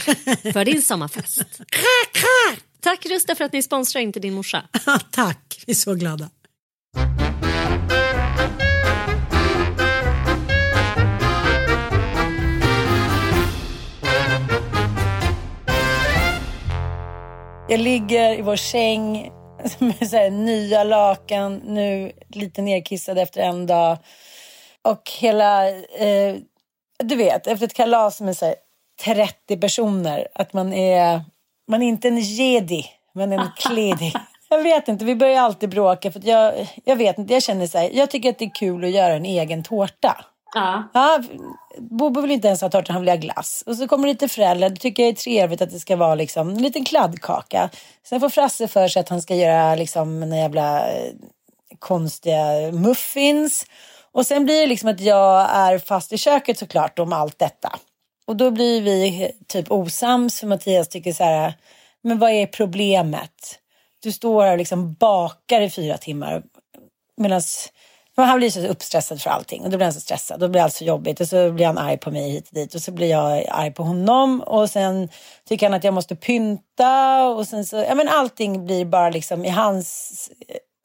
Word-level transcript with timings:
för 0.52 0.64
din 0.64 0.82
sommarfest. 0.82 1.60
Tack 2.80 3.06
Rusta 3.06 3.34
för 3.34 3.44
att 3.44 3.52
ni 3.52 3.62
sponsrar 3.62 4.02
Inte 4.02 4.20
din 4.20 4.34
morsa. 4.34 4.62
Tack, 5.10 5.64
vi 5.66 5.70
är 5.70 5.74
så 5.74 5.94
glada. 5.94 6.30
Jag 17.68 17.80
ligger 17.80 18.38
i 18.38 18.42
vår 18.42 18.56
säng 18.56 19.32
med 19.78 20.10
så 20.10 20.16
här 20.16 20.30
nya 20.30 20.84
lakan, 20.84 21.56
nu 21.56 22.12
lite 22.28 22.62
nerkissad 22.62 23.18
efter 23.18 23.40
en 23.40 23.66
dag. 23.66 23.98
Och 24.82 25.10
hela, 25.18 25.68
eh, 25.68 26.36
du 26.98 27.16
vet, 27.16 27.46
efter 27.46 27.66
ett 27.66 27.74
kalas 27.74 28.20
med 28.20 28.36
så 28.36 28.46
här 28.46 28.54
30 29.04 29.56
personer, 29.56 30.28
att 30.34 30.52
man 30.52 30.72
är, 30.72 31.20
man 31.68 31.82
är 31.82 31.88
inte 31.88 32.08
en 32.08 32.18
jedi, 32.18 32.86
är 33.14 33.32
en 33.32 33.50
kledig. 33.56 34.14
Jag 34.48 34.62
vet 34.62 34.88
inte, 34.88 35.04
vi 35.04 35.14
börjar 35.14 35.42
alltid 35.42 35.70
bråka 35.70 36.12
för 36.12 36.20
jag, 36.24 36.68
jag 36.84 36.96
vet 36.96 37.18
inte, 37.18 37.32
jag 37.32 37.42
känner 37.42 37.66
så 37.66 37.78
här, 37.78 37.90
jag 37.92 38.10
tycker 38.10 38.30
att 38.30 38.38
det 38.38 38.44
är 38.44 38.54
kul 38.54 38.84
att 38.84 38.90
göra 38.90 39.14
en 39.14 39.24
egen 39.24 39.62
tårta. 39.62 40.24
Ja. 40.54 40.88
Ja, 40.94 41.22
Bobo 41.78 42.20
vill 42.20 42.30
inte 42.30 42.48
ens 42.48 42.60
ha 42.60 42.68
tårta, 42.68 42.92
han 42.92 43.02
vill 43.02 43.08
ha 43.08 43.16
glass. 43.16 43.64
Och 43.66 43.76
så 43.76 43.88
kommer 43.88 44.08
lite 44.08 44.28
föräldrar, 44.28 44.70
det 44.70 44.76
tycker 44.76 45.02
jag 45.02 45.10
är 45.10 45.14
trevligt 45.14 45.62
att 45.62 45.70
det 45.70 45.80
ska 45.80 45.96
vara 45.96 46.14
liksom 46.14 46.48
en 46.48 46.62
liten 46.62 46.84
kladdkaka. 46.84 47.70
Sen 48.06 48.20
får 48.20 48.28
Frasse 48.28 48.68
för 48.68 48.88
sig 48.88 49.00
att 49.00 49.08
han 49.08 49.22
ska 49.22 49.34
göra 49.34 49.74
liksom 49.74 50.22
en 50.22 50.32
jävla 50.32 50.88
eh, 50.90 51.12
konstiga 51.78 52.72
muffins. 52.72 53.66
Och 54.12 54.26
sen 54.26 54.44
blir 54.44 54.60
det 54.60 54.66
liksom 54.66 54.88
att 54.88 55.00
jag 55.00 55.50
är 55.50 55.78
fast 55.78 56.12
i 56.12 56.18
köket 56.18 56.58
såklart 56.58 56.98
om 56.98 57.12
allt 57.12 57.38
detta. 57.38 57.78
Och 58.30 58.36
då 58.36 58.50
blir 58.50 58.82
vi 58.82 59.30
typ 59.46 59.70
osams 59.70 60.40
för 60.40 60.46
Mattias 60.46 60.88
tycker 60.88 61.12
så 61.12 61.24
här, 61.24 61.54
men 62.02 62.18
vad 62.18 62.30
är 62.30 62.46
problemet? 62.46 63.58
Du 64.02 64.12
står 64.12 64.42
här 64.42 64.52
och 64.52 64.58
liksom 64.58 64.94
bakar 64.94 65.60
i 65.60 65.70
fyra 65.70 65.98
timmar 65.98 66.42
medan 67.16 67.40
han 68.16 68.38
blir 68.38 68.50
så 68.50 68.66
uppstressad 68.66 69.22
för 69.22 69.30
allting 69.30 69.62
och 69.62 69.70
då 69.70 69.76
blir 69.76 69.84
han 69.84 69.92
så 69.92 70.00
stressad. 70.00 70.40
Då 70.40 70.48
blir 70.48 70.62
allt 70.62 70.74
så 70.74 70.84
jobbigt 70.84 71.20
och 71.20 71.28
så 71.28 71.50
blir 71.50 71.66
han 71.66 71.78
arg 71.78 71.98
på 71.98 72.10
mig 72.10 72.30
hit 72.30 72.48
och 72.48 72.54
dit 72.54 72.74
och 72.74 72.82
så 72.82 72.92
blir 72.92 73.10
jag 73.10 73.44
arg 73.48 73.72
på 73.72 73.82
honom 73.82 74.40
och 74.40 74.70
sen 74.70 75.08
tycker 75.48 75.66
han 75.66 75.74
att 75.74 75.84
jag 75.84 75.94
måste 75.94 76.16
pynta 76.16 77.24
och 77.26 77.46
sen 77.46 77.64
så, 77.64 77.76
ja 77.76 77.94
men 77.94 78.08
allting 78.08 78.66
blir 78.66 78.84
bara 78.84 79.10
liksom 79.10 79.44
i 79.44 79.48
hans 79.48 80.30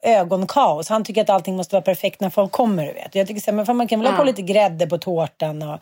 ögon 0.02 0.46
kaos. 0.46 0.88
Han 0.88 1.04
tycker 1.04 1.22
att 1.22 1.30
allting 1.30 1.56
måste 1.56 1.74
vara 1.74 1.82
perfekt 1.82 2.20
när 2.20 2.30
folk 2.30 2.52
kommer, 2.52 2.86
du 2.86 2.92
vet. 2.92 3.14
Jag 3.14 3.26
tycker 3.26 3.40
så 3.40 3.50
här, 3.50 3.56
men 3.56 3.66
fan, 3.66 3.76
man 3.76 3.88
kan 3.88 4.00
väl 4.00 4.10
ha 4.10 4.18
på 4.18 4.24
lite 4.24 4.42
grädde 4.42 4.86
på 4.86 4.98
tårtan 4.98 5.62
och 5.62 5.80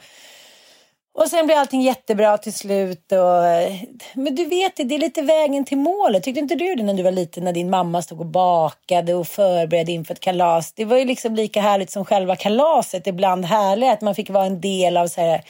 och 1.15 1.29
sen 1.29 1.47
blir 1.47 1.57
allting 1.57 1.83
jättebra 1.83 2.39
till 2.39 2.53
slut. 2.53 3.13
Och, 3.13 3.43
men 4.15 4.35
du 4.35 4.45
vet, 4.45 4.77
det 4.77 4.95
är 4.95 4.99
lite 4.99 5.23
vägen 5.23 5.65
till 5.65 5.79
målet. 5.79 6.23
Tyckte 6.23 6.41
inte 6.41 6.55
du 6.55 6.75
det 6.75 6.83
när 6.83 6.95
du 6.95 7.03
var 7.03 7.11
liten 7.11 7.45
när 7.45 7.53
din 7.53 7.71
mamma 7.71 8.03
stod 8.03 8.21
och 8.21 8.27
bakade 8.27 9.15
och 9.15 9.27
förberedde 9.27 9.93
inför 9.93 10.15
ett 10.15 10.21
kalas? 10.21 10.73
Det 10.73 10.85
var 10.85 10.97
ju 10.97 11.05
liksom 11.05 11.35
lika 11.35 11.61
härligt 11.61 11.91
som 11.91 12.05
själva 12.05 12.37
kalaset. 12.37 13.07
Ibland 13.07 13.45
härligt 13.45 13.91
att 13.91 14.01
man 14.01 14.15
fick 14.15 14.31
vara 14.31 14.45
en 14.45 14.61
del 14.61 14.97
av 14.97 15.07
så 15.07 15.21
här, 15.21 15.41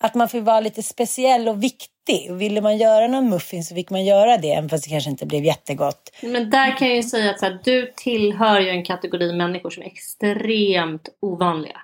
att 0.00 0.14
man 0.14 0.28
fick 0.28 0.44
vara 0.44 0.60
lite 0.60 0.82
speciell 0.82 1.48
och 1.48 1.62
viktig. 1.62 2.30
Och 2.30 2.40
ville 2.40 2.60
man 2.60 2.78
göra 2.78 3.06
någon 3.06 3.28
muffin 3.28 3.64
så 3.64 3.74
fick 3.74 3.90
man 3.90 4.04
göra 4.04 4.38
det, 4.38 4.52
även 4.52 4.68
fast 4.68 4.84
det 4.84 4.90
kanske 4.90 5.10
inte 5.10 5.26
blev 5.26 5.44
jättegott. 5.44 6.10
Men 6.22 6.50
där 6.50 6.76
kan 6.76 6.88
jag 6.88 6.96
ju 6.96 7.02
säga 7.02 7.30
att 7.30 7.38
så 7.38 7.46
här, 7.46 7.58
du 7.64 7.92
tillhör 7.96 8.60
ju 8.60 8.68
en 8.68 8.84
kategori 8.84 9.32
människor 9.32 9.70
som 9.70 9.82
är 9.82 9.86
extremt 9.86 11.08
ovanliga. 11.20 11.80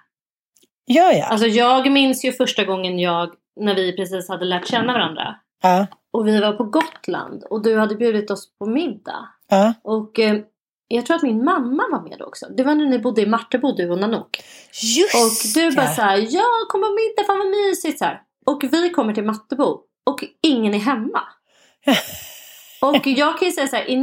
Gör 0.89 1.13
jag? 1.13 1.33
Alltså 1.33 1.47
jag 1.47 1.91
minns 1.91 2.25
ju 2.25 2.33
första 2.33 2.65
gången 2.65 2.99
jag, 2.99 3.31
när 3.61 3.75
vi 3.75 3.97
precis 3.97 4.29
hade 4.29 4.45
lärt 4.45 4.67
känna 4.69 4.93
varandra. 4.93 5.37
ja, 5.63 5.87
Och 6.13 6.29
vi 6.29 6.41
var 6.41 6.53
på 6.53 6.65
Gotland 6.65 7.45
och 7.51 7.63
du 7.63 7.79
hade 7.79 7.95
bjudit 7.95 8.31
oss 8.31 8.59
på 8.59 8.67
middag. 8.67 9.29
ja. 9.49 9.75
Och 9.83 10.19
eh, 10.19 10.41
jag 10.89 11.07
tror 11.07 11.17
att 11.17 11.23
min 11.23 11.45
mamma 11.45 11.83
var 11.91 12.09
med 12.09 12.23
också. 12.23 12.47
Det 12.57 12.63
var 12.63 12.75
när 12.75 12.87
ni 12.87 12.99
bodde 12.99 13.23
i 13.23 13.27
Martebo, 13.27 13.73
du 13.73 13.91
och 13.91 13.99
Nanook. 13.99 14.43
Just 14.83 15.15
Och 15.15 15.61
du 15.61 15.77
bara 15.77 15.87
ja. 15.87 15.95
så 15.95 16.03
här, 16.03 16.27
ja 16.31 16.45
kom 16.69 16.81
på 16.81 16.89
middag, 16.89 17.27
fan 17.27 17.39
vad 17.39 17.51
mysigt 17.51 17.99
så 17.99 18.05
här. 18.05 18.21
Och 18.47 18.65
vi 18.73 18.91
kommer 18.91 19.15
till 19.15 19.25
Mattebo 19.25 19.81
och 20.07 20.25
ingen 20.43 20.75
är 20.75 20.79
hemma. 20.79 21.23
och 22.83 23.07
jag 23.07 23.39
kan 23.39 23.49
ju 23.49 23.53
säga 23.53 23.69
så 23.69 23.77
här, 23.77 23.91
i 23.91 23.97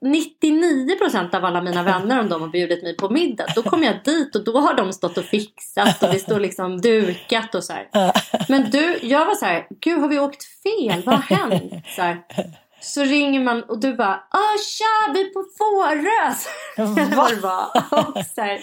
99 0.00 0.98
procent 0.98 1.34
av 1.34 1.44
alla 1.44 1.62
mina 1.62 1.82
vänner 1.82 2.20
om 2.20 2.28
de 2.28 2.42
har 2.42 2.48
bjudit 2.48 2.82
mig 2.82 2.96
på 2.96 3.08
middag. 3.08 3.46
Då 3.54 3.62
kommer 3.62 3.86
jag 3.86 3.96
dit 4.04 4.36
och 4.36 4.44
då 4.44 4.58
har 4.58 4.74
de 4.74 4.92
stått 4.92 5.18
och 5.18 5.24
fixat 5.24 6.02
och 6.02 6.08
det 6.12 6.18
står 6.18 6.40
liksom 6.40 6.80
dukat 6.80 7.54
och 7.54 7.64
så 7.64 7.72
här. 7.72 7.88
Men 8.48 8.70
du, 8.70 8.98
jag 9.02 9.26
var 9.26 9.34
så 9.34 9.44
här, 9.46 9.66
gud 9.80 10.00
har 10.00 10.08
vi 10.08 10.18
åkt 10.18 10.44
fel? 10.62 11.02
Vad 11.06 11.14
har 11.14 11.36
hänt? 11.36 11.72
Så, 11.96 12.02
här. 12.02 12.18
så 12.80 13.04
ringer 13.04 13.40
man 13.40 13.62
och 13.62 13.80
du 13.80 13.94
bara, 13.94 14.14
ah 14.14 14.56
tja 14.58 15.12
vi 15.14 15.20
är 15.20 15.32
på 15.32 15.44
Fårö. 15.58 16.34
Och 17.90 18.26
så 18.34 18.40
här, 18.40 18.60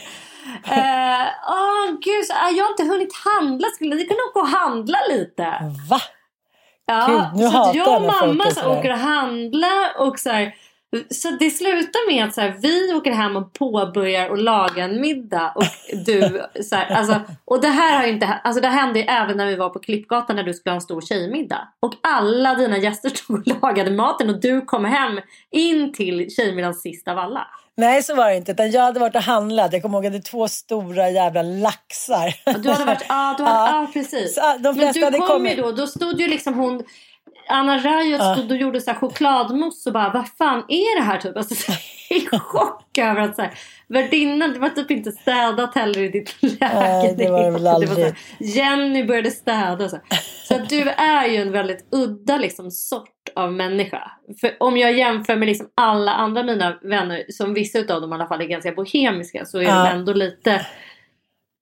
eh, 0.63 1.27
oh, 1.51 2.00
gud, 2.01 2.25
så, 2.25 2.33
jag 2.33 2.63
har 2.63 2.71
inte 2.71 2.83
hunnit 2.83 3.15
handla. 3.15 3.68
Skulle 3.68 3.95
ni 3.95 4.06
kunna 4.06 4.19
åka 4.30 4.39
och 4.39 4.48
handla 4.48 4.98
lite? 5.09 5.44
Va? 5.89 6.01
Ja, 6.87 7.29
Gud, 7.33 7.39
nu 7.39 7.47
så 7.51 7.57
hatar 7.57 7.75
jag 7.75 7.95
och 7.95 8.01
mamma 8.01 8.51
så 8.51 8.77
åker 8.77 8.89
och 8.89 8.97
handlar 8.97 10.07
och 10.07 10.19
så 10.19 10.29
här, 10.29 10.55
så 11.09 11.29
det 11.39 11.49
slutar 11.49 12.11
med 12.13 12.25
att 12.25 12.33
så 12.33 12.41
här, 12.41 12.55
vi 12.61 12.93
åker 12.93 13.11
hem 13.11 13.35
och 13.35 13.53
påbörjar 13.53 14.29
och 14.29 14.37
laga 14.37 14.83
en 14.83 15.01
middag 15.01 15.53
och 15.55 15.63
du 16.05 16.41
så 16.63 16.75
här, 16.75 16.91
alltså, 16.95 17.21
och 17.45 17.61
det 17.61 17.67
här 17.67 17.97
har 17.97 18.05
ju 18.05 18.13
inte, 18.13 18.25
alltså 18.27 18.61
det 18.61 18.67
hände 18.67 18.99
ju 18.99 19.05
även 19.05 19.37
när 19.37 19.45
vi 19.45 19.55
var 19.55 19.69
på 19.69 19.79
Klippgatan 19.79 20.35
när 20.35 20.43
du 20.43 20.53
skulle 20.53 20.71
ha 20.71 20.75
en 20.75 20.81
stor 20.81 21.01
tjejmiddag 21.01 21.67
och 21.79 21.93
alla 22.03 22.55
dina 22.55 22.77
gäster 22.77 23.09
stod 23.15 23.39
och 23.47 23.61
lagade 23.61 23.91
maten 23.91 24.29
och 24.29 24.41
du 24.41 24.61
kom 24.61 24.85
hem 24.85 25.19
in 25.51 25.93
till 25.93 26.29
tjejmiddagen 26.35 26.73
sist 26.75 27.07
av 27.07 27.17
alla. 27.17 27.47
Nej, 27.79 28.03
så 28.03 28.15
var 28.15 28.29
det 28.29 28.35
inte. 28.35 28.51
Utan 28.51 28.71
jag 28.71 28.81
hade 28.81 28.99
varit 28.99 29.15
och 29.15 29.21
handlat. 29.21 29.73
Jag 29.73 29.81
kommer 29.81 29.97
ihåg 29.97 30.05
att 30.05 30.13
det 30.13 30.21
två 30.21 30.47
stora 30.47 31.09
jävla 31.09 31.41
laxar. 31.41 32.33
Och 32.55 32.59
Du 32.59 32.69
hade 32.69 32.85
varit, 32.85 33.05
ja, 33.09 33.35
du 33.37 33.43
hade, 33.43 33.71
Ja. 33.71 33.81
ja. 33.81 33.87
precis. 33.93 34.35
Så, 34.35 34.41
de 34.41 34.61
Men 34.63 34.75
flesta 34.75 34.99
du 34.99 35.05
hade 35.05 35.17
kom 35.17 35.27
kommit. 35.27 35.57
ju 35.57 35.61
då, 35.61 35.71
då 35.71 35.87
stod 35.87 36.21
ju 36.21 36.27
liksom 36.27 36.53
hon 36.53 36.83
Anna 37.49 37.77
Rajot 37.77 38.38
stod 38.38 38.51
och 38.51 38.57
gjorde 38.57 38.81
så 38.81 38.91
här 38.91 38.97
chokladmousse 38.97 39.89
och 39.89 39.94
bara 39.94 40.09
vad 40.13 40.27
fan 40.38 40.65
är 40.67 40.99
det 40.99 41.03
här 41.05 41.17
typ? 41.17 41.38
Alltså, 41.38 41.55
så 41.55 41.71
här, 41.71 41.81
i 42.09 42.27
chock 42.39 42.97
över 42.97 43.21
att 43.21 43.35
så 43.35 43.41
här, 43.41 43.53
värdinnan, 43.88 44.53
det 44.53 44.59
var 44.59 44.69
typ 44.69 44.91
inte 44.91 45.11
städat 45.11 45.75
heller 45.75 45.99
i 46.01 46.09
ditt 46.09 46.35
läge. 46.41 47.15
det 47.17 47.29
var 47.29 47.44
det 47.44 47.51
väl 47.51 47.61
så 47.61 47.69
aldrig. 47.69 48.05
här, 48.05 48.15
Jenny 48.39 49.03
började 49.03 49.31
städa 49.31 49.85
och 49.85 49.89
så. 49.91 49.99
Så 50.47 50.55
att 50.55 50.69
du 50.69 50.89
är 50.89 51.27
ju 51.27 51.35
en 51.35 51.51
väldigt 51.51 51.88
udda 51.91 52.38
liksom, 52.38 52.71
sort 52.71 53.09
av 53.35 53.53
människa. 53.53 54.11
För 54.41 54.57
om 54.59 54.77
jag 54.77 54.94
jämför 54.97 55.35
med 55.35 55.47
liksom 55.47 55.67
alla 55.75 56.11
andra 56.13 56.44
mina 56.44 56.79
vänner, 56.81 57.23
som 57.29 57.53
vissa 57.53 57.79
av 57.79 58.01
dem 58.01 58.11
i 58.11 58.15
alla 58.15 58.27
fall 58.27 58.41
är 58.41 58.45
ganska 58.45 58.71
bohemiska, 58.71 59.45
så 59.45 59.57
är 59.57 59.63
Ja. 59.63 59.83
de 59.83 59.89
ändå 59.89 60.13
lite 60.13 60.65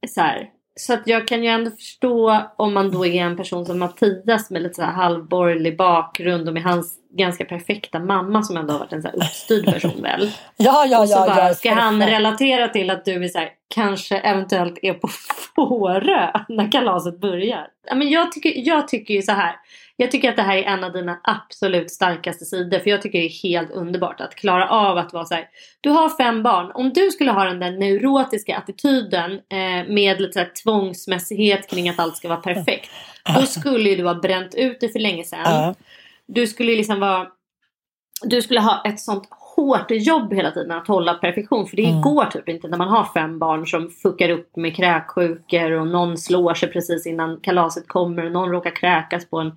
så 0.07 0.21
här. 0.21 0.49
Så 0.79 0.93
att 0.93 1.07
jag 1.07 1.27
kan 1.27 1.43
ju 1.43 1.49
ändå 1.49 1.71
förstå 1.71 2.41
om 2.57 2.73
man 2.73 2.91
då 2.91 3.05
är 3.05 3.21
en 3.21 3.37
person 3.37 3.65
som 3.65 3.79
Mattias 3.79 4.49
med 4.49 4.61
lite 4.61 4.75
så 4.75 4.81
här 4.81 4.91
halvborgerlig 4.91 5.77
bakgrund 5.77 6.47
och 6.47 6.53
med 6.53 6.63
hans 6.63 6.99
ganska 7.17 7.45
perfekta 7.45 7.99
mamma 7.99 8.43
som 8.43 8.57
ändå 8.57 8.73
har 8.73 8.79
varit 8.79 8.93
en 8.93 9.01
så 9.01 9.07
här 9.07 9.15
uppstyrd 9.15 9.65
person 9.65 10.01
väl. 10.01 10.31
Ja, 10.57 10.85
ja, 10.85 11.01
och 11.01 11.09
så 11.09 11.17
ja. 11.17 11.35
bara, 11.35 11.47
ja, 11.47 11.53
ska 11.53 11.73
han 11.73 12.05
relatera 12.05 12.67
till 12.67 12.89
att 12.89 13.05
du 13.05 13.23
är 13.23 13.27
så 13.27 13.39
här, 13.39 13.49
kanske 13.75 14.17
eventuellt 14.17 14.79
är 14.81 14.93
på 14.93 15.07
Fårö 15.55 16.31
när 16.47 16.71
kalaset 16.71 17.21
börjar? 17.21 17.67
Ja, 17.87 17.95
men 17.95 18.09
jag, 18.09 18.31
tycker, 18.31 18.53
jag 18.55 18.87
tycker 18.87 19.13
ju 19.13 19.21
så 19.21 19.31
här. 19.31 19.55
Jag 19.97 20.11
tycker 20.11 20.29
att 20.29 20.35
det 20.35 20.41
här 20.41 20.57
är 20.57 20.63
en 20.63 20.83
av 20.83 20.91
dina 20.93 21.19
absolut 21.23 21.91
starkaste 21.91 22.45
sidor. 22.45 22.79
För 22.79 22.89
jag 22.89 23.01
tycker 23.01 23.19
det 23.19 23.25
är 23.25 23.49
helt 23.49 23.71
underbart 23.71 24.21
att 24.21 24.35
klara 24.35 24.69
av 24.69 24.97
att 24.97 25.13
vara 25.13 25.25
så 25.25 25.33
här. 25.33 25.47
Du 25.81 25.89
har 25.89 26.09
fem 26.09 26.43
barn. 26.43 26.71
Om 26.73 26.93
du 26.93 27.11
skulle 27.11 27.31
ha 27.31 27.43
den 27.43 27.59
där 27.59 27.71
neurotiska 27.71 28.57
attityden 28.57 29.31
eh, 29.31 29.87
med 29.93 30.21
lite 30.21 30.33
så 30.33 30.39
här 30.39 30.51
tvångsmässighet 30.63 31.69
kring 31.69 31.89
att 31.89 31.99
allt 31.99 32.17
ska 32.17 32.27
vara 32.27 32.39
perfekt. 32.41 32.89
Då 33.35 33.41
skulle 33.41 33.89
ju 33.89 33.95
du 33.95 34.03
ha 34.03 34.13
bränt 34.15 34.55
ut 34.55 34.77
det 34.79 34.89
för 34.89 34.99
länge 34.99 35.23
sedan. 35.23 35.75
Du 36.27 36.47
skulle 36.47 36.75
liksom 36.75 36.99
vara 36.99 37.27
du 38.21 38.41
skulle 38.41 38.59
ha 38.59 38.81
ett 38.85 38.99
sånt 38.99 39.27
hårt 39.55 39.91
jobb 39.91 40.33
hela 40.33 40.51
tiden 40.51 40.71
att 40.71 40.87
hålla 40.87 41.13
perfektion. 41.13 41.67
För 41.67 41.75
det 41.77 41.85
Mm. 41.89 42.01
går 42.01 42.25
typ 42.25 42.49
inte 42.49 42.67
när 42.67 42.77
man 42.77 42.87
har 42.87 43.05
fem 43.13 43.39
barn 43.39 43.67
som 43.67 43.89
fuckar 43.89 44.29
upp 44.29 44.55
med 44.55 44.75
kräksjukor 44.75 45.71
och 45.71 45.87
någon 45.87 46.17
slår 46.17 46.53
sig 46.53 46.69
precis 46.71 47.07
innan 47.07 47.39
kalaset 47.41 47.87
kommer 47.87 48.25
och 48.25 48.31
någon 48.31 48.49
råkar 48.51 48.75
kräkas 48.75 49.29
på 49.29 49.39
en... 49.39 49.51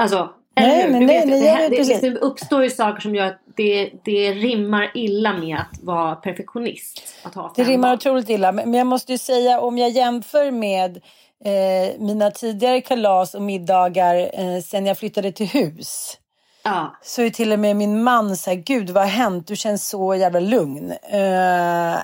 Alltså, 0.00 0.28
Nej, 0.56 0.82
eller 0.82 0.92
men 0.92 1.06
nej, 1.06 1.26
nej, 1.26 1.40
det, 1.40 1.68
det, 1.68 1.76
precis. 1.76 2.00
det 2.00 2.14
uppstår 2.16 2.62
ju 2.62 2.70
saker 2.70 3.00
som 3.00 3.14
gör 3.14 3.26
att 3.26 3.40
det, 3.56 3.90
det 4.04 4.32
rimmar 4.32 4.90
illa 4.94 5.32
med 5.32 5.56
att 5.56 5.82
vara 5.82 6.14
perfektionist. 6.14 7.02
Att 7.22 7.34
ha 7.34 7.52
Det 7.56 7.64
rimmar 7.64 7.88
barn. 7.88 7.94
otroligt 7.96 8.28
illa. 8.28 8.52
Men 8.52 8.70
men 8.70 8.78
jag 8.78 8.86
måste 8.86 9.12
ju 9.12 9.18
säga 9.18 9.60
om 9.60 9.78
jag 9.78 9.90
jämför 9.90 10.50
med 10.50 10.96
eh, 11.44 11.98
mina 11.98 12.30
tidigare 12.30 12.80
kalas 12.80 13.34
och 13.34 13.42
middagar 13.42 14.30
eh, 14.40 14.60
sen 14.62 14.86
jag 14.86 14.98
flyttade 14.98 15.32
till 15.32 15.46
hus. 15.46 16.18
Ja. 16.62 16.96
Så 17.02 17.22
är 17.22 17.30
till 17.30 17.52
och 17.52 17.58
med 17.58 17.76
min 17.76 18.02
man 18.02 18.36
så 18.36 18.50
här, 18.50 18.56
gud 18.56 18.90
vad 18.90 19.02
har 19.02 19.10
hänt? 19.10 19.46
Du 19.46 19.56
känns 19.56 19.88
så 19.88 20.14
jävla 20.14 20.40
lugn. 20.40 20.90
Eh, 20.90 21.94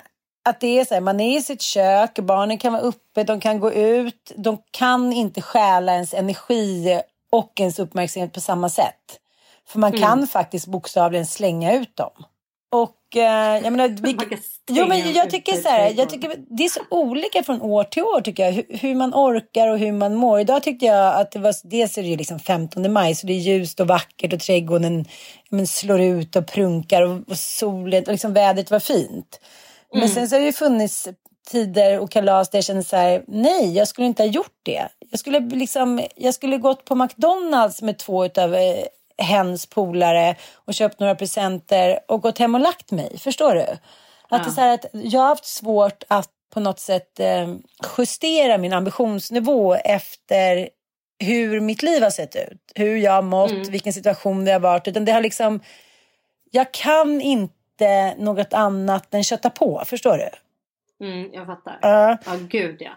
att 0.48 0.60
det 0.60 0.78
är 0.78 0.84
så 0.84 0.94
här, 0.94 1.00
man 1.00 1.20
är 1.20 1.38
i 1.38 1.42
sitt 1.42 1.62
kök, 1.62 2.18
barnen 2.18 2.58
kan 2.58 2.72
vara 2.72 2.82
uppe, 2.82 3.24
de 3.24 3.40
kan 3.40 3.60
gå 3.60 3.72
ut. 3.72 4.32
De 4.36 4.58
kan 4.70 5.12
inte 5.12 5.42
stjäla 5.42 5.92
ens 5.94 6.14
energi 6.14 7.00
och 7.30 7.52
ens 7.60 7.78
uppmärksamhet 7.78 8.32
på 8.32 8.40
samma 8.40 8.68
sätt. 8.68 9.20
För 9.68 9.78
man 9.78 9.92
kan 9.92 10.26
faktiskt 10.26 10.66
bokstavligen 10.66 11.26
slänga 11.26 11.74
ut 11.74 11.96
dem. 11.96 12.12
Och 12.70 13.16
eh, 13.16 13.62
jag 13.64 13.72
menar, 13.72 13.88
vi, 13.88 14.16
jo, 14.70 14.86
men 14.86 15.12
jag 15.12 15.30
tycker 15.30 15.52
så 15.52 15.68
här, 15.68 15.94
jag 15.96 16.10
tycker 16.10 16.36
det 16.48 16.64
är 16.64 16.68
så 16.68 16.80
olika 16.90 17.42
från 17.42 17.62
år 17.62 17.84
till 17.84 18.02
år 18.02 18.20
tycker 18.20 18.44
jag. 18.44 18.52
Hur, 18.52 18.64
hur 18.68 18.94
man 18.94 19.14
orkar 19.14 19.68
och 19.68 19.78
hur 19.78 19.92
man 19.92 20.14
mår. 20.14 20.40
Idag 20.40 20.62
tyckte 20.62 20.86
jag 20.86 21.20
att 21.20 21.32
det 21.32 21.38
var, 21.38 21.54
dels 21.62 21.98
är 21.98 22.02
det 22.02 22.08
ju 22.08 22.16
liksom 22.16 22.38
15 22.38 22.92
maj 22.92 23.14
så 23.14 23.26
det 23.26 23.32
är 23.32 23.38
ljust 23.38 23.80
och 23.80 23.88
vackert 23.88 24.32
och 24.32 24.40
trädgården 24.40 25.04
men, 25.50 25.66
slår 25.66 26.00
ut 26.00 26.36
och 26.36 26.46
prunkar 26.46 27.02
och, 27.02 27.28
och 27.28 27.38
solen 27.38 28.04
och 28.04 28.12
liksom 28.12 28.32
vädret 28.32 28.70
var 28.70 28.80
fint. 28.80 29.40
Men 29.92 30.08
sen 30.08 30.28
så 30.28 30.34
har 30.34 30.40
det 30.40 30.46
ju 30.46 30.52
funnits 30.52 31.08
tider 31.50 32.00
och 32.00 32.10
kalas 32.10 32.50
där 32.50 32.58
jag 32.58 32.64
kände 32.64 32.84
så 32.84 32.96
här, 32.96 33.24
nej 33.26 33.76
jag 33.76 33.88
skulle 33.88 34.06
inte 34.06 34.22
ha 34.22 34.28
gjort 34.28 34.60
det. 34.62 34.88
Jag 35.10 35.20
skulle 35.20 35.40
liksom, 35.40 36.06
jag 36.16 36.34
skulle 36.34 36.58
gått 36.58 36.84
på 36.84 36.94
McDonalds 36.94 37.82
med 37.82 37.98
två 37.98 38.24
utav 38.24 38.54
eh, 38.54 38.84
hens 39.18 39.66
polare 39.66 40.36
och 40.54 40.74
köpt 40.74 41.00
några 41.00 41.14
presenter 41.14 41.98
och 42.08 42.22
gått 42.22 42.38
hem 42.38 42.54
och 42.54 42.60
lagt 42.60 42.90
mig. 42.90 43.18
Förstår 43.18 43.54
du? 43.54 43.66
Att 44.28 44.44
det 44.44 44.50
är 44.50 44.52
så 44.52 44.60
att 44.60 44.86
jag 44.92 45.20
har 45.20 45.28
haft 45.28 45.44
svårt 45.44 46.04
att 46.08 46.30
på 46.50 46.60
något 46.60 46.80
sätt 46.80 47.20
eh, 47.20 47.54
justera 47.98 48.58
min 48.58 48.72
ambitionsnivå 48.72 49.74
efter 49.74 50.68
hur 51.18 51.60
mitt 51.60 51.82
liv 51.82 52.02
har 52.02 52.10
sett 52.10 52.36
ut. 52.36 52.72
Hur 52.74 52.96
jag 52.96 53.12
har 53.12 53.22
mått, 53.22 53.68
vilken 53.68 53.92
situation 53.92 54.44
det 54.44 54.52
har 54.52 54.60
varit. 54.60 54.88
Utan 54.88 55.04
det 55.04 55.12
har 55.12 55.20
liksom, 55.20 55.60
jag 56.50 56.72
kan 56.72 57.20
inte 57.20 58.14
något 58.18 58.52
annat 58.52 59.14
än 59.14 59.24
kötta 59.24 59.50
på. 59.50 59.82
Förstår 59.86 60.18
du? 60.18 60.28
Mm, 61.06 61.30
jag 61.32 61.46
fattar. 61.46 61.78
Ja. 61.82 62.18
Ja, 62.26 62.32
gud 62.48 62.76
ja. 62.80 62.90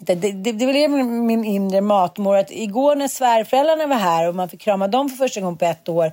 Det, 0.00 0.14
det, 0.14 0.32
det, 0.32 0.52
blev 0.52 0.90
min, 0.90 1.26
min 1.26 1.44
inre 1.44 1.80
matmor. 1.80 2.36
Att 2.36 2.50
igår 2.50 2.96
när 2.96 3.08
svärföräldrarna 3.08 3.86
var 3.86 3.96
här 3.96 4.28
och 4.28 4.34
man 4.34 4.48
fick 4.48 4.60
krama 4.60 4.88
dem 4.88 5.08
för 5.08 5.16
första 5.16 5.40
gången 5.40 5.58
på 5.58 5.64
ett 5.64 5.88
år. 5.88 6.12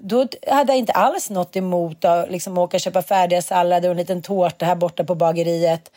Då 0.00 0.26
hade 0.46 0.72
jag 0.72 0.78
inte 0.78 0.92
alls 0.92 1.30
något 1.30 1.56
emot 1.56 2.04
att 2.04 2.30
liksom 2.30 2.58
åka 2.58 2.76
och 2.76 2.80
köpa 2.80 3.02
färdiga 3.02 3.42
sallader 3.42 3.88
och 3.88 3.92
en 3.92 3.96
liten 3.96 4.22
tårta 4.22 4.66
här 4.66 4.74
borta 4.74 5.04
på 5.04 5.14
bageriet. 5.14 5.90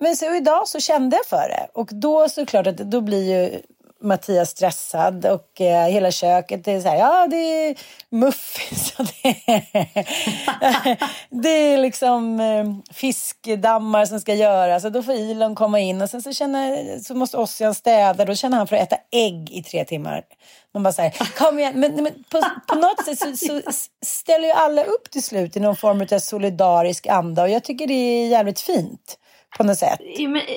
Men 0.00 0.16
så 0.16 0.34
idag 0.34 0.68
så 0.68 0.80
kände 0.80 1.16
jag 1.16 1.26
för 1.26 1.48
det. 1.48 1.66
Och 1.72 1.88
då 1.92 2.28
såklart 2.28 2.66
att 2.66 2.76
då 2.76 3.00
blir 3.00 3.22
ju 3.22 3.60
Mattias 4.04 4.50
stressad 4.50 5.26
och 5.26 5.60
eh, 5.60 5.88
hela 5.88 6.10
köket 6.10 6.64
det 6.64 6.72
är 6.72 6.80
så 6.80 6.88
här, 6.88 6.96
ja 6.96 7.26
det 7.30 7.36
är 7.36 7.76
muffins 8.10 8.94
och 8.98 9.04
det 9.04 9.28
är, 9.46 10.96
det 11.42 11.48
är 11.48 11.78
liksom 11.78 12.40
eh, 12.40 12.94
fiskdammar 12.94 14.06
som 14.06 14.20
ska 14.20 14.34
göras 14.34 14.84
och 14.84 14.92
då 14.92 15.02
får 15.02 15.14
Ilon 15.14 15.54
komma 15.54 15.80
in 15.80 16.02
och 16.02 16.10
sen 16.10 16.22
så, 16.22 16.32
känner, 16.32 16.98
så 16.98 17.14
måste 17.14 17.36
Ossian 17.36 17.74
städa, 17.74 18.24
då 18.24 18.34
känner 18.34 18.58
han 18.58 18.66
för 18.66 18.76
att 18.76 18.82
äta 18.82 18.96
ägg 19.12 19.50
i 19.50 19.62
tre 19.62 19.84
timmar. 19.84 20.22
Man 20.74 20.82
bara 20.82 20.92
säger 20.92 21.36
kom 21.38 21.58
igen, 21.58 21.80
men, 21.80 21.94
men 21.94 22.24
på, 22.30 22.42
på 22.66 22.74
något 22.74 23.04
sätt 23.04 23.18
så, 23.18 23.36
så 23.36 23.60
ställer 24.06 24.46
ju 24.46 24.52
alla 24.52 24.84
upp 24.84 25.10
till 25.10 25.22
slut 25.22 25.56
i 25.56 25.60
någon 25.60 25.76
form 25.76 26.06
av 26.12 26.18
solidarisk 26.18 27.06
anda 27.06 27.42
och 27.42 27.50
jag 27.50 27.64
tycker 27.64 27.86
det 27.86 27.94
är 27.94 28.28
jävligt 28.28 28.60
fint 28.60 29.18
på 29.56 29.64
något 29.64 29.78
sätt. 29.78 29.98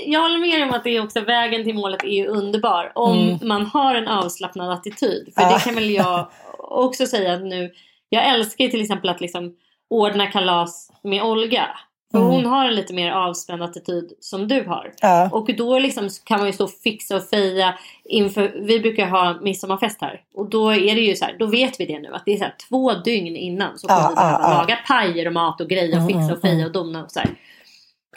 Jag 0.06 0.22
håller 0.22 0.38
med 0.40 0.64
om 0.68 0.74
att 0.74 0.84
det 0.84 0.90
är 0.90 1.04
också 1.04 1.22
vägen 1.22 1.64
till 1.64 1.76
målet 1.76 2.04
är 2.04 2.08
ju 2.08 2.28
underbar. 2.28 2.92
Om 2.96 3.40
man 3.42 3.66
har 3.66 3.96
en 3.96 4.08
avslappnad 4.08 4.72
attityd. 4.72 5.34
För 5.36 5.42
Mm. 5.42 5.52
Ja. 5.52 5.58
det 5.58 5.64
kan 5.64 5.76
väl 5.76 5.90
jag 5.90 6.28
också 6.60 7.06
säga 7.06 7.34
att 7.34 7.42
nu. 7.44 7.72
Jag 8.10 8.26
älskar 8.28 8.64
ju 8.66 8.70
till 8.72 8.82
exempel 8.82 9.10
att 9.10 9.22
liksom 9.22 9.56
ordna 9.90 10.28
kalas 10.28 10.92
med 11.04 11.24
Olga. 11.24 11.68
För 12.12 12.18
Mm. 12.20 12.32
hon 12.32 12.46
har 12.46 12.66
en 12.66 12.76
lite 12.76 12.94
mer 12.94 13.12
avspänd 13.12 13.64
attityd 13.64 14.14
som 14.20 14.48
du 14.48 14.64
har. 14.64 14.94
Ja. 15.02 15.30
Och 15.32 15.56
då 15.58 15.80
liksom 15.80 16.10
kan 16.24 16.38
man 16.40 16.48
ju 16.48 16.54
stå 16.54 16.64
och 16.64 16.72
fixa 16.84 17.16
och 17.16 17.24
feja 17.24 17.74
inför, 18.06 18.56
vi 18.62 18.80
brukar 18.80 19.08
ha 19.08 19.38
midsommarfest 19.42 20.02
här. 20.02 20.22
Och 20.36 20.50
då 20.50 20.70
är 20.70 20.96
det 20.96 21.02
ju 21.02 21.16
så 21.16 21.26
här, 21.26 21.36
då 21.40 21.46
vet 21.46 21.80
vi 21.80 21.86
det 21.86 22.00
nu 22.00 22.14
att 22.14 22.24
det 22.26 22.34
är 22.34 22.38
så 22.38 22.44
här 22.44 22.56
två 22.70 22.94
dygn 22.94 23.36
innan 23.36 23.78
så 23.78 23.88
kommer 23.88 24.02
Ja, 24.02 24.10
vi 24.10 24.16
behöva 24.16 24.40
ja, 24.42 24.54
laga 24.62 24.76
pajer 24.88 25.28
och 25.28 25.34
mat 25.34 25.62
och 25.62 25.70
grejer 25.70 25.92
och 25.98 26.02
Mm, 26.02 26.08
fixa 26.08 26.20
mm, 26.22 26.34
och 26.34 26.42
feja 26.42 26.66
och 26.66 26.72
dona 26.72 27.04
och 27.04 27.12
så 27.12 27.20
här. 27.20 27.30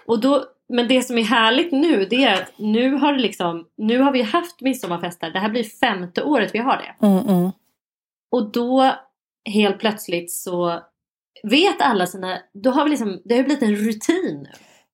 Och 0.06 0.18
då, 0.20 0.44
men 0.70 0.88
det 0.88 1.02
som 1.02 1.18
är 1.18 1.22
härligt 1.22 1.72
nu 1.72 2.04
det 2.04 2.24
är 2.24 2.42
att 2.42 2.52
nu 2.58 2.94
har, 2.94 3.16
liksom, 3.16 3.66
nu 3.76 3.98
har 3.98 4.12
vi 4.12 4.22
haft 4.22 4.60
midsommarfester. 4.60 5.30
Det 5.30 5.38
här 5.38 5.48
blir 5.48 5.64
femte 5.64 6.22
året 6.22 6.50
vi 6.54 6.58
har 6.58 6.76
det. 6.76 7.06
Mm, 7.06 7.28
mm. 7.28 7.50
Och 8.30 8.52
då 8.52 8.94
helt 9.44 9.78
plötsligt 9.78 10.32
så 10.32 10.80
vet 11.42 11.82
alla 11.82 12.06
sina... 12.06 12.38
Då 12.52 12.70
har 12.70 12.84
vi 12.84 12.90
liksom, 12.90 13.22
det 13.24 13.36
har 13.36 13.42
blivit 13.42 13.62
en 13.62 13.76
rutin 13.76 14.42
nu. 14.42 14.50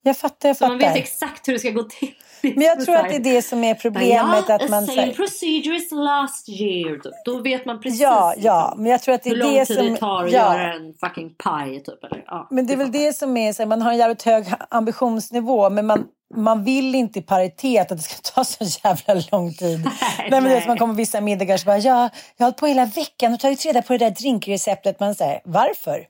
Jag 0.06 0.16
fattar, 0.16 0.48
jag 0.48 0.56
Så 0.56 0.64
fattar. 0.64 0.70
man 0.70 0.78
vet 0.78 0.96
exakt 0.96 1.48
hur 1.48 1.52
det 1.52 1.58
ska 1.58 1.70
gå 1.70 1.82
till. 1.82 2.14
Men 2.42 2.60
jag 2.60 2.80
tror 2.84 2.96
att 2.96 3.08
det 3.08 3.16
är 3.16 3.20
det 3.34 3.42
som 3.42 3.64
är 3.64 3.74
problemet. 3.74 4.44
Ja, 4.48 4.54
att 4.54 4.70
man, 4.70 4.86
så 4.86 4.92
same 4.92 5.06
här- 5.06 5.12
procedures 5.12 5.90
last 5.92 6.48
year. 6.48 7.00
Då, 7.24 7.42
vet 7.42 7.66
man 7.66 7.80
precis 7.80 8.00
Ja, 8.00 8.34
ja, 8.38 8.64
liksom, 8.66 8.82
men 8.82 8.92
jag 8.92 9.02
tror 9.02 9.14
att 9.14 9.22
det 9.22 9.30
hur 9.30 9.38
är 9.38 9.42
lång 9.44 9.54
det 9.54 9.64
tid 9.64 9.76
som... 9.76 9.86
det 9.92 9.96
tar 9.96 10.24
att 10.24 10.32
ja. 10.32 10.54
göra 10.58 10.72
en 10.74 10.94
fucking 10.94 11.34
pie. 11.34 11.80
Typ, 11.80 12.04
eller? 12.04 12.24
Ja, 12.26 12.46
Men 12.50 12.66
det 12.66 12.72
är 12.72 12.76
väl 12.76 12.92
det 12.92 13.12
som 13.16 13.36
är 13.36 13.52
så 13.52 13.62
här, 13.62 13.66
man 13.68 13.82
har 13.82 13.90
en 13.92 13.98
jävligt 13.98 14.22
hög 14.22 14.44
ambitionsnivå 14.70 15.70
men 15.70 15.86
man, 15.86 16.04
man 16.34 16.64
vill 16.64 16.94
inte 16.94 17.18
i 17.18 17.22
paritet 17.22 17.92
att 17.92 17.98
det 17.98 18.02
ska 18.04 18.16
ta 18.34 18.44
så 18.44 18.64
jävla 18.84 19.22
lång 19.32 19.54
tid. 19.54 19.84
nej, 20.18 20.30
men 20.30 20.44
det 20.44 20.56
är 20.56 20.60
som 20.60 20.68
man 20.68 20.78
kommer 20.78 20.94
vissa 20.94 21.20
middagar 21.20 21.56
så 21.56 21.66
bara, 21.66 21.78
ja, 21.78 22.10
jag 22.36 22.44
har 22.44 22.46
hållit 22.46 22.56
på 22.56 22.66
hela 22.66 22.84
veckan 22.84 23.34
och 23.34 23.40
tagit 23.40 23.66
reda 23.66 23.82
på 23.82 23.92
det 23.92 23.98
där 23.98 24.10
drinkreceptet. 24.10 25.00
Man 25.00 25.14
säger, 25.14 25.40
varför? 25.44 26.04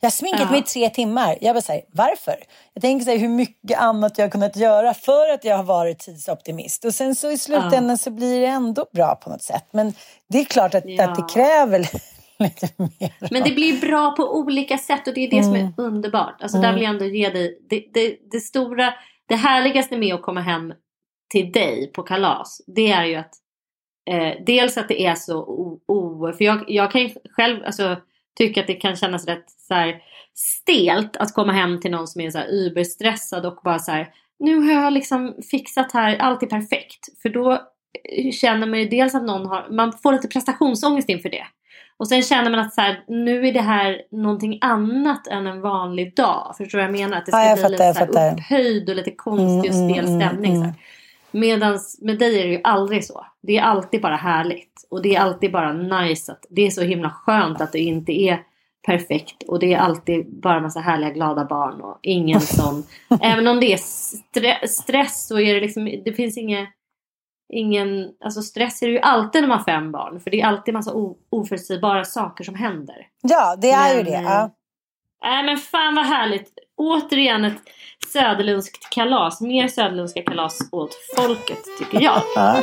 Jag 0.00 0.06
har 0.06 0.10
sminkat 0.10 0.40
Ja. 0.40 0.50
mig 0.50 0.60
i 0.60 0.62
tre 0.62 0.90
timmar. 0.90 1.38
Jag 1.40 1.54
bara 1.54 1.60
säger, 1.62 1.84
varför? 1.92 2.34
Jag 2.74 2.82
tänker 2.82 3.04
så 3.04 3.10
här, 3.10 3.18
hur 3.18 3.28
mycket 3.28 3.78
annat 3.78 4.18
jag 4.18 4.24
har 4.24 4.30
kunnat 4.30 4.56
göra 4.56 4.94
för 4.94 5.32
att 5.34 5.44
jag 5.44 5.56
har 5.56 5.64
varit 5.64 5.98
tidsoptimist. 5.98 6.84
Och 6.84 6.94
sen 6.94 7.14
så 7.14 7.30
i 7.30 7.38
slutändan 7.38 7.98
så 7.98 8.10
blir 8.10 8.40
det 8.40 8.46
ändå 8.46 8.86
bra 8.92 9.14
på 9.14 9.30
något 9.30 9.42
sätt. 9.42 9.64
Men 9.72 9.92
det 10.28 10.38
är 10.40 10.44
klart 10.44 10.74
att, 10.74 10.82
Ja. 10.86 11.04
att 11.10 11.14
det 11.16 11.34
kräver 11.34 11.78
lite 12.38 12.68
mer. 12.76 13.30
Men 13.32 13.42
det 13.42 13.50
blir 13.50 13.80
bra 13.80 14.10
på 14.10 14.34
olika 14.38 14.78
sätt 14.78 15.08
och 15.08 15.14
det 15.14 15.20
är 15.26 15.30
det 15.30 15.42
som 15.42 15.54
Mm. 15.54 15.66
är 15.66 15.82
underbart. 15.82 16.42
Alltså 16.42 16.58
där 16.60 16.72
vill 16.74 16.82
jag 16.82 16.90
ändå 16.90 17.04
ge 17.04 17.28
dig 17.30 17.58
det, 17.70 17.84
det, 17.94 18.16
det 18.30 18.40
stora, 18.40 18.94
det 19.28 19.34
härligaste 19.36 19.98
med 19.98 20.14
att 20.14 20.22
komma 20.22 20.40
hem 20.40 20.72
till 21.32 21.52
dig 21.52 21.92
på 21.92 22.02
kalas. 22.02 22.60
Det 22.66 22.92
är 22.92 23.04
ju 23.04 23.14
att 23.16 23.30
eh, 24.10 24.44
dels 24.46 24.76
att 24.76 24.88
det 24.88 25.06
är 25.06 25.14
så 25.14 25.38
o, 25.38 25.80
o 25.88 26.32
för 26.32 26.44
jag, 26.44 26.64
jag 26.68 26.92
kan 26.92 27.00
ju 27.00 27.10
själv 27.36 27.64
alltså, 27.64 27.96
tycka 28.38 28.60
att 28.60 28.66
det 28.66 28.74
kan 28.74 28.96
kännas 28.96 29.26
rätt 29.26 29.44
så 29.68 29.74
här, 29.74 30.02
stelt 30.34 31.16
att 31.16 31.34
komma 31.34 31.52
hem 31.52 31.80
till 31.80 31.90
någon 31.90 32.06
som 32.08 32.20
är 32.20 32.30
så 32.30 32.38
här 32.38 32.48
überstressad 32.48 33.46
och 33.46 33.58
bara 33.64 33.78
så 33.78 33.92
här 33.92 34.08
nu 34.38 34.60
har 34.60 34.72
jag 34.82 34.92
liksom 34.92 35.34
fixat 35.50 35.92
här, 35.92 36.16
allt 36.16 36.42
är 36.42 36.46
perfekt. 36.46 37.22
För 37.22 37.28
då 37.28 37.52
eh, 37.52 38.30
känner 38.32 38.66
man 38.66 38.78
ju 38.78 38.88
dels 38.88 39.14
att 39.14 39.22
någon 39.22 39.46
har, 39.46 39.68
man 39.70 39.92
får 39.92 40.12
lite 40.12 40.28
prestationsångest 40.28 41.08
inför 41.08 41.28
det. 41.28 41.44
Och 41.96 42.08
sen 42.08 42.22
känner 42.22 42.50
man 42.50 42.60
att 42.60 42.74
så 42.74 42.80
här, 42.80 43.04
nu 43.08 43.48
är 43.48 43.52
det 43.52 43.60
här 43.60 44.02
någonting 44.10 44.58
annat 44.60 45.26
än 45.26 45.46
en 45.46 45.60
vanlig 45.60 46.16
dag. 46.16 46.54
Förstår 46.58 46.78
du 46.78 46.84
vad 46.84 46.94
jag 46.94 47.00
menar? 47.00 47.18
Att 47.18 47.26
det 47.26 47.32
ska 47.32 47.44
Ja, 47.44 47.54
bli 47.54 47.62
fattar, 47.62 47.70
lite 47.70 47.94
så 47.94 48.18
här 48.18 48.32
upphöjd 48.34 48.90
och 48.90 48.96
lite 48.96 49.10
konstig 49.10 49.70
och 49.70 49.76
Mm, 49.76 49.90
stel 49.90 50.04
mm, 50.06 50.20
stämning. 50.20 50.56
mm, 50.56 50.62
Så 50.62 50.66
här. 50.66 50.74
Medans 51.30 51.98
med 52.02 52.18
dig 52.18 52.40
är 52.40 52.44
det 52.46 52.52
ju 52.52 52.60
aldrig 52.64 53.04
så. 53.04 53.26
Det 53.42 53.56
är 53.58 53.62
alltid 53.62 54.02
bara 54.02 54.16
härligt. 54.16 54.86
Och 54.90 55.02
det 55.02 55.16
är 55.16 55.20
alltid 55.20 55.52
bara 55.52 55.72
nice. 55.72 56.32
Att 56.32 56.46
det 56.50 56.66
är 56.66 56.70
så 56.70 56.82
himla 56.82 57.10
skönt 57.10 57.60
att 57.60 57.72
det 57.72 57.78
inte 57.78 58.12
är 58.12 58.42
perfekt. 58.86 59.42
Och 59.48 59.58
det 59.58 59.72
är 59.74 59.78
alltid 59.78 60.40
bara 60.40 60.60
massa 60.60 60.80
härliga 60.80 61.10
glada 61.10 61.44
barn. 61.44 61.80
Och 61.80 61.98
ingen 62.02 62.40
sån... 62.56 62.82
även 63.22 63.46
om 63.48 63.60
det 63.60 63.72
är 63.72 63.76
stre- 63.76 64.66
stress 64.66 65.26
så 65.28 65.40
är 65.40 65.54
det 65.54 65.60
liksom... 65.60 65.84
Det 66.04 66.12
finns 66.12 66.38
inget... 66.38 66.68
Ingen, 67.52 68.08
alltså 68.24 68.42
stress 68.42 68.82
är 68.82 68.86
det 68.86 68.92
ju 68.92 69.00
alltid 69.00 69.40
när 69.42 69.48
man 69.48 69.58
har 69.58 69.64
fem 69.64 69.92
barn. 69.92 70.20
För 70.20 70.30
det 70.30 70.40
är 70.40 70.46
alltid 70.46 70.74
massa 70.74 70.92
oförutsägbara 71.30 72.04
saker 72.04 72.44
som 72.44 72.54
händer. 72.54 73.06
Ja, 73.22 73.56
det 73.56 73.70
är 73.70 73.90
ju 73.90 73.96
Men, 73.96 74.04
det. 74.12 74.14
eh, 74.18 74.22
Ja. 74.22 74.50
Nej 75.24 75.44
men 75.44 75.58
fan 75.58 75.94
vad 75.94 76.06
härligt. 76.06 76.52
Återigen 76.76 77.44
ett 77.44 77.62
söderlundskt 78.12 78.90
kalas. 78.90 79.40
Mer 79.40 79.68
söderlundska 79.68 80.22
kalas 80.22 80.58
åt 80.72 80.94
folket 81.16 81.64
tycker 81.78 82.00
jag. 82.00 82.22
Ja. 82.34 82.62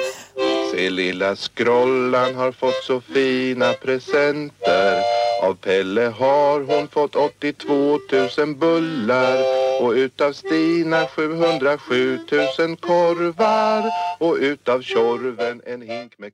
Se 0.72 0.90
lilla 0.90 1.36
skrollan 1.36 2.36
har 2.36 2.52
fått 2.52 2.84
så 2.84 3.02
fina 3.02 3.74
presenter 3.74 5.02
Av 5.44 5.54
Pelle 5.54 6.02
har 6.02 6.60
hon 6.60 6.88
fått 6.88 7.16
82 7.16 8.00
000 8.38 8.56
bullar 8.56 9.38
Och 9.82 9.92
utav 9.92 10.34
Stina 10.34 11.06
707 11.06 12.20
000 12.60 12.76
korvar 12.76 13.92
Och 14.20 14.36
utav 14.40 14.82
Tjorven 14.82 15.62
en 15.66 15.82
hink 15.82 16.14
med 16.18 16.34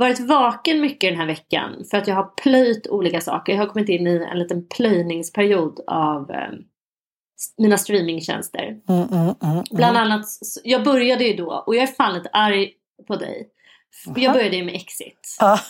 varit 0.00 0.20
vaken 0.20 0.80
mycket 0.80 1.10
den 1.10 1.18
här 1.20 1.26
veckan 1.26 1.84
för 1.90 1.98
att 1.98 2.08
jag 2.08 2.14
har 2.14 2.30
plöjt 2.42 2.86
olika 2.86 3.20
saker. 3.20 3.52
Jag 3.52 3.60
har 3.60 3.66
kommit 3.66 3.88
in 3.88 4.06
i 4.06 4.26
en 4.32 4.38
liten 4.38 4.66
plöjningsperiod 4.68 5.80
av 5.86 6.30
eh, 6.30 6.48
mina 7.58 7.78
streamingtjänster. 7.78 8.76
Mm, 8.88 9.08
mm, 9.12 9.34
mm, 9.42 9.64
Bland 9.70 9.96
annat, 9.96 10.24
jag 10.64 10.84
började 10.84 11.24
ju 11.24 11.36
då 11.36 11.64
och 11.66 11.76
jag 11.76 11.82
är 11.82 11.86
fan 11.86 12.14
lite 12.14 12.28
arg 12.32 12.72
på 13.08 13.16
dig. 13.16 13.48
Jag 14.16 14.32
började 14.32 14.56
ju 14.56 14.64
med 14.64 14.74
Exit. 14.74 15.36
Ja. 15.40 15.60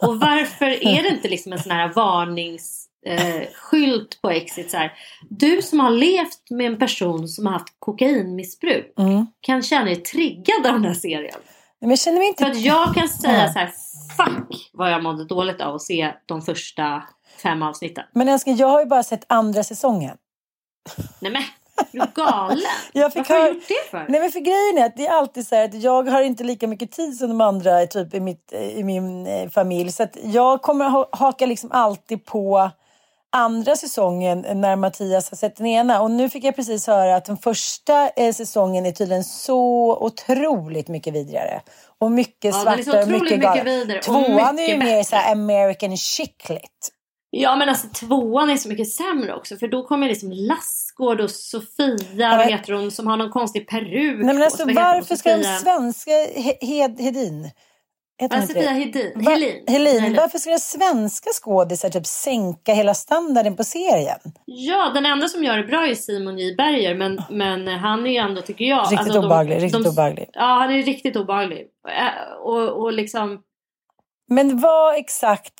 Och 0.00 0.20
varför 0.20 0.66
är 0.66 1.02
det 1.02 1.08
inte 1.08 1.28
liksom 1.28 1.52
en 1.52 1.58
sån 1.58 1.72
här 1.72 1.92
varningsskylt 1.92 2.90
eh, 3.06 3.48
skylt 3.54 4.22
på 4.22 4.30
Exit 4.30 4.70
så 4.70 4.76
här. 4.76 4.92
Du 5.30 5.62
som 5.62 5.80
har 5.80 5.90
levt 5.90 6.50
med 6.50 6.66
en 6.66 6.78
person 6.78 7.28
som 7.28 7.46
har 7.46 7.52
haft 7.52 7.76
kokainmissbruk 7.78 8.92
Mm. 8.98 9.26
kan 9.40 9.62
känna 9.62 9.84
dig 9.84 9.96
triggad 9.96 10.66
av 10.66 10.72
den 10.72 10.84
här 10.84 10.94
serien. 10.94 11.40
Men 11.86 11.90
jag 11.90 11.98
känner 11.98 12.18
mig 12.18 12.28
inte... 12.28 12.44
För 12.44 12.50
att 12.50 12.60
jag 12.60 12.94
kan 12.94 13.08
säga 13.08 13.52
så 13.52 13.58
här, 13.58 13.72
fuck 14.16 14.70
vad 14.72 14.92
jag 14.92 15.02
mådde 15.02 15.24
dåligt 15.24 15.60
av 15.60 15.74
att 15.74 15.82
se 15.82 16.12
de 16.26 16.42
första 16.42 17.02
fem 17.42 17.62
avsnitten. 17.62 18.04
Men 18.12 18.28
älskling, 18.28 18.56
jag 18.56 18.66
har 18.66 18.80
ju 18.80 18.86
bara 18.86 19.02
sett 19.02 19.24
andra 19.26 19.64
säsongen. 19.64 20.16
Nej 21.20 21.32
men, 21.32 21.42
Är 21.92 22.06
du 22.06 22.22
galen? 22.22 22.58
Jag 22.92 23.12
fick 23.12 23.18
Varför 23.18 23.34
har 23.34 23.48
du 23.48 23.54
gjort 23.54 23.68
det 23.68 23.90
för? 23.90 24.06
Nej 24.08 24.20
men 24.20 24.30
för 24.30 24.40
grejen 24.40 24.78
är 24.78 24.86
att 24.86 24.96
det 24.96 25.06
är 25.06 25.18
alltid 25.18 25.46
så 25.46 25.54
här 25.54 25.64
att 25.64 25.74
jag 25.74 26.08
har 26.10 26.22
inte 26.22 26.44
lika 26.44 26.66
mycket 26.66 26.92
tid 26.92 27.16
som 27.16 27.28
de 27.28 27.40
andra 27.40 27.86
typ 27.86 28.14
i, 28.14 28.20
mitt, 28.20 28.52
i 28.52 28.84
min 28.84 29.26
eh, 29.26 29.48
familj. 29.48 29.92
Så 29.92 30.02
att 30.02 30.16
jag 30.22 30.62
kommer 30.62 30.88
ha, 30.88 31.08
haka 31.12 31.46
liksom 31.46 31.72
alltid 31.72 32.24
på 32.24 32.70
andra 33.36 33.76
säsongen 33.76 34.46
när 34.54 34.76
Mattias 34.76 35.30
har 35.30 35.36
sett 35.36 35.56
den 35.56 35.66
ena. 35.66 36.00
Och 36.02 36.10
nu 36.10 36.28
fick 36.28 36.44
jag 36.44 36.56
precis 36.56 36.86
höra 36.86 37.16
att 37.16 37.24
den 37.24 37.36
första 37.36 38.08
eh, 38.08 38.32
säsongen 38.32 38.86
är 38.86 38.92
tydligen 38.92 39.24
så 39.24 39.96
otroligt 40.00 40.88
mycket 40.88 41.14
vidrigare. 41.14 41.60
Och 41.98 42.12
mycket 42.12 42.44
Ja, 42.44 42.52
svartare 42.52 43.02
och 43.02 43.08
mycket 43.08 43.38
mycket 43.38 43.66
vidare 43.66 44.00
Tvåan 44.02 44.58
är 44.58 44.68
ju 44.68 44.78
mer 44.78 45.02
så 45.02 45.16
American 45.16 45.96
chicklit. 45.96 46.92
Ja 47.30 47.56
men 47.56 47.68
alltså 47.68 47.88
tvåan 47.88 48.50
är 48.50 48.56
så 48.56 48.68
mycket 48.68 48.92
sämre 48.92 49.34
också 49.34 49.56
för 49.56 49.68
då 49.68 49.86
kommer 49.86 50.08
liksom 50.08 50.32
Lassgård 50.32 51.20
och 51.20 51.30
Sofia, 51.30 52.36
vad 52.36 52.46
heter 52.46 52.72
hon, 52.72 52.90
som 52.90 53.06
har 53.06 53.16
någon 53.16 53.30
konstig 53.30 53.68
peruk 53.68 54.24
Nej 54.24 54.34
men 54.34 54.42
alltså 54.42 54.64
varför 54.64 55.16
ska 55.16 55.36
de 55.36 55.44
svenska 55.44 56.10
He- 56.10 56.66
Hed, 56.66 57.00
Hedin? 57.00 57.50
Sofia 58.48 58.62
det? 58.62 58.68
Hedin. 58.68 59.12
Va- 59.14 59.30
Helin. 59.30 59.64
Helin. 59.68 60.14
Varför 60.16 60.38
ska 60.38 60.58
svenska 60.58 61.30
skådisar 61.32 61.90
typ 61.90 62.06
sänka 62.06 62.74
hela 62.74 62.94
standarden 62.94 63.56
på 63.56 63.64
serien? 63.64 64.18
Ja, 64.44 64.90
den 64.94 65.06
enda 65.06 65.28
som 65.28 65.44
gör 65.44 65.56
det 65.58 65.64
bra 65.64 65.86
är 65.86 65.94
Simon 65.94 66.38
J 66.38 66.54
Berger 66.56 66.94
men, 66.94 67.22
men 67.30 67.68
han 67.68 68.06
är 68.06 68.10
ju 68.10 68.16
ändå 68.16 68.42
tycker 68.42 68.64
jag... 68.64 68.82
Riktigt 68.82 68.98
alltså, 68.98 69.18
obehaglig, 69.18 69.62
riktigt 69.62 69.82
de- 69.84 69.88
obehaglig. 69.90 70.30
Ja, 70.32 70.44
han 70.44 70.70
är 70.70 70.82
riktigt 70.82 71.16
obehaglig. 71.16 71.66
Och, 72.42 72.82
och 72.82 72.92
liksom... 72.92 73.42
Men 74.28 74.58
vad 74.60 74.96
exakt, 74.96 75.52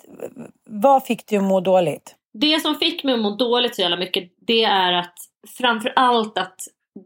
vad 0.70 1.04
fick 1.04 1.28
du 1.28 1.36
att 1.36 1.44
må 1.44 1.60
dåligt? 1.60 2.14
Det 2.40 2.60
som 2.62 2.74
fick 2.74 3.04
mig 3.04 3.14
att 3.14 3.20
må 3.20 3.30
dåligt 3.30 3.74
så 3.76 3.80
jävla 3.82 3.96
mycket 3.96 4.24
det 4.46 4.64
är 4.64 4.92
att 4.92 5.14
framför 5.58 5.92
allt 5.96 6.38
att 6.38 6.56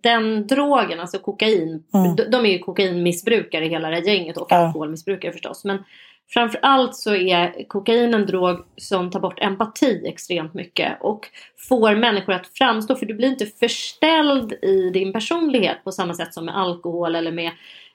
den 0.02 0.47
drogen, 0.47 1.00
alltså 1.00 1.18
kokain, 1.18 1.82
Mm. 1.94 2.16
de, 2.16 2.23
de 2.25 2.47
är 2.47 2.50
ju 2.50 2.59
kokainmissbrukare 2.59 3.64
hela 3.64 3.88
det 3.88 3.94
här 3.97 4.02
gänget 4.02 4.37
och 4.37 4.47
Ja. 4.50 4.56
alkoholmissbrukare 4.56 5.32
förstås. 5.32 5.64
Men 5.64 5.85
framför 6.32 6.59
allt 6.62 6.97
så 6.97 7.14
är 7.14 7.68
kokain 7.68 8.14
en 8.14 8.26
drog 8.26 8.59
som 8.76 9.11
tar 9.11 9.20
bort 9.20 9.38
empati 9.42 10.02
extremt 10.06 10.54
mycket 10.54 10.92
och 11.00 11.28
får 11.68 11.94
människor 11.94 12.32
att 12.32 12.47
framstå, 12.54 12.94
för 12.97 13.06
du 13.06 13.14
blir 13.14 13.28
inte 13.28 13.47
förställd 13.47 14.52
i 14.52 14.90
din 14.90 15.12
personlighet 15.12 15.85
på 15.85 15.92
samma 15.92 16.14
sätt 16.14 16.35
som 16.35 16.44
med 16.44 16.59
alkohol 16.59 17.14
eller 17.14 17.32
med 17.32 17.50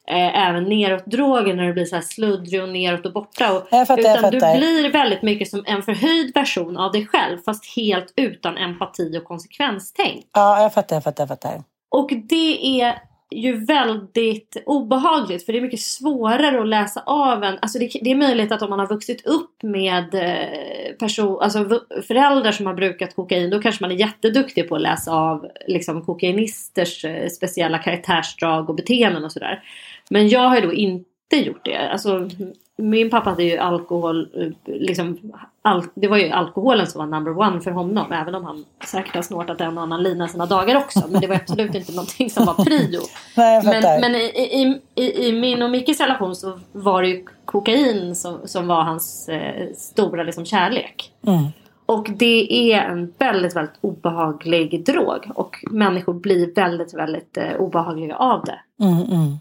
eh, 0.08 0.48
även 0.48 0.64
neråt-droger 0.64 1.54
när 1.54 1.68
du 1.68 1.74
blir 1.74 1.86
så 1.86 1.96
här 1.96 2.02
sluddrig 2.04 2.64
och 2.64 2.70
neråt 2.70 3.06
och 3.06 3.14
borta. 3.14 3.54
Och, 3.58 3.70
fattar, 3.70 3.98
utan 4.18 4.32
du 4.32 4.38
blir 4.40 4.92
väldigt 4.92 5.22
mycket 5.22 5.48
som 5.50 5.64
en 5.68 5.84
förhöjd 5.84 6.34
version 6.34 6.78
av 6.78 6.92
dig 6.92 7.06
själv 7.08 7.38
fast 7.46 7.76
helt 7.76 8.14
utan 8.16 8.58
empati 8.58 9.18
och 9.18 9.24
konsekvenstänk. 9.24 10.26
Ja, 10.34 10.62
jag 10.62 10.74
fattar, 10.74 10.96
jag 10.96 11.04
fattar, 11.04 11.22
jag 11.22 11.28
fattar. 11.30 11.64
Och 11.96 12.12
det 12.30 12.82
är 12.82 13.00
ju 13.32 13.66
väldigt 13.66 14.58
obehagligt 14.66 15.46
för 15.46 15.54
det 15.54 15.60
är 15.60 15.62
mycket 15.62 15.80
svårare 15.80 16.62
att 16.62 16.68
läsa 16.68 17.04
av 17.06 17.44
en. 17.44 17.58
Alltså 17.62 17.80
det, 17.80 17.92
det 18.02 18.12
är 18.12 18.16
möjligt 18.16 18.52
att 18.52 18.62
om 18.62 18.70
man 18.70 18.80
har 18.80 18.88
vuxit 18.88 19.26
upp 19.26 19.64
med 19.64 20.16
eh, 20.16 20.96
person, 21.00 21.40
alltså 21.42 21.82
föräldrar 22.08 22.52
som 22.52 22.66
har 22.66 22.74
brukat 22.74 23.16
kokain 23.16 23.50
då 23.50 23.62
kanske 23.62 23.84
man 23.84 23.92
är 23.92 23.96
jätteduktig 23.96 24.70
på 24.70 24.76
att 24.76 24.82
läsa 24.82 25.12
av 25.12 25.48
liksom, 25.68 26.06
kokainisters 26.06 27.06
eh, 27.06 27.30
speciella 27.30 27.78
karaktärsdrag 27.78 28.70
och 28.70 28.76
beteenden 28.76 29.26
och 29.26 29.32
sådär. 29.32 29.64
Men 30.10 30.30
jag 30.30 30.50
har 30.50 30.56
ju 30.56 30.62
då 30.62 30.74
inte 30.74 31.06
gjort 31.36 31.66
det. 31.66 31.78
Alltså, 31.78 32.30
min 32.78 33.10
pappa 33.10 33.30
hade 33.30 33.44
ju 33.44 33.58
alkohol, 33.58 34.30
eh, 34.36 34.74
liksom, 34.76 35.34
al- 35.62 35.88
det 35.94 36.08
var 36.08 36.18
ju 36.18 36.30
alkoholen 36.30 36.88
som 36.88 37.00
var 37.00 37.06
number 37.06 37.40
one 37.40 37.62
för 37.62 37.72
honom. 37.72 38.12
Även 38.12 38.36
om 38.36 38.46
han 38.46 38.66
säkert 38.86 39.16
har 39.16 39.22
snortat 39.22 39.62
en 39.62 39.78
och 39.78 39.84
annan 39.84 40.04
lina 40.04 40.28
sina 40.28 40.46
dagar 40.46 40.76
också. 40.76 41.04
Men 41.10 41.22
det 41.22 41.28
var 41.28 41.36
absolut 41.36 41.76
inte 41.76 41.92
någonting 41.92 42.30
som 42.30 42.46
var 42.46 42.54
prio. 42.54 43.02
Nej. 43.38 43.62
Men, 43.64 44.02
men 44.02 44.16
i, 44.16 44.20
i, 44.26 44.82
i, 44.96 45.28
i 45.28 45.32
min 45.32 45.62
och 45.62 45.70
Mickes 45.70 46.00
relation 46.00 46.36
så 46.36 46.60
var 46.72 47.02
det 47.02 47.08
ju 47.08 47.26
kokain 47.46 48.16
som, 48.16 48.40
som 48.46 48.68
var 48.68 48.84
hans 48.84 49.30
eh, 49.30 49.74
stora 49.76 50.24
liksom, 50.24 50.46
kärlek. 50.46 51.12
Mm. 51.28 51.44
Och 51.86 52.10
det 52.18 52.72
är 52.74 52.82
en 52.82 53.14
väldigt, 53.18 53.56
väldigt 53.56 53.78
obehaglig 53.82 54.86
drog. 54.86 55.32
Och 55.36 55.56
människor 55.72 56.14
blir 56.14 56.54
väldigt, 56.56 56.94
väldigt 56.94 57.38
eh, 57.38 57.56
obehagliga 57.60 58.16
av 58.16 58.46
det. 58.46 58.60
Mm, 58.86 59.02
mm. 59.02 59.38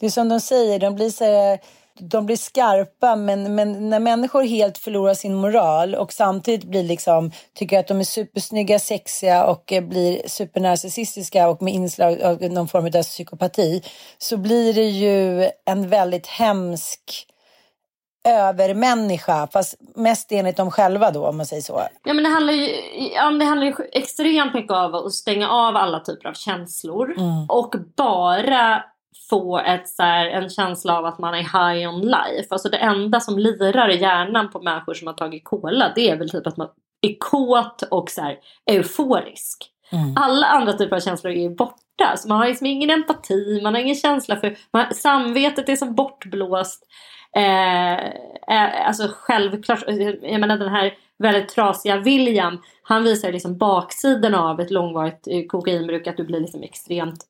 Det 0.00 0.06
är 0.06 0.10
som 0.10 0.28
de 0.28 0.40
säger, 0.40 0.78
de 0.78 0.94
blir, 0.94 1.10
så 1.10 1.24
här, 1.24 1.58
de 1.98 2.26
blir 2.26 2.36
skarpa 2.36 3.16
men, 3.16 3.54
men 3.54 3.90
när 3.90 4.00
människor 4.00 4.42
helt 4.42 4.78
förlorar 4.78 5.14
sin 5.14 5.34
moral 5.34 5.94
och 5.94 6.12
samtidigt 6.12 6.64
blir 6.64 6.82
liksom, 6.82 7.30
tycker 7.54 7.78
att 7.78 7.88
de 7.88 8.00
är 8.00 8.04
supersnygga, 8.04 8.78
sexiga 8.78 9.44
och 9.44 9.72
eh, 9.72 9.84
blir 9.84 10.28
supernarcissistiska 10.28 11.48
och 11.48 11.62
med 11.62 11.74
inslag 11.74 12.22
av 12.22 12.42
någon 12.42 12.68
form 12.68 12.86
av 12.86 13.02
psykopati 13.02 13.82
så 14.18 14.36
blir 14.36 14.74
det 14.74 14.88
ju 14.88 15.50
en 15.64 15.88
väldigt 15.88 16.26
hemsk 16.26 17.26
övermänniska 18.24 19.48
fast 19.52 19.74
mest 19.96 20.32
enligt 20.32 20.56
dem 20.56 20.70
själva 20.70 21.10
då 21.10 21.26
om 21.26 21.36
man 21.36 21.46
säger 21.46 21.62
så. 21.62 21.82
Ja, 22.04 22.12
men 22.12 22.24
det 22.24 22.30
handlar 22.30 22.52
ju, 22.52 22.68
ja, 23.14 23.30
det 23.30 23.44
handlar 23.44 23.66
ju 23.66 23.74
extremt 23.92 24.54
mycket 24.54 24.72
om 24.72 24.94
att 24.94 25.12
stänga 25.12 25.48
av 25.48 25.76
alla 25.76 26.00
typer 26.00 26.28
av 26.28 26.34
känslor. 26.34 27.14
Och 27.48 27.74
bara 27.96 28.84
få 29.32 29.58
ett, 29.58 29.88
så 29.88 30.02
här, 30.02 30.26
en 30.26 30.48
känsla 30.48 30.98
av 30.98 31.04
att 31.04 31.18
man 31.18 31.34
är 31.34 31.38
high 31.38 31.94
on 31.94 32.00
life. 32.00 32.46
Alltså 32.50 32.68
det 32.68 32.76
enda 32.76 33.20
som 33.20 33.38
lirar 33.38 33.88
i 33.88 34.00
hjärnan 34.00 34.50
på 34.50 34.62
människor 34.62 34.94
som 34.94 35.06
har 35.06 35.14
tagit 35.14 35.44
cola 35.44 35.92
det 35.94 36.10
är 36.10 36.16
väl 36.16 36.30
typ 36.30 36.46
att 36.46 36.56
man 36.56 36.68
är 37.00 37.16
kåt 37.18 37.82
och 37.90 38.10
så 38.10 38.22
här, 38.22 38.38
euforisk. 38.70 39.68
Alla 40.16 40.46
andra 40.46 40.72
typer 40.72 40.96
av 40.96 41.00
känslor 41.00 41.32
är 41.32 41.50
borta. 41.50 42.16
Så 42.16 42.28
man 42.28 42.38
har 42.38 42.46
liksom 42.46 42.66
ingen 42.66 42.90
empati, 42.90 43.60
man 43.62 43.74
har 43.74 43.80
ingen 43.80 43.94
känsla 43.94 44.36
för... 44.36 44.56
Man, 44.72 44.94
samvetet 44.94 45.68
är 45.68 45.76
som 45.76 45.94
bortblåst. 45.94 46.86
Eh, 47.36 48.04
eh, 48.56 48.86
alltså 48.86 49.08
självklart, 49.14 49.84
jag 50.22 50.40
menar 50.40 50.58
den 50.58 50.68
här 50.68 50.94
väldigt 51.18 51.48
trasiga 51.48 51.96
William. 51.96 52.62
Han 52.82 53.04
visar 53.04 53.32
liksom 53.32 53.58
baksidan 53.58 54.34
av 54.34 54.60
ett 54.60 54.70
långvarigt 54.70 55.26
eh, 55.26 55.46
kokainbruk. 55.46 56.06
Att 56.06 56.16
du 56.16 56.24
blir 56.24 56.40
liksom 56.40 56.62
extremt 56.62 57.24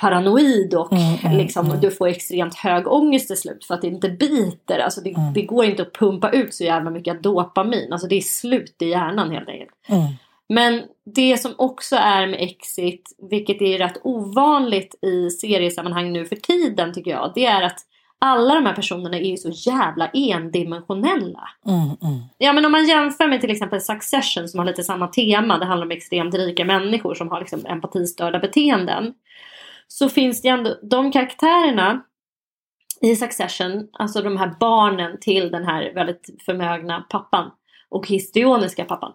paranoid 0.00 0.74
och 0.74 0.88
liksom, 1.32 1.78
du 1.80 1.90
får 1.90 2.08
extremt 2.08 2.54
hög 2.54 2.88
ångest 2.88 3.26
till 3.26 3.36
slut 3.36 3.64
för 3.64 3.74
att 3.74 3.82
det 3.82 3.88
inte 3.88 4.08
biter. 4.08 4.78
Alltså 4.78 5.00
det, 5.00 5.14
det 5.34 5.42
går 5.42 5.64
inte 5.64 5.82
att 5.82 5.92
pumpa 5.92 6.30
ut 6.30 6.54
så 6.54 6.64
jävla 6.64 6.90
mycket 6.90 7.22
dopamin. 7.22 7.92
Alltså 7.92 8.06
det 8.06 8.14
är 8.14 8.20
slut 8.20 8.76
i 8.82 8.88
hjärnan 8.88 9.30
helt 9.30 9.48
enkelt. 9.48 9.70
Men 10.48 10.82
det 11.04 11.36
som 11.40 11.54
också 11.58 11.96
är 11.96 12.26
med 12.26 12.40
Exit, 12.40 13.16
vilket 13.30 13.62
är 13.62 13.78
rätt 13.78 14.00
ovanligt 14.02 14.94
i 15.02 15.30
seriesammanhang 15.30 16.12
nu 16.12 16.24
för 16.26 16.36
tiden 16.36 16.92
tycker 16.92 17.10
jag, 17.10 17.32
det 17.34 17.46
är 17.46 17.62
att 17.62 17.78
alla 18.18 18.54
de 18.54 18.66
här 18.66 18.74
personerna 18.74 19.16
är 19.16 19.30
ju 19.30 19.36
så 19.36 19.50
jävla 19.70 20.06
endimensionella. 20.08 21.48
Ja 22.38 22.52
men 22.52 22.64
om 22.64 22.72
man 22.72 22.86
jämför 22.86 23.28
med 23.28 23.40
till 23.40 23.50
exempel 23.50 23.80
Succession 23.80 24.48
som 24.48 24.58
har 24.58 24.66
lite 24.66 24.82
samma 24.82 25.08
tema, 25.08 25.58
det 25.58 25.64
handlar 25.64 25.86
om 25.86 25.90
extremt 25.90 26.34
rika 26.34 26.64
människor 26.64 27.14
som 27.14 27.28
har 27.28 27.40
liksom 27.40 27.66
empatistörda 27.66 28.38
beteenden. 28.38 29.14
Så 29.92 30.08
finns 30.08 30.42
det 30.42 30.48
ändå, 30.48 30.76
de 30.82 31.12
karaktärerna 31.12 32.02
i 33.00 33.16
Succession, 33.16 33.88
alltså 33.92 34.22
de 34.22 34.36
här 34.36 34.54
barnen 34.60 35.20
till 35.20 35.50
den 35.50 35.64
här 35.64 35.94
väldigt 35.94 36.42
förmögna 36.44 37.06
pappan 37.10 37.50
och 37.88 38.06
histrioniska 38.06 38.84
pappan. 38.84 39.12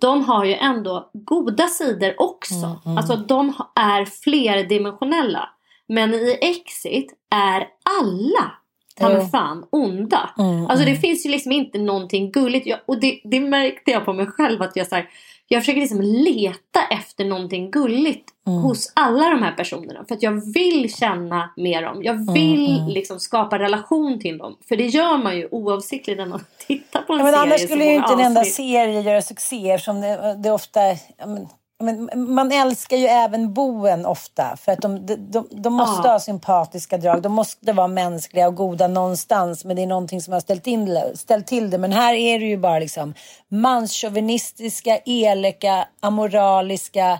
De 0.00 0.24
har 0.24 0.44
ju 0.44 0.54
ändå 0.54 1.10
goda 1.14 1.66
sidor 1.66 2.14
också. 2.18 2.80
Alltså 2.84 3.16
de 3.16 3.54
är 3.74 4.04
flerdimensionella. 4.04 5.48
Men 5.88 6.14
i 6.14 6.38
Exit 6.40 7.12
är 7.30 7.68
alla 8.00 8.52
ta 9.00 9.08
mig 9.08 9.30
fan 9.30 9.66
onda. 9.70 10.30
Mm, 10.38 10.66
Alltså 10.66 10.84
det 10.84 10.90
mm. 10.90 11.00
finns 11.00 11.26
ju 11.26 11.30
liksom 11.30 11.52
inte 11.52 11.78
någonting 11.78 12.32
gulligt. 12.32 12.66
Jag, 12.66 12.78
och 12.86 13.00
det, 13.00 13.20
det 13.24 13.40
märkte 13.40 13.90
jag 13.90 14.04
på 14.04 14.12
mig 14.12 14.26
själv 14.26 14.62
att 14.62 14.76
jag 14.76 14.86
så 14.86 14.94
här, 14.94 15.08
jag 15.52 15.62
försöker 15.62 15.80
liksom 15.80 16.00
leta 16.00 16.80
efter 16.90 17.24
någonting 17.24 17.70
gulligt 17.70 18.28
Mm. 18.46 18.62
hos 18.62 18.92
alla 18.96 19.28
de 19.30 19.42
här 19.42 19.52
personerna. 19.52 20.04
För 20.08 20.14
att 20.14 20.22
jag 20.22 20.52
vill 20.54 20.94
känna 20.94 21.50
med 21.56 21.82
dem. 21.82 22.02
Jag 22.02 22.14
Mm, 22.16 22.34
vill 22.34 22.84
liksom 22.88 23.20
skapa 23.20 23.58
relation 23.58 24.18
till 24.20 24.38
dem. 24.38 24.56
För 24.68 24.76
det 24.76 24.86
gör 24.86 25.18
man 25.18 25.36
ju 25.36 25.48
oavsiktligt 25.50 26.18
när 26.18 26.26
man 26.26 26.44
tittar 26.66 27.02
på 27.02 27.12
en 27.12 27.18
Ja, 27.18 27.24
men 27.24 27.32
serie. 27.34 27.42
annars 27.46 27.60
skulle 27.60 27.84
ju 27.84 27.94
inte 27.94 28.12
en 28.12 28.20
enda 28.20 28.44
serie 28.44 29.00
göra 29.00 29.22
succé 29.22 29.70
eftersom 29.70 30.00
det, 30.00 30.36
det 30.42 30.50
ofta... 30.50 30.80
Ja, 31.18 31.26
men, 31.26 31.48
men, 31.80 32.10
man 32.34 32.52
älskar 32.52 32.96
ju 32.96 33.06
även 33.06 33.54
boen 33.54 34.06
ofta 34.06 34.56
för 34.56 34.72
att 34.72 34.80
de, 34.82 35.06
de, 35.06 35.48
de, 35.50 35.72
måste 35.74 36.08
Ja. 36.08 36.12
ha 36.12 36.20
sympatiska 36.20 36.98
drag. 36.98 37.22
De 37.22 37.32
måste 37.32 37.72
vara 37.72 37.88
mänskliga 37.88 38.48
och 38.48 38.54
goda 38.54 38.88
någonstans 38.88 39.64
men 39.64 39.76
det 39.76 39.82
är 39.82 39.86
någonting 39.86 40.20
som 40.20 40.32
har 40.32 40.40
ställt, 40.40 40.66
in, 40.66 40.98
ställt 41.14 41.46
till 41.46 41.70
det. 41.70 41.78
Men 41.78 41.92
här 41.92 42.14
är 42.14 42.38
det 42.38 42.46
ju 42.46 42.56
bara 42.56 42.78
liksom 42.78 43.14
manschauvinistiska, 43.48 44.98
elaka, 45.06 45.88
amoraliska, 46.00 47.18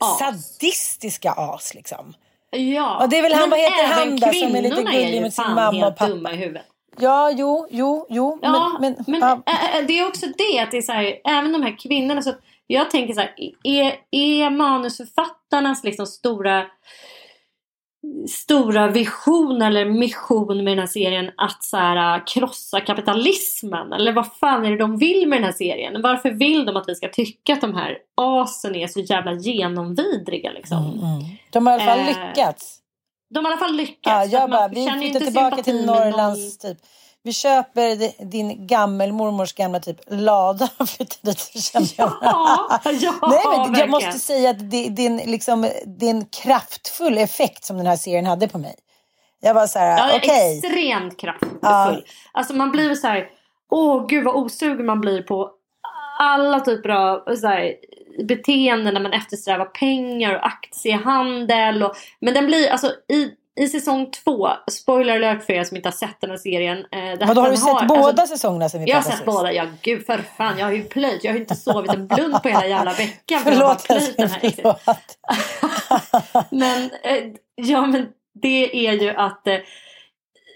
As. 0.00 0.18
sadistiska 0.18 1.32
as 1.32 1.74
liksom. 1.74 2.14
Ja. 2.50 3.02
Och 3.02 3.08
det 3.08 3.18
är 3.18 3.22
väl 3.22 3.32
han, 3.32 3.40
Men 3.40 3.50
vad 3.50 3.58
heter 3.58 3.86
han 3.86 4.10
då, 4.16 4.32
som 4.32 4.56
är 4.56 4.62
lite 4.62 4.82
gullig 4.82 5.22
med 5.22 5.34
sin 5.34 5.44
mamma 5.54 5.86
och 5.86 5.96
pappa? 5.96 6.06
dumma 6.08 6.32
i 6.32 6.36
huvudet. 6.36 6.62
Ja, 6.98 7.30
jo, 7.30 7.66
jo, 7.70 8.06
jo. 8.10 8.38
Ja, 8.42 8.76
men, 8.80 8.96
men 9.06 9.20
ja. 9.20 9.42
ä- 9.46 9.78
ä- 9.78 9.82
det 9.88 9.98
är 9.98 10.06
också 10.08 10.26
det 10.26 10.58
att 10.62 10.70
det 10.70 10.76
är 10.78 10.82
så 10.82 10.92
här, 10.92 11.14
även 11.24 11.52
de 11.52 11.62
här 11.62 11.76
kvinnorna. 11.78 12.22
Så 12.22 12.32
jag 12.74 12.90
tänker 12.90 13.14
så 13.14 13.20
här, 13.20 13.34
är, 13.64 13.94
är 14.10 14.50
manusförfattarnas 14.50 15.84
liksom 15.84 16.06
stora 16.06 16.64
stora 18.28 18.88
vision 18.88 19.62
eller 19.62 19.84
mission 19.84 20.64
med 20.64 20.72
den 20.72 20.78
här 20.78 20.86
serien 20.86 21.30
att 21.36 21.64
så 21.64 21.76
här, 21.76 22.16
äh, 22.18 22.24
krossa 22.24 22.80
kapitalismen? 22.80 23.92
Eller 23.92 24.12
vad 24.12 24.32
fan 24.34 24.64
är 24.66 24.70
det 24.70 24.76
de 24.76 24.96
vill 24.98 25.28
med 25.28 25.38
den 25.38 25.44
här 25.44 25.52
serien? 25.52 26.02
Varför 26.02 26.30
vill 26.30 26.64
de 26.66 26.76
att 26.76 26.88
vi 26.88 26.94
ska 26.94 27.08
tycka 27.08 27.52
att 27.52 27.60
de 27.60 27.74
här 27.74 27.98
asen 28.16 28.74
är 28.74 28.86
så 28.86 29.00
jävla 29.00 29.32
genomvidriga 29.32 30.52
liksom? 30.52 30.78
Mm. 30.78 31.22
De 31.50 31.66
har 31.66 31.78
i 31.78 31.82
alla 31.82 31.90
fall 31.90 31.98
Eh, 32.00 32.06
lyckats. 32.06 32.76
De 33.34 33.44
har 33.44 33.52
i 33.52 33.54
alla 33.54 33.60
fall 33.66 33.76
lyckats. 33.76 34.32
Ja, 34.32 34.38
jag 34.40 34.50
bara, 34.50 34.68
vi 34.68 34.90
flyttar 34.90 35.20
tillbaka 35.20 35.62
till 35.62 35.74
med 35.74 35.86
någon- 35.86 35.96
Norrlands 35.96 36.58
typ. 36.58 36.78
Vi 37.22 37.32
köper 37.32 37.96
di- 37.96 38.14
din 38.18 38.66
gammelmormors 38.66 39.52
gamla 39.52 39.80
typ 39.80 39.96
lada 40.06 40.68
och 40.78 40.88
flyttar 40.88 41.18
dit. 41.22 41.94
Ja, 41.98 42.18
ja 42.22 42.78
Nej, 42.84 43.40
men 43.44 43.52
jag 43.54 43.66
verkligen. 43.66 43.90
måste 43.90 44.12
säga 44.18 44.50
att 44.50 44.70
det, 44.70 44.88
det, 44.88 45.02
är 45.06 45.10
en, 45.10 45.16
liksom, 45.16 45.68
det 45.86 46.06
är 46.06 46.10
en 46.10 46.24
kraftfull 46.26 47.18
effekt 47.18 47.64
som 47.64 47.76
den 47.76 47.86
här 47.86 47.96
serien 47.96 48.26
hade 48.26 48.48
på 48.48 48.58
mig. 48.58 48.74
Jag 49.40 49.54
var 49.54 49.66
så 49.66 49.78
här, 49.78 49.98
Ja, 49.98 50.16
okej. 50.16 50.58
extremt 50.58 51.20
kraftfull. 51.20 51.58
Ja. 51.62 51.96
Alltså 52.32 52.54
man 52.54 52.70
blir 52.72 52.94
så 52.94 53.06
här, 53.06 53.28
åh 53.70 54.06
gud 54.06 54.24
vad 54.24 54.34
osugen 54.34 54.86
man 54.86 55.00
blir 55.00 55.22
på 55.22 55.50
alla 56.20 56.60
typer 56.60 56.88
av 56.88 57.36
så 57.36 57.46
här, 57.46 57.74
beteenden 58.28 58.94
när 58.94 59.00
man 59.00 59.12
eftersträvar 59.12 59.64
pengar 59.64 60.34
och 60.34 60.46
aktiehandel. 60.46 61.82
Och, 61.82 61.94
men 62.20 62.34
den 62.34 62.46
blir 62.46 62.70
alltså 62.70 62.86
i, 63.08 63.30
i 63.60 63.68
säsong 63.68 64.10
två, 64.10 64.48
spoiler 64.70 65.16
alert 65.16 65.42
för 65.42 65.52
er 65.52 65.64
som 65.64 65.76
inte 65.76 65.88
har 65.88 65.92
sett 65.92 66.20
den 66.20 66.30
här 66.30 66.36
serien. 66.36 66.78
Eh, 66.78 67.26
Vadå, 67.28 67.40
har 67.40 67.50
du 67.50 67.56
sett 67.56 67.88
båda 67.88 68.22
alltså, 68.22 68.26
säsongerna 68.26 68.68
sen 68.68 68.84
vi 68.84 68.90
jag 68.90 68.96
har 68.96 69.02
sett 69.02 69.12
sist? 69.12 69.24
båda, 69.24 69.52
ja 69.52 69.64
gud 69.82 70.06
för 70.06 70.18
fan. 70.36 70.58
Jag 70.58 70.66
har 70.66 70.72
ju 70.72 70.84
plöjt, 70.84 71.24
jag 71.24 71.30
har 71.30 71.34
ju 71.34 71.40
inte 71.40 71.56
sovit 71.56 71.94
en 71.94 72.06
blund 72.06 72.42
på 72.42 72.48
hela 72.48 72.66
jävla 72.66 72.92
veckan. 72.92 73.40
för 73.40 73.50
jag 73.52 73.58
har 73.58 73.74
Förlåt, 73.74 73.88
bara 73.88 73.98
plöjt 73.98 74.16
den 74.16 74.30
här 74.30 74.50
förlåt. 74.56 75.18
men, 76.50 76.90
eh, 77.02 77.32
ja, 77.54 77.86
men 77.86 78.08
det 78.42 78.86
är 78.86 78.92
ju 78.92 79.10
att 79.10 79.46
eh, 79.46 79.56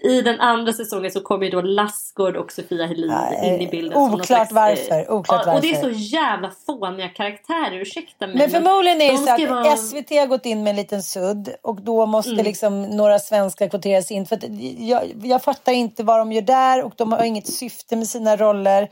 i 0.04 0.22
den 0.22 0.40
andra 0.40 0.72
säsongen 0.72 1.10
så 1.10 1.20
kommer 1.20 1.44
ju 1.44 1.50
då 1.50 1.60
Lassgård 1.60 2.36
och 2.36 2.52
Sofia 2.52 2.86
Helin 2.86 3.10
Ja, 3.10 3.44
in 3.44 3.60
i 3.60 3.66
bilden. 3.70 3.98
oklart 3.98 4.26
slags, 4.26 4.50
eh, 4.50 4.54
varför, 4.54 5.10
oklart 5.12 5.42
ja, 5.46 5.54
Och 5.54 5.60
det 5.60 5.70
är 5.70 5.80
så 5.82 5.90
jävla 5.90 6.50
fåniga 6.66 7.08
karaktärer, 7.08 7.80
ursäkta 7.80 8.26
mig. 8.26 8.36
Men 8.36 8.50
förmodligen 8.50 9.00
är 9.00 9.06
det 9.06 9.12
de 9.12 9.26
så 9.26 9.32
att 9.44 9.50
vara- 9.50 9.76
SVT 9.76 10.10
har 10.18 10.26
gått 10.26 10.46
in 10.46 10.62
med 10.62 10.70
en 10.70 10.76
liten 10.76 11.02
sudd 11.02 11.54
och 11.62 11.82
då 11.82 12.06
måste 12.06 12.32
Mm. 12.32 12.44
liksom 12.44 12.82
några 12.82 13.18
svenskar 13.18 13.68
kvoteras 13.68 14.10
in. 14.10 14.26
För 14.26 14.38
jag, 14.78 15.02
jag 15.22 15.42
fattar 15.42 15.72
inte 15.72 16.02
vad 16.04 16.18
de 16.18 16.32
gör 16.32 16.42
där 16.42 16.82
och 16.84 16.92
de 16.96 17.12
har 17.12 17.24
inget 17.24 17.46
syfte 17.46 17.96
med 17.96 18.06
sina 18.08 18.36
roller. 18.36 18.88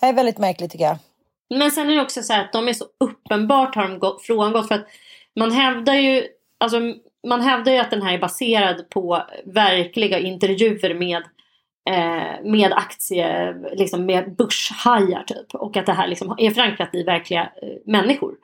Det 0.00 0.06
är 0.06 0.12
väldigt 0.12 0.38
märkligt 0.38 0.70
tycker 0.72 0.84
jag. 0.84 0.96
Men 1.58 1.70
sen 1.70 1.90
är 1.90 1.94
det 1.96 2.02
också 2.02 2.22
så 2.22 2.32
här 2.32 2.44
att 2.44 2.52
de 2.52 2.68
är 2.68 2.72
så 2.72 2.84
uppenbart 3.00 3.74
har 3.74 3.82
de 3.88 3.98
gått, 3.98 4.22
frångått 4.22 4.68
för 4.68 4.74
att 4.74 4.86
man 5.36 5.52
hävdar 5.52 5.94
ju 5.94 6.24
alltså, 6.58 6.78
man 7.28 7.40
hävdar 7.40 7.72
ju 7.72 7.78
att 7.78 7.90
den 7.90 8.02
här 8.02 8.14
är 8.14 8.18
baserad 8.18 8.90
på 8.90 9.22
verkliga 9.44 10.18
intervjuer 10.18 10.94
med 10.94 11.22
eh, 11.90 12.50
med 12.50 12.72
aktie, 12.72 13.54
liksom 13.72 14.06
med 14.06 14.36
börshajar 14.36 15.22
typ. 15.26 15.54
Och 15.54 15.76
att 15.76 15.86
det 15.86 15.92
här 15.92 16.08
liksom 16.08 16.34
är 16.38 16.50
förankrat 16.50 16.94
i 16.94 17.02
verkliga 17.02 17.42
eh, 17.42 17.68
människor. 17.86 18.34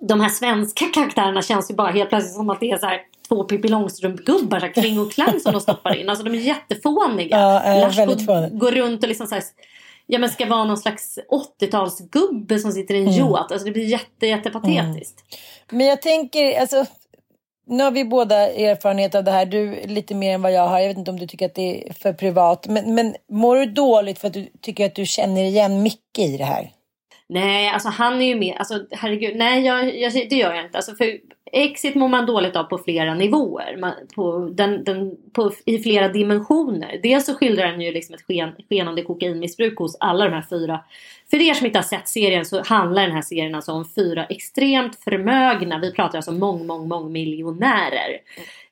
De 0.00 0.20
här 0.20 0.28
svenska 0.28 0.84
karaktärerna 0.94 1.42
känns 1.42 1.70
ju 1.70 1.74
bara 1.74 1.90
helt 1.90 2.08
plötsligt 2.08 2.34
som 2.34 2.50
att 2.50 2.60
det 2.60 2.70
är 2.70 2.78
så 2.78 2.86
här 2.86 3.00
två 3.28 3.44
Pippi 3.44 3.68
Långstrump-gubbar, 3.68 4.72
Kling 4.74 5.00
och 5.00 5.12
Klang 5.12 5.40
som 5.40 5.52
de 5.52 5.60
stoppar 5.60 5.96
in. 5.96 6.08
Alltså 6.08 6.24
de 6.24 6.34
är 6.34 6.38
jättefåniga. 6.38 7.36
Ja, 7.40 7.64
eh, 7.64 7.80
Lars 7.80 7.98
väldigt 7.98 8.26
går, 8.58 8.70
runt 8.70 9.02
och 9.02 9.08
liksom 9.08 9.26
så 9.26 9.34
här, 9.34 9.44
ja, 10.06 10.18
men 10.18 10.28
ska 10.30 10.46
vara 10.46 10.64
någon 10.64 10.76
slags 10.76 11.18
80-talsgubbe 11.60 12.58
som 12.58 12.72
sitter 12.72 12.94
i 12.94 12.98
en 12.98 13.08
Mm. 13.08 13.18
yacht. 13.18 13.52
Alltså 13.52 13.64
det 13.64 13.70
blir 13.72 13.84
jätte, 13.84 14.26
jättepatetiskt. 14.26 15.24
Men 15.70 15.86
jag 15.86 16.02
tänker, 16.02 16.60
alltså, 16.60 16.86
nu 17.66 17.84
har 17.84 17.90
vi 17.90 18.04
båda 18.04 18.52
erfarenhet 18.52 19.14
av 19.14 19.24
det 19.24 19.30
här. 19.30 19.46
Du 19.46 19.86
lite 19.86 20.14
mer 20.14 20.34
än 20.34 20.42
vad 20.42 20.52
jag 20.52 20.68
har. 20.68 20.78
Jag 20.80 20.88
vet 20.88 20.98
inte 20.98 21.10
om 21.10 21.18
du 21.18 21.26
tycker 21.26 21.46
att 21.46 21.54
det 21.54 21.88
är 21.88 21.92
för 21.92 22.12
privat. 22.12 22.68
Men, 22.68 22.94
men 22.94 23.14
mår 23.30 23.56
du 23.56 23.66
dåligt 23.66 24.18
för 24.18 24.28
att 24.28 24.34
du 24.34 24.48
tycker 24.60 24.86
att 24.86 24.94
du 24.94 25.06
känner 25.06 25.42
igen 25.42 25.82
mycket 25.82 26.24
i 26.24 26.36
det 26.36 26.44
här? 26.44 26.70
Nej, 27.28 27.68
alltså 27.68 27.88
han 27.88 28.22
är 28.22 28.26
ju 28.26 28.34
med. 28.34 28.56
Alltså 28.58 28.86
herregud, 28.90 29.36
nej 29.36 29.66
jag, 29.66 29.98
jag, 29.98 30.12
det 30.12 30.36
gör 30.36 30.54
jag 30.54 30.64
inte. 30.64 30.78
Alltså, 30.78 30.94
för 30.94 31.18
Exit 31.52 31.94
mår 31.94 32.08
man 32.08 32.26
dåligt 32.26 32.56
av 32.56 32.64
på 32.64 32.78
flera 32.78 33.14
nivåer. 33.14 33.76
Man, 33.80 33.92
på 34.14 34.50
den, 34.52 34.84
den, 34.84 35.16
på, 35.32 35.52
I 35.64 35.78
flera 35.78 36.08
dimensioner. 36.08 37.00
Dels 37.02 37.26
så 37.26 37.34
skildrar 37.34 37.66
den 37.66 37.80
ju 37.80 37.92
liksom 37.92 38.14
ett 38.14 38.22
sken, 38.22 38.50
skenande 38.68 39.02
kokainmissbruk 39.02 39.78
hos 39.78 39.96
alla 40.00 40.24
de 40.24 40.34
här 40.34 40.46
fyra. 40.50 40.80
För 41.30 41.36
er 41.36 41.54
som 41.54 41.66
inte 41.66 41.78
har 41.78 41.84
sett 41.84 42.08
serien 42.08 42.44
så 42.44 42.62
handlar 42.62 43.02
den 43.02 43.12
här 43.12 43.22
serien 43.22 43.54
alltså 43.54 43.72
om 43.72 43.84
fyra 43.84 44.24
extremt 44.24 44.96
förmögna, 45.04 45.78
vi 45.78 45.92
pratar 45.92 46.18
alltså 46.18 46.32
mång, 46.32 46.66
mång, 46.66 46.88
mång 46.88 47.12
miljonärer. 47.12 48.18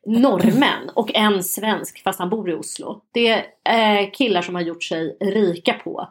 Norrmän 0.07 0.91
och 0.95 1.15
en 1.15 1.45
svensk 1.45 2.03
fast 2.03 2.19
han 2.19 2.31
bor 2.31 2.51
i 2.51 2.55
Oslo. 2.55 3.01
Det 3.13 3.45
är 3.65 4.03
eh, 4.03 4.11
killar 4.11 4.43
som 4.43 4.55
har 4.55 4.63
gjort 4.63 4.85
sig 4.85 5.17
rika 5.21 5.73
på 5.73 6.09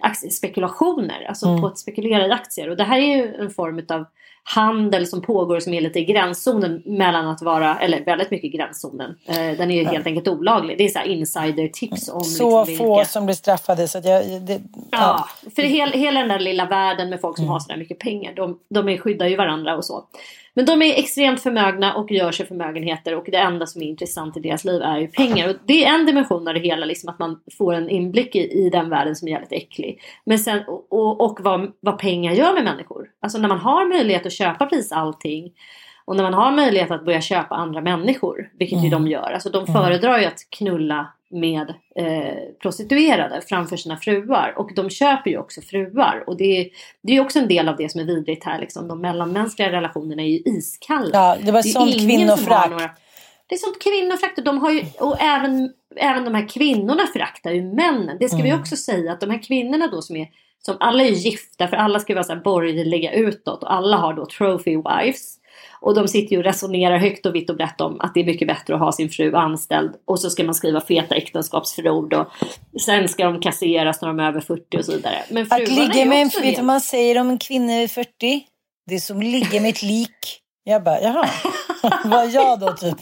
aktiespekulationer, 0.00 1.26
alltså 1.28 1.46
Mm. 1.46 1.60
på 1.60 1.66
att 1.66 1.78
spekulera 1.78 2.26
i 2.26 2.30
aktier. 2.30 2.70
Och 2.70 2.76
det 2.76 2.84
här 2.84 2.98
är 2.98 3.16
ju 3.16 3.34
en 3.34 3.50
form 3.50 3.82
av 3.88 4.04
handel 4.48 5.06
som 5.06 5.22
pågår 5.22 5.60
som 5.60 5.74
är 5.74 5.80
lite 5.80 5.98
i 5.98 6.04
gränszonen 6.04 6.82
mellan 6.84 7.26
att 7.26 7.42
vara, 7.42 7.78
eller 7.78 8.04
väldigt 8.04 8.30
mycket 8.30 8.54
i 8.54 8.56
gränszonen. 8.56 9.16
Eh, 9.26 9.34
den 9.58 9.70
är 9.70 9.74
ju 9.74 9.84
helt 9.84 10.06
enkelt 10.06 10.28
olaglig. 10.28 10.78
Det 10.78 10.84
är 10.84 10.88
så 10.88 10.98
här 10.98 11.06
insider-tips 11.06 12.08
om 12.08 12.20
Så 12.20 12.64
liksom 12.64 12.86
få 12.86 12.96
vilka... 12.96 13.08
som 13.08 13.26
blir 13.26 13.34
straffade. 13.34 13.88
Så 13.88 13.98
jag, 14.04 14.42
det, 14.42 14.60
Ja, 14.90 15.28
för 15.56 15.62
hela, 15.62 15.92
hela 15.92 16.20
den 16.20 16.28
där 16.28 16.38
lilla 16.38 16.66
världen 16.66 17.10
med 17.10 17.20
folk 17.20 17.36
som 17.36 17.44
Mm. 17.44 17.52
har 17.52 17.60
sådär 17.60 17.76
mycket 17.76 17.98
pengar. 17.98 18.32
De, 18.34 18.58
de 18.70 18.88
är, 18.88 18.98
skyddar 18.98 19.26
ju 19.26 19.36
varandra 19.36 19.76
och 19.76 19.84
så. 19.84 20.04
Men 20.54 20.64
de 20.66 20.82
är 20.82 20.98
extremt 20.98 21.40
förmögna 21.42 21.94
och 21.94 22.10
gör 22.12 22.32
sig 22.32 22.46
förmögenheter 22.46 23.14
och 23.14 23.24
det 23.26 23.36
enda 23.36 23.66
som 23.66 23.82
är 23.82 23.86
intressant 23.86 24.36
i 24.36 24.40
deras 24.40 24.64
liv 24.64 24.82
är 24.82 24.98
ju 24.98 25.06
pengar. 25.06 25.48
Och 25.48 25.56
det 25.66 25.84
är 25.84 25.94
en 25.94 26.06
dimension 26.06 26.48
av 26.48 26.54
det 26.54 26.60
hela, 26.60 26.86
liksom 26.86 27.08
att 27.08 27.18
man 27.18 27.40
får 27.58 27.74
en 27.74 27.88
inblick 27.88 28.34
i, 28.36 28.38
i 28.38 28.70
den 28.70 28.90
världen 28.90 29.16
som 29.16 29.28
är 29.28 29.32
jävligt 29.32 29.52
äcklig. 29.52 30.00
Men 30.24 30.38
sen, 30.38 30.60
och, 30.68 30.86
och, 30.92 31.20
och 31.20 31.38
vad, 31.40 31.72
vad 31.80 31.98
pengar 31.98 32.32
gör 32.32 32.54
med 32.54 32.64
människor. 32.64 33.08
Alltså 33.20 33.38
när 33.38 33.48
man 33.48 33.58
har 33.58 33.86
möjlighet 33.88 34.26
att 34.26 34.32
köpa 34.36 34.66
precis 34.66 34.92
allting 34.92 35.52
och 36.04 36.16
när 36.16 36.22
man 36.22 36.34
har 36.34 36.52
möjlighet 36.52 36.90
att 36.90 37.04
börja 37.04 37.20
köpa 37.20 37.54
andra 37.54 37.80
människor, 37.80 38.50
vilket 38.58 38.84
ju 38.84 38.88
de 38.88 39.08
gör. 39.08 39.30
Alltså 39.32 39.50
de 39.50 39.66
föredrar 39.66 40.18
ju 40.18 40.24
att 40.24 40.46
knulla 40.50 41.12
med 41.30 41.74
eh, 41.96 42.34
prostituerade 42.62 43.40
framför 43.48 43.76
sina 43.76 43.96
fruar. 43.96 44.54
Och 44.56 44.70
de 44.74 44.90
köper 44.90 45.30
ju 45.30 45.38
också 45.38 45.60
fruar. 45.60 46.24
Och 46.26 46.36
det 46.36 46.44
är, 46.60 46.68
det 47.02 47.12
är 47.12 47.14
ju 47.14 47.20
också 47.20 47.38
en 47.38 47.48
del 47.48 47.68
av 47.68 47.76
det 47.76 47.88
som 47.92 48.00
är 48.00 48.04
vidrigt 48.04 48.44
här. 48.44 48.58
Liksom. 48.60 48.88
De 48.88 49.00
mellanmänskliga 49.00 49.72
relationerna 49.72 50.22
är 50.22 50.26
ju 50.26 50.38
iskalla. 50.38 51.10
Ja, 51.12 51.36
det 51.42 51.52
var 51.52 51.58
är 51.58 51.62
sånt 51.62 51.94
har 51.94 52.68
några- 52.70 52.90
Det 53.46 53.54
är 53.54 53.58
sånt 53.58 53.82
kvinnoförakt. 53.82 54.38
Och, 54.38 54.44
de 54.44 54.58
har 54.58 54.70
ju, 54.70 54.82
och 55.00 55.20
även, 55.20 55.72
även 55.96 56.24
de 56.24 56.34
här 56.34 56.48
kvinnorna 56.48 57.06
föraktar 57.12 57.50
ju 57.50 57.62
männen. 57.62 58.16
Det 58.20 58.28
ska 58.28 58.42
vi 58.42 58.48
Mm. 58.50 58.60
också 58.60 58.76
säga. 58.76 59.12
Att 59.12 59.20
de 59.20 59.30
här 59.30 59.42
kvinnorna 59.42 59.86
då 59.86 60.02
som 60.02 60.16
är 60.16 60.28
som 60.62 60.76
alla 60.80 61.04
är 61.04 61.10
gifta 61.10 61.68
för 61.68 61.76
alla 61.76 61.98
ska 61.98 62.14
vara 62.14 62.24
så 62.24 62.32
här 62.32 62.40
borgerliga 62.40 63.12
utåt 63.12 63.62
och 63.62 63.74
alla 63.74 63.96
har 63.96 64.14
då 64.14 64.26
trophy 64.26 64.76
wives. 64.76 65.36
Och 65.80 65.94
de 65.94 66.08
sitter 66.08 66.32
ju 66.32 66.38
och 66.38 66.44
resonerar 66.44 66.98
högt 66.98 67.26
och 67.26 67.34
vitt 67.34 67.50
och 67.50 67.56
brett 67.56 67.80
om 67.80 68.00
att 68.00 68.14
det 68.14 68.20
är 68.20 68.24
mycket 68.24 68.48
bättre 68.48 68.74
att 68.74 68.80
ha 68.80 68.92
sin 68.92 69.10
fru 69.10 69.34
anställd. 69.34 69.94
Och 70.04 70.20
så 70.20 70.30
ska 70.30 70.44
man 70.44 70.54
skriva 70.54 70.80
feta 70.80 71.14
äktenskapsförord 71.14 72.14
och 72.14 72.26
sen 72.80 73.08
ska 73.08 73.24
de 73.24 73.40
kasseras 73.40 74.00
när 74.00 74.08
de 74.08 74.20
är 74.20 74.28
över 74.28 74.40
40 74.40 74.78
och 74.78 74.84
så 74.84 74.92
vidare. 74.92 75.24
Men 75.30 75.42
Att 75.42 75.60
är 75.60 75.66
ligga 75.66 76.04
med 76.04 76.22
en, 76.22 76.30
vet 76.42 76.56
du 76.56 76.62
man 76.62 76.80
säger 76.80 77.20
om 77.20 77.30
en 77.30 77.38
kvinna 77.38 77.74
över 77.74 77.88
40? 77.88 78.10
Det 78.86 78.94
är 78.94 78.98
som 78.98 79.22
ligga 79.22 79.60
med 79.60 79.70
ett 79.70 79.82
lik. 79.82 80.40
Jag 80.64 80.82
bara, 80.82 81.00
jaha. 81.00 81.28
Vad 82.04 82.30
jag 82.30 82.60
då 82.60 82.72
typ? 82.72 82.96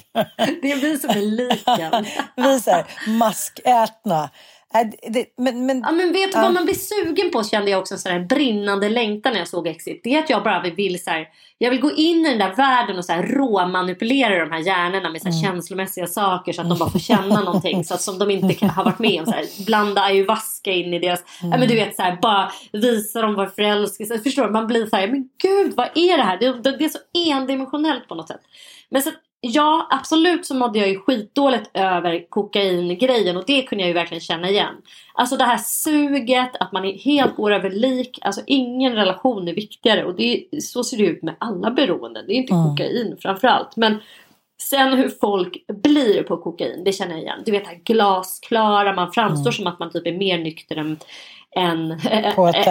Det 0.62 0.72
är 0.72 0.76
vi 0.76 0.98
som 0.98 1.10
är 1.10 1.22
lika. 1.22 2.04
Vi 2.36 2.60
så 2.60 2.70
här, 2.70 2.84
maskätna. 3.06 4.30
Äh, 4.74 5.10
det, 5.12 5.26
men, 5.38 5.66
men, 5.66 5.80
Ja 5.80 5.92
men 5.92 6.12
vet 6.12 6.32
du 6.32 6.38
Ja. 6.38 6.42
vad 6.42 6.52
man 6.52 6.64
blir 6.64 6.74
sugen 6.74 7.30
på 7.30 7.44
kände 7.44 7.70
jag 7.70 7.80
också 7.80 7.94
en 7.94 7.98
sån 8.00 8.12
här 8.12 8.20
brinnande 8.20 8.88
längtan 8.88 9.32
när 9.32 9.38
jag 9.40 9.48
såg 9.48 9.66
Exit. 9.66 10.00
Det 10.04 10.14
är 10.14 10.18
att 10.18 10.30
jag 10.30 10.42
bara 10.42 10.62
vill 10.62 11.02
så 11.04 11.10
här, 11.10 11.28
jag 11.58 11.70
vill 11.70 11.80
gå 11.80 11.92
in 11.92 12.26
i 12.26 12.28
den 12.28 12.38
där 12.38 12.54
världen 12.54 12.98
och 12.98 13.04
så 13.04 13.12
här 13.12 13.22
råmanipulera 13.22 14.44
de 14.44 14.50
här 14.52 14.58
hjärnorna 14.60 15.10
med 15.10 15.22
så 15.22 15.28
Mm. 15.28 15.36
här 15.40 15.42
känslomässiga 15.52 16.06
saker 16.06 16.52
så 16.52 16.60
att 16.62 16.68
de 16.68 16.78
bara 16.78 16.90
får 16.90 16.98
känna 17.12 17.40
någonting 17.40 17.84
så 17.84 17.94
att 17.94 18.00
som 18.00 18.18
de 18.18 18.30
inte 18.30 18.66
har 18.66 18.84
varit 18.84 18.98
med 18.98 19.20
om. 19.20 19.26
Så 19.26 19.32
här, 19.32 19.64
blanda 19.66 20.00
ayahuasca 20.02 20.70
in 20.70 20.94
i 20.94 20.98
deras, 20.98 21.24
ja 21.42 21.56
men 21.56 21.68
du 21.68 21.74
vet 21.74 21.96
så 21.96 22.02
här, 22.02 22.18
bara 22.22 22.52
visa 22.72 23.22
dem 23.22 23.34
vad 23.34 23.54
förälskelse, 23.54 24.18
förstår 24.18 24.44
du? 24.46 24.50
Man 24.50 24.66
blir 24.66 24.86
så 24.86 24.96
här, 24.96 25.08
men 25.08 25.28
gud 25.42 25.72
vad 25.76 25.86
är 25.94 26.16
det 26.16 26.22
här? 26.22 26.38
Det, 26.38 26.52
det, 26.62 26.76
det 26.76 26.84
är 26.84 26.88
så 26.88 26.98
endimensionellt 27.32 28.08
på 28.08 28.14
något 28.14 28.28
sätt. 28.28 28.40
Men 28.90 29.02
så, 29.02 29.10
ja, 29.46 29.86
absolut 29.90 30.46
så 30.46 30.54
mådde 30.54 30.78
jag 30.78 30.88
ju 30.88 30.98
skitdåligt 30.98 31.70
över 31.74 32.30
kokaingrejen 32.30 33.36
och 33.36 33.44
det 33.46 33.62
kunde 33.62 33.82
jag 33.84 33.88
ju 33.88 33.94
verkligen 33.94 34.20
känna 34.20 34.50
igen. 34.50 34.74
Alltså 35.14 35.36
det 35.36 35.44
här 35.44 35.56
suget, 35.58 36.50
att 36.60 36.72
man 36.72 36.84
är 36.84 36.98
helt 36.98 37.36
går 37.36 37.52
över 37.52 37.70
lik. 37.70 38.18
Alltså 38.22 38.40
ingen 38.46 38.92
relation 38.92 39.48
är 39.48 39.54
viktigare 39.54 40.04
och 40.04 40.14
det 40.14 40.46
är, 40.52 40.60
så 40.60 40.84
ser 40.84 40.96
det 40.96 41.04
ut 41.04 41.22
med 41.22 41.34
alla 41.38 41.70
beroenden. 41.70 42.24
Det 42.26 42.32
är 42.32 42.36
inte 42.36 42.54
Mm. 42.54 42.64
kokain 42.70 43.16
framförallt. 43.20 43.76
Men 43.76 43.96
Sen 44.62 44.94
hur 44.94 45.08
folk 45.20 45.64
blir 45.82 46.22
på 46.22 46.36
kokain, 46.36 46.84
det 46.84 46.92
känner 46.92 47.12
jag 47.14 47.22
igen. 47.22 47.42
Du 47.46 47.52
vet 47.52 47.66
här 47.66 47.80
glasklara, 47.84 48.92
man 48.92 49.12
framstår 49.12 49.50
Mm. 49.50 49.52
som 49.52 49.66
att 49.66 49.78
man 49.78 49.90
typ 49.90 50.06
är 50.06 50.12
mer 50.12 50.38
nykter 50.38 50.76
än 50.76 50.98
än, 51.56 52.00
På 52.34 52.46
ett 52.46 52.66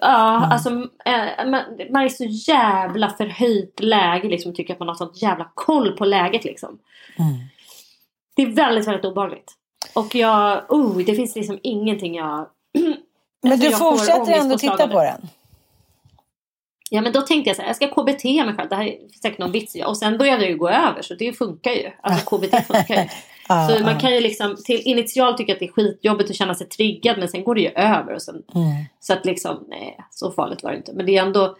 ja, 0.00 0.48
alltså 0.52 0.70
eh, 1.04 1.46
man, 1.46 1.62
man 1.90 2.04
är 2.04 2.08
så 2.08 2.24
jävla 2.52 3.10
förhöjt 3.10 3.80
läge 3.80 4.28
liksom 4.28 4.54
tycker 4.54 4.72
att 4.72 4.78
man 4.78 4.88
har 4.88 4.94
sånt 4.94 5.22
jävla 5.22 5.50
koll 5.54 5.92
på 5.92 6.04
läget 6.04 6.44
liksom. 6.44 6.78
Mm. 7.18 7.32
Det 8.36 8.42
är 8.42 8.46
väldigt, 8.46 8.88
väldigt 8.88 9.04
obehagligt. 9.04 9.52
Och 9.94 10.14
jag, 10.14 10.62
oh, 10.68 10.98
det 10.98 11.14
finns 11.14 11.36
liksom 11.36 11.58
ingenting 11.62 12.14
jag... 12.14 12.46
Men 13.42 13.52
Alltså, 13.52 13.66
du 13.66 13.70
jag 13.70 13.78
får 13.78 13.92
fortsätter 13.92 14.32
ändå 14.32 14.58
titta 14.58 14.88
på 14.88 15.02
den? 15.02 15.28
Ja 16.94 17.00
men 17.00 17.12
då 17.12 17.20
tänkte 17.20 17.50
jag 17.50 17.56
så 17.56 17.62
här, 17.62 17.68
jag 17.68 17.76
ska 17.76 17.86
KBT 17.86 18.24
mig 18.24 18.54
själv. 18.56 18.68
Det 18.68 18.76
här 18.76 18.84
är 18.84 18.98
säkert 19.22 19.38
någon 19.38 19.52
vits. 19.52 19.76
Och 19.84 19.96
sen 19.96 20.18
började 20.18 20.42
det 20.42 20.48
ju 20.48 20.56
gå 20.56 20.68
över 20.68 21.02
så 21.02 21.14
det 21.14 21.32
funkar 21.32 21.70
ju. 21.70 21.90
Alltså 22.02 22.24
KBT 22.36 22.66
funkar 22.66 22.94
ju. 22.94 23.08
Ja, 23.48 23.68
Så 23.68 23.84
man 23.84 24.00
kan 24.00 24.14
ju 24.14 24.20
liksom 24.20 24.56
till 24.64 24.80
initialt 24.80 25.36
tycka 25.36 25.52
att 25.52 25.58
det 25.58 25.64
är 25.64 25.72
skitjobbigt 25.72 26.30
att 26.30 26.36
känna 26.36 26.54
sig 26.54 26.68
triggad 26.68 27.18
men 27.18 27.28
sen 27.28 27.44
går 27.44 27.54
det 27.54 27.60
ju 27.60 27.70
över. 27.70 28.14
Och 28.14 28.22
sen, 28.22 28.42
Mm. 28.54 28.72
Så 29.00 29.12
att 29.12 29.24
liksom, 29.26 29.64
nej 29.68 29.98
så 30.10 30.30
farligt 30.32 30.62
var 30.62 30.70
det 30.70 30.76
inte. 30.76 30.92
Men 30.92 31.06
det 31.06 31.16
är 31.16 31.22
ändå 31.22 31.56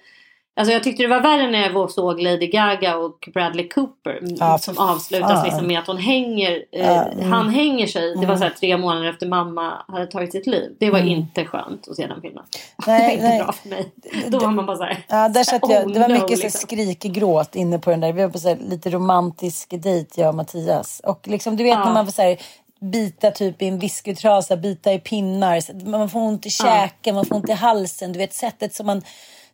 Alltså 0.56 0.72
jag 0.72 0.82
tyckte 0.82 1.02
det 1.02 1.08
var 1.08 1.20
värre 1.20 1.50
när 1.50 1.70
jag 1.70 1.90
såg 1.90 2.20
Lady 2.20 2.46
Gaga 2.46 2.96
och 2.96 3.28
Bradley 3.34 3.68
Cooper 3.68 4.18
mm, 4.18 4.34
Ja, 4.40 4.58
som 4.58 4.78
avslutas 4.78 5.44
liksom 5.44 5.66
med 5.66 5.78
att 5.78 5.86
hon 5.86 5.96
hänger, 5.96 6.64
eh, 6.72 6.98
mm. 6.98 7.32
han 7.32 7.48
hänger 7.48 7.86
sig. 7.86 8.10
Det 8.10 8.16
var 8.16 8.24
Mm. 8.24 8.38
så 8.38 8.44
här 8.44 8.50
tre 8.50 8.76
månader 8.76 9.10
efter 9.10 9.26
mamma 9.28 9.84
hade 9.88 10.06
tagit 10.06 10.32
sitt 10.32 10.46
liv. 10.46 10.76
Det 10.80 10.90
var 10.90 10.98
Mm. 10.98 11.10
inte 11.10 11.44
skönt 11.44 11.88
att 11.88 11.96
se 11.96 12.06
den 12.06 12.20
filmen. 12.20 12.44
Nej, 12.86 13.16
det 13.20 13.22
var 13.22 13.32
inte 13.32 13.44
bra 13.44 13.52
för 13.52 13.68
mig. 13.68 13.92
Då 14.28 14.38
var 14.38 14.50
man 14.50 14.66
bara 14.66 14.76
så 14.76 14.82
här. 14.84 15.04
Ja, 15.08 15.28
där 15.28 15.44
satt 15.44 15.62
jag. 15.68 15.86
oh 15.86 15.92
Det 15.92 16.00
var 16.00 16.08
no, 16.08 16.12
mycket 16.12 16.30
här 16.30 16.36
liksom. 16.36 16.60
skrikgråt 16.60 17.54
inne 17.56 17.78
på 17.78 17.90
den 17.90 18.00
där. 18.00 18.12
Vi 18.12 18.22
var 18.22 18.30
på 18.30 18.38
så 18.38 18.48
här, 18.48 18.58
lite 18.68 18.90
romantisk 18.90 19.70
dejt 19.70 20.20
jag 20.20 20.28
och 20.28 20.34
Mattias. 20.34 21.00
Och 21.04 21.28
liksom, 21.28 21.56
du 21.56 21.64
vet 21.64 21.72
Ja. 21.72 21.84
när 21.84 21.92
man 21.92 22.06
får 22.06 22.12
så 22.12 22.22
här, 22.22 22.36
bita 22.80 23.30
typ 23.30 23.62
i 23.62 23.68
en 23.68 23.78
whiskytrasa, 23.78 24.56
bita 24.56 24.92
i 24.92 24.98
pinnar. 24.98 25.84
Man 25.90 26.08
får 26.10 26.20
ont 26.20 26.46
i 26.46 26.50
käken, 26.50 27.14
man 27.14 27.26
får 27.26 27.34
ont 27.36 27.48
i 27.48 27.52
halsen. 27.52 28.12
Du 28.12 28.18
vet 28.18 28.34
sättet 28.34 28.74
som 28.74 28.86
man, 28.86 29.02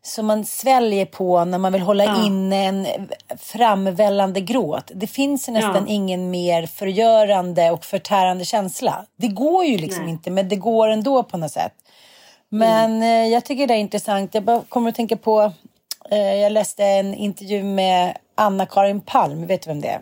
som 0.02 0.26
man 0.26 0.44
sväljer 0.44 1.06
på 1.06 1.44
när 1.44 1.58
man 1.58 1.72
vill 1.72 1.82
hålla 1.82 2.04
Ja. 2.04 2.26
inne 2.26 2.64
en 2.64 2.86
framvällande 3.38 4.40
gråt. 4.40 4.90
Det 4.94 5.06
finns 5.06 5.48
nästan 5.48 5.74
Ja. 5.88 5.94
ingen 5.94 6.30
mer 6.30 6.66
förgörande 6.66 7.70
och 7.70 7.84
förtärande 7.84 8.44
känsla. 8.44 9.04
Det 9.16 9.28
går 9.28 9.64
ju 9.64 9.78
liksom 9.78 10.02
Nej. 10.02 10.12
inte, 10.12 10.30
men 10.30 10.48
det 10.48 10.56
går 10.56 10.88
ändå 10.88 11.22
på 11.22 11.36
något 11.36 11.52
sätt. 11.52 11.72
Men 12.48 13.02
eh, 13.02 13.08
jag 13.32 13.44
tycker 13.44 13.66
det 13.66 13.74
är 13.74 13.78
intressant. 13.78 14.34
Jag 14.34 14.42
bara 14.44 14.62
kommer 14.68 14.88
att 14.90 14.96
tänka 14.96 15.16
på, 15.16 15.52
eh, 16.10 16.18
jag 16.34 16.52
läste 16.52 16.84
en 16.84 17.14
intervju 17.14 17.62
med 17.62 18.16
Anna-Karin 18.34 19.00
Palm, 19.00 19.46
vet 19.46 19.62
du 19.62 19.68
vem 19.70 19.80
det 19.80 19.88
är? 19.88 20.00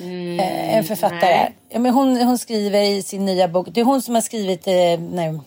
Eh, 0.00 0.76
en 0.76 0.84
författare. 0.84 1.20
nej. 1.20 1.52
Ja, 1.68 1.78
men 1.78 1.92
hon, 1.94 2.16
hon 2.22 2.38
skriver 2.38 2.80
i 2.82 3.02
sin 3.02 3.24
nya 3.24 3.48
bok, 3.48 3.66
det 3.70 3.80
är 3.80 3.84
hon 3.84 4.02
som 4.02 4.14
har 4.14 4.22
skrivit, 4.22 4.66
eh, 4.66 4.72
nej, 5.10 5.40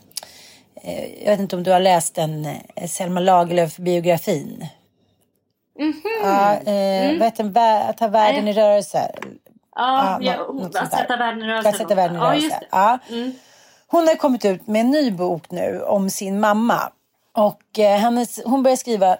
jag 1.23 1.31
vet 1.31 1.39
inte 1.39 1.55
om 1.55 1.63
du 1.63 1.71
har 1.71 1.79
läst 1.79 2.15
den, 2.15 2.45
eh, 2.75 2.87
Selma 2.87 3.19
Lagerlöf-biografin. 3.19 4.67
Ja, 6.23 6.53
eh, 6.53 7.17
vad 7.19 7.25
heter 7.27 7.43
den? 7.43 7.89
Att 7.89 7.99
ha 7.99 8.07
världen 8.07 8.47
i 8.47 8.53
rörelse. 8.53 9.11
Ja, 9.21 9.31
Ja, 9.75 10.17
ja, 10.21 10.37
nå- 10.37 10.53
något 10.53 10.75
att 10.75 10.91
sätta 10.91 11.17
världen 11.17 11.43
i 11.43 11.47
rörelse. 11.47 11.69
Att 11.69 11.77
sätta 11.77 11.95
världen 11.95 12.15
i 12.15 12.19
Ja, 12.19 12.25
rörelse. 12.25 12.59
Mm. 13.09 13.31
Hon 13.87 14.07
har 14.07 14.15
kommit 14.15 14.45
ut 14.45 14.67
med 14.67 14.81
en 14.81 14.91
ny 14.91 15.11
bok 15.11 15.51
nu 15.51 15.81
om 15.81 16.09
sin 16.09 16.39
mamma. 16.39 16.91
Och 17.33 17.79
eh, 17.79 17.97
hennes, 17.99 18.39
hon 18.45 18.63
började 18.63 18.77
skriva 18.77 19.17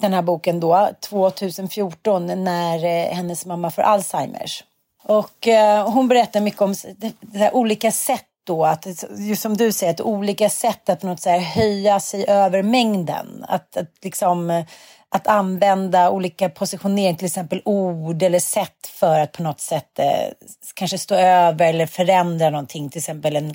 den 0.00 0.12
här 0.12 0.22
boken 0.22 0.60
då 0.60 0.88
2014 1.00 2.44
när 2.44 2.84
eh, 2.84 3.14
hennes 3.14 3.46
mamma 3.46 3.70
får 3.70 3.82
Alzheimers. 3.82 4.64
Och 5.02 5.48
eh, 5.48 5.90
hon 5.90 6.08
berättar 6.08 6.40
mycket 6.40 6.60
om 6.62 6.74
det, 6.96 7.12
det 7.20 7.50
olika 7.52 7.90
sätt 7.92 8.24
då, 8.48 8.64
att, 8.64 8.86
just 9.16 9.42
som 9.42 9.56
du 9.56 9.72
säger, 9.72 9.92
att 9.92 10.00
olika 10.00 10.50
sätt 10.50 10.88
att 10.88 11.00
på 11.00 11.06
något 11.06 11.24
här 11.24 11.38
höja 11.38 12.00
sig 12.00 12.24
över 12.28 12.62
mängden. 12.62 13.44
Att, 13.48 13.76
att 13.76 13.90
liksom 14.02 14.64
att 15.10 15.26
använda 15.26 16.10
olika 16.10 16.48
positionering, 16.48 17.16
till 17.16 17.26
exempel 17.26 17.62
ord 17.64 18.22
eller 18.22 18.40
sätt 18.40 18.86
för 18.86 19.20
att 19.20 19.32
på 19.32 19.42
något 19.42 19.60
sätt 19.60 19.98
eh, 19.98 20.28
kanske 20.74 20.98
stå 20.98 21.14
över 21.14 21.68
eller 21.68 21.86
förändra 21.86 22.50
någonting. 22.50 22.90
Till 22.90 22.98
exempel 22.98 23.36
en, 23.36 23.54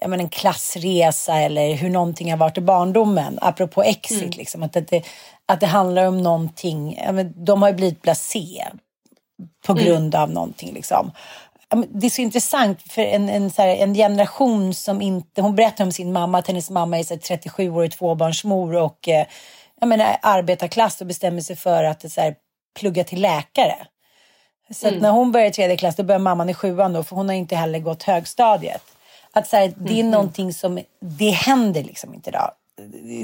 jag 0.00 0.10
menar, 0.10 0.24
en 0.24 0.30
klassresa 0.30 1.38
eller 1.38 1.74
hur 1.74 1.90
någonting 1.90 2.30
har 2.30 2.38
varit 2.38 2.58
i 2.58 2.60
barndomen. 2.60 3.38
Apropå 3.42 3.82
exit, 3.82 4.36
liksom, 4.36 4.62
att, 4.62 4.76
att, 4.76 4.88
det, 4.88 5.02
att 5.46 5.60
det 5.60 5.66
handlar 5.66 6.06
om 6.06 6.22
någonting. 6.22 7.00
Ja, 7.04 7.12
men 7.12 7.44
de 7.44 7.62
har 7.62 7.68
ju 7.68 7.74
blivit 7.74 8.02
blasé 8.02 8.64
på 9.66 9.74
grund 9.74 10.14
av 10.14 10.30
någonting. 10.30 10.74
Liksom. 10.74 11.12
Det 11.88 12.06
är 12.06 12.10
så 12.10 12.22
intressant 12.22 12.82
för 12.82 13.02
en, 13.02 13.28
en, 13.28 13.50
så 13.50 13.62
här, 13.62 13.68
en 13.68 13.94
generation 13.94 14.74
som 14.74 15.02
inte... 15.02 15.42
Hon 15.42 15.56
berättar 15.56 15.84
om 15.84 15.92
sin 15.92 16.12
mamma, 16.12 16.38
att 16.38 16.46
hennes 16.46 16.70
mamma 16.70 16.98
är 16.98 17.02
så 17.02 17.14
här, 17.14 17.20
37-årig 17.20 17.92
tvåbarnsmor 17.92 18.76
och 18.76 19.08
eh, 19.08 19.26
jag 19.80 19.88
menar, 19.88 20.16
arbetarklass 20.22 21.00
och 21.00 21.06
bestämmer 21.06 21.40
sig 21.40 21.56
för 21.56 21.84
att 21.84 22.12
så 22.12 22.20
här, 22.20 22.34
plugga 22.78 23.04
till 23.04 23.20
läkare. 23.20 23.76
Så 24.70 24.88
att 24.88 25.00
när 25.00 25.10
hon 25.10 25.32
börjar 25.32 25.46
i 25.46 25.52
tredje 25.52 25.76
klass, 25.76 25.96
då 25.96 26.02
börjar 26.02 26.18
mamman 26.18 26.48
i 26.48 26.54
sjuan 26.54 26.92
då, 26.92 27.02
för 27.02 27.16
hon 27.16 27.28
har 27.28 27.36
inte 27.36 27.56
heller 27.56 27.78
gått 27.78 28.02
högstadiet. 28.02 28.82
Att 29.32 29.48
så 29.48 29.56
här, 29.56 29.72
det 29.76 30.00
är 30.00 30.04
någonting 30.04 30.54
som, 30.54 30.80
det 31.00 31.30
händer 31.30 31.82
liksom 31.82 32.14
inte 32.14 32.30
idag. 32.30 32.50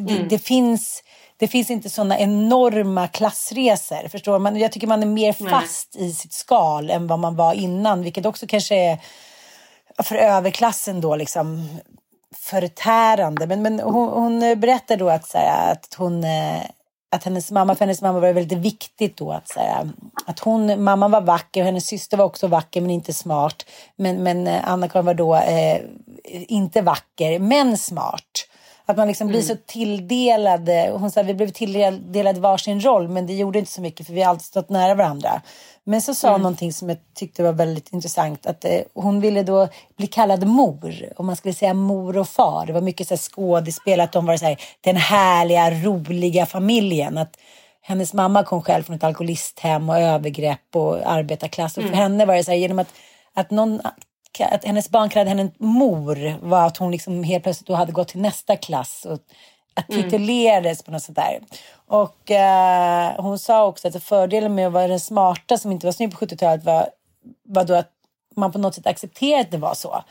Det, 0.01 0.23
det, 0.23 0.39
finns, 0.39 1.03
det 1.37 1.49
finns 1.49 1.71
inte 1.71 1.91
sådana 1.91 2.19
enorma 2.19 3.09
klassresor, 3.09 4.09
förstår 4.09 4.39
man? 4.39 4.57
Jag 4.57 4.73
tycker 4.73 4.87
man 4.87 5.03
är 5.03 5.07
mer 5.07 5.33
fast 5.33 5.97
i 5.97 6.13
sitt 6.13 6.33
skal 6.33 6.91
än 6.91 7.07
vad 7.07 7.19
man 7.19 7.37
var 7.37 7.55
innan, 7.55 8.03
vilket 8.03 8.27
också 8.27 8.47
kanske 8.47 8.77
är 8.77 8.99
för 10.03 10.17
överklassen 10.17 11.01
då 11.01 11.17
liksom 11.17 11.69
förtärande. 12.37 13.47
Men, 13.47 13.63
men 13.63 13.81
hon, 13.81 14.09
hon 14.09 14.61
berättar 14.61 14.97
då 14.97 15.09
att, 15.09 15.29
så 15.29 15.39
här, 15.39 15.73
att 15.73 15.95
hon 15.99 16.25
eh, 16.25 16.63
att 17.11 17.25
hennes 17.25 17.51
mamma, 17.51 17.75
för 17.75 17.85
hennes 17.85 18.03
mamma 18.03 18.21
var 18.21 18.27
det 18.27 18.33
väldigt 18.33 18.59
viktigt 18.59 19.17
då 19.17 19.33
att, 19.33 19.49
så 19.49 19.61
här, 19.61 19.91
att 20.27 20.39
hon, 20.39 20.85
mamman 20.85 21.11
var 21.11 21.21
vacker 21.21 21.61
och 21.61 21.67
hennes 21.67 21.87
syster 21.87 22.17
var 22.17 22.25
också 22.25 22.47
vacker 22.47 22.81
men 22.81 22.91
inte 22.91 23.13
smart. 23.13 23.67
Men, 23.97 24.23
men 24.23 24.47
eh, 24.47 24.69
Anna-Karin 24.69 25.07
var 25.07 25.15
då 25.15 25.37
eh, 25.37 25.81
inte 26.25 26.83
vacker 26.83 27.39
men 27.39 27.79
smart. 27.79 28.49
Att 28.89 28.97
man 28.97 29.09
liksom 29.09 29.29
blir 29.29 29.43
så 29.43 29.57
tilldelad. 29.67 30.69
eh, 30.69 30.97
Hon 30.99 31.11
sa 31.11 31.23
vi 31.23 31.35
blev 31.35 31.49
tilldelad 31.49 32.39
varsin 32.39 32.81
roll 32.81 33.09
men 33.09 33.27
det 33.27 33.35
gjorde 33.35 33.59
inte 33.59 33.71
så 33.71 33.81
mycket 33.81 34.07
för 34.07 34.13
vi 34.15 34.23
har 34.23 34.31
alltid 34.31 34.45
stått 34.47 34.69
nära 34.69 34.95
varandra. 34.95 35.43
Men 35.85 36.03
så 36.03 36.15
sa 36.15 36.33
hon 36.33 36.41
någonting 36.43 36.73
som 36.73 36.89
jag 36.89 36.99
tyckte 37.15 37.43
var 37.43 37.53
väldigt 37.53 37.93
intressant. 37.93 38.47
Att 38.47 38.65
eh, 38.65 38.81
hon 38.95 39.21
ville 39.21 39.43
då 39.43 39.69
bli 39.97 40.07
kallad 40.07 40.47
mor. 40.47 41.13
Och 41.17 41.25
man 41.25 41.37
skulle 41.37 41.55
säga 41.55 41.75
mor 41.75 42.17
och 42.19 42.29
far. 42.29 42.67
Det 42.67 42.73
var 42.73 42.81
mycket 42.81 43.09
så 43.09 43.15
här 43.15 43.19
skådespel. 43.19 44.01
Att 44.01 44.13
de 44.13 44.27
var 44.27 44.37
så 44.37 44.45
här, 44.45 44.57
den 44.81 44.97
härliga, 44.97 45.71
roliga 45.71 46.47
familjen. 46.47 47.19
Att 47.19 47.37
hennes 47.83 48.13
mamma 48.15 48.45
kom 48.45 48.63
själv 48.63 48.83
från 48.83 48.97
ett 48.97 49.05
alkoholisthem 49.05 49.91
och 49.91 49.99
övergrepp 49.99 50.77
och 50.77 51.13
arbetarklass. 51.13 51.77
Och 51.77 51.83
för 51.85 51.95
henne 51.95 52.25
var 52.27 52.35
det 52.35 52.45
så 52.45 52.51
här, 52.51 52.59
genom 52.59 52.79
att, 52.79 52.89
att 53.35 53.51
någon 53.51 53.81
att 54.41 54.65
hennes 54.65 54.91
barn 54.91 55.09
kallade 55.09 55.31
henne 55.31 55.51
mor 55.59 56.39
var 56.43 56.67
att 56.67 56.77
hon 56.77 56.91
liksom 56.91 57.25
helt 57.25 57.43
plötsligt 57.43 57.69
då 57.69 57.75
hade 57.75 57.93
gått 57.93 58.09
till 58.09 58.21
nästa 58.21 58.57
klass 58.57 59.07
och 59.11 59.19
att 59.75 59.89
titulerades 59.89 60.83
på 60.83 60.91
något 60.91 61.03
sånt 61.03 61.17
där. 61.17 61.41
Och 61.87 62.31
eh, 62.31 63.23
hon 63.23 63.39
sa 63.39 63.67
också 63.67 63.89
att 63.89 64.03
fördelen 64.03 64.55
med 64.55 64.67
att 64.67 64.73
vara 64.73 64.89
den 64.89 65.01
smarta 65.01 65.59
som 65.59 65.73
inte 65.73 65.87
var 65.87 65.93
snygg 65.93 66.13
på 66.19 66.27
70-talet 66.27 66.65
var, 66.65 66.89
var 67.43 67.65
då 67.65 67.75
att 67.75 67.91
man 68.37 68.53
på 68.53 68.59
något 68.59 68.75
sätt 68.75 68.87
accepterade 68.87 69.41
att 69.41 69.51
det 69.51 69.59
var 69.59 69.75
så. 69.75 70.05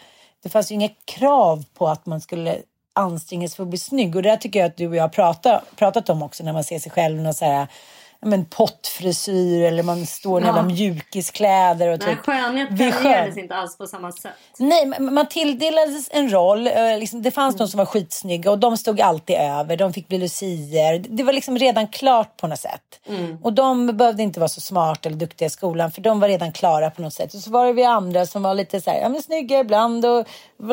Det 0.43 0.49
fanns 0.49 0.71
ju 0.71 0.75
inga 0.75 0.89
krav 1.05 1.65
på 1.73 1.87
att 1.87 2.05
man 2.05 2.21
skulle 2.21 2.57
anstränga 2.93 3.47
sig 3.47 3.55
för 3.55 3.63
att 3.63 3.69
bli 3.69 3.79
snygg 3.79 4.15
och 4.15 4.23
det 4.23 4.29
där 4.29 4.37
tycker 4.37 4.59
jag 4.59 4.67
att 4.67 4.77
du 4.77 4.87
och 4.87 4.95
jag 4.95 5.03
har 5.03 5.09
pratat, 5.09 5.63
pratat 5.75 6.09
om 6.09 6.23
också 6.23 6.43
när 6.43 6.53
man 6.53 6.63
ser 6.63 6.79
sig 6.79 6.91
själv 6.91 7.21
någon 7.21 7.33
så 7.33 7.45
här 7.45 7.67
men 8.21 8.45
pottfrisyr 8.45 9.63
eller 9.63 9.83
man 9.83 10.05
står 10.05 10.41
i 10.43 10.45
Ja. 10.45 10.63
mjukiskläder. 10.63 11.87
Och 11.89 11.99
Nej, 11.99 12.15
typ, 12.15 12.25
skönhet 12.25 12.67
premierades 12.69 13.37
inte 13.37 13.55
alls 13.55 13.77
på 13.77 13.87
samma 13.87 14.11
sätt. 14.11 14.31
Nej, 14.59 14.85
man 14.99 15.27
tilldelades 15.27 16.07
en 16.11 16.29
roll. 16.29 16.67
eh, 16.67 16.97
Liksom, 16.99 17.21
det 17.21 17.31
fanns 17.31 17.55
de 17.55 17.67
som 17.67 17.77
var 17.77 17.85
skitsnygga 17.85 18.51
och 18.51 18.59
de 18.59 18.77
stod 18.77 19.01
alltid 19.01 19.35
över. 19.35 19.77
De 19.77 19.93
fick 19.93 20.07
bli 20.07 20.17
lucier. 20.17 20.99
Det 21.09 21.23
var 21.23 21.33
liksom 21.33 21.57
redan 21.57 21.87
klart 21.87 22.37
på 22.37 22.47
något 22.47 22.59
sätt. 22.59 22.81
Och 23.43 23.53
de 23.53 23.97
behövde 23.97 24.23
inte 24.23 24.39
vara 24.39 24.47
så 24.49 24.61
smarta 24.61 25.09
eller 25.09 25.17
duktiga 25.19 25.45
i 25.45 25.49
skolan 25.49 25.91
för 25.91 26.01
de 26.01 26.19
var 26.19 26.27
redan 26.27 26.51
klara 26.51 26.89
på 26.89 27.01
något 27.01 27.13
sätt. 27.13 27.33
Och 27.33 27.39
så 27.39 27.51
var 27.51 27.65
det 27.65 27.73
vi 27.73 27.83
andra 27.83 28.25
som 28.25 28.43
var 28.43 28.53
lite 28.53 28.81
så 28.81 28.89
här, 28.91 28.99
ja 29.01 29.09
men 29.09 29.21
snygga 29.23 29.59
ibland 29.59 30.05
och 30.05 30.25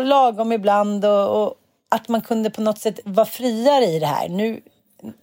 lagom 0.04 0.52
ibland 0.52 1.04
och, 1.04 1.42
och 1.42 1.54
att 1.88 2.08
man 2.08 2.20
kunde 2.20 2.50
på 2.50 2.60
något 2.60 2.78
sätt 2.78 3.00
vara 3.04 3.26
friare 3.26 3.84
i 3.84 3.98
det 3.98 4.06
här. 4.06 4.28
Nu, 4.28 4.60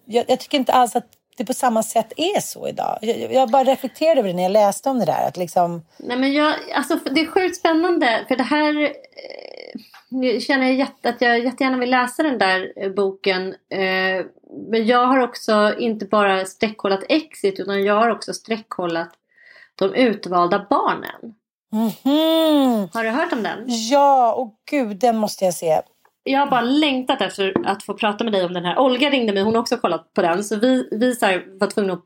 jag, 0.05 0.25
jag 0.27 0.39
tycker 0.39 0.57
inte 0.57 0.73
alls 0.73 0.95
att 0.95 1.05
det 1.39 1.45
på 1.45 1.53
samma 1.53 1.83
sätt 1.83 2.13
är 2.17 2.39
så 2.39 2.67
idag. 2.67 2.97
Jag, 3.01 3.33
jag 3.33 3.49
bara 3.49 3.63
reflekterade 3.63 4.19
över 4.19 4.29
det 4.29 4.35
när 4.35 4.43
jag 4.43 4.51
läste 4.51 4.89
om 4.89 4.99
det 4.99 5.05
där. 5.05 5.27
Att 5.27 5.37
liksom, 5.37 5.85
Nej, 5.97 6.17
men 6.17 6.33
jag, 6.33 6.55
alltså, 6.75 6.95
det 6.95 7.21
är 7.21 7.25
sjukt 7.25 7.55
spännande 7.55 8.25
för 8.27 8.35
det 8.35 8.43
här 8.43 8.81
eh, 8.83 8.89
jag 10.09 10.41
känner 10.41 10.65
jag 10.65 10.75
jätte, 10.75 11.09
att 11.09 11.21
jag 11.21 11.39
jättegärna 11.39 11.77
vill 11.77 11.89
läsa 11.89 12.23
den 12.23 12.37
där 12.37 12.73
eh, 12.75 12.91
boken. 12.91 13.47
Eh, 13.47 14.25
men 14.69 14.85
jag 14.85 15.07
har 15.07 15.19
också 15.19 15.75
inte 15.79 16.05
bara 16.05 16.45
streckkollat 16.45 17.03
Exit 17.09 17.59
utan 17.59 17.83
jag 17.83 17.95
har 17.95 18.09
också 18.09 18.33
streckkollat 18.33 19.09
De 19.75 19.93
utvalda 19.93 20.67
barnen. 20.69 21.35
Mhm. 21.71 22.89
Har 22.93 23.03
du 23.03 23.09
hört 23.09 23.33
om 23.33 23.43
den? 23.43 23.63
Ja, 23.67 24.33
och 24.33 24.55
gud, 24.69 24.97
den 24.97 25.17
måste 25.17 25.45
jag 25.45 25.53
se. 25.53 25.81
Jag 26.31 26.39
har 26.39 26.47
bara 26.47 26.61
längtat 26.61 27.21
efter 27.21 27.53
att 27.65 27.83
få 27.83 27.93
prata 27.93 28.23
med 28.23 28.33
dig 28.33 28.45
om 28.45 28.53
den 28.53 28.65
här. 28.65 28.79
Olga 28.79 29.09
ringde 29.09 29.33
mig, 29.33 29.43
hon 29.43 29.53
har 29.53 29.61
också 29.61 29.77
kollat 29.77 30.13
på 30.13 30.21
den. 30.21 30.43
Så 30.43 30.55
vi, 30.55 30.87
vi 30.91 31.15
så 31.15 31.25
här, 31.25 31.45
var 31.59 31.67
tvungna 31.67 31.93
att 31.93 32.05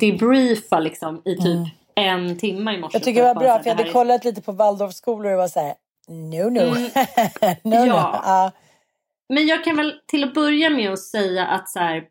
debriefa 0.00 0.80
liksom, 0.80 1.22
i 1.24 1.36
typ 1.36 1.74
en 1.94 2.38
timme 2.38 2.74
i 2.74 2.78
morse. 2.78 2.78
Mm. 2.78 2.90
Jag 2.92 3.02
tycker 3.02 3.22
det 3.22 3.34
var 3.34 3.40
bra, 3.40 3.58
för 3.58 3.70
jag 3.70 3.76
hade 3.76 3.88
är- 3.88 3.92
kollat 3.92 4.24
lite 4.24 4.42
på 4.42 4.52
Waldorfskolor 4.52 5.32
och 5.32 5.38
var 5.38 5.48
så 5.48 5.60
här, 5.60 5.74
no 6.08 6.50
no. 6.50 6.60
Mm. 6.60 6.82
no, 7.62 7.70
no. 7.70 7.86
Ja. 7.86 8.20
Ja. 8.24 8.52
Men 9.28 9.46
jag 9.46 9.64
kan 9.64 9.76
väl 9.76 9.94
till 10.06 10.24
att 10.24 10.34
börja 10.34 10.70
med 10.70 10.92
att 10.92 10.98
säga 10.98 11.46
att 11.46 11.68
så 11.68 11.78
här, 11.78 12.04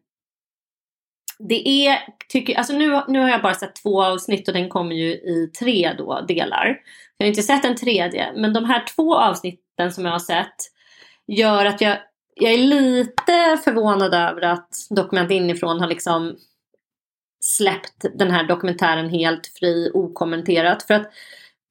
det 1.39 1.88
är, 1.88 1.98
tycker, 2.30 2.58
alltså 2.58 2.74
nu, 2.74 3.02
nu 3.08 3.20
har 3.20 3.30
jag 3.30 3.41
bara 3.41 3.54
sett 3.54 3.76
två 3.76 4.04
avsnitt 4.04 4.48
och 4.48 4.54
den 4.54 4.70
kommer 4.70 4.96
ju 4.96 5.12
i 5.12 5.52
tre 5.60 5.94
då, 5.98 6.22
delar. 6.28 6.80
Jag 7.18 7.26
har 7.26 7.30
inte 7.30 7.44
sett 7.44 7.65
en 7.65 7.76
tredje, 7.76 8.34
men 8.36 8.54
de 8.54 8.65
här 8.65 8.84
två 8.96 9.15
avsnitten 9.15 9.91
som 9.91 10.06
jag 10.06 10.12
har 10.12 10.20
sett 10.20 10.75
gör 11.28 11.66
att 11.66 11.82
jag, 11.82 11.98
jag 12.36 12.54
är 12.54 12.58
lite 12.58 13.58
förvånad 13.64 14.14
över 14.14 14.42
att 14.42 14.70
Dokument 14.90 15.32
inifrån 15.32 15.80
har 15.80 15.88
liksom 15.88 16.38
släppt 17.40 18.06
den 18.14 18.32
här 18.32 18.44
dokumentären 18.44 19.10
helt 19.10 19.48
fri 19.48 19.92
okommenterat. 19.94 20.84
För 20.84 20.94
att 20.94 21.12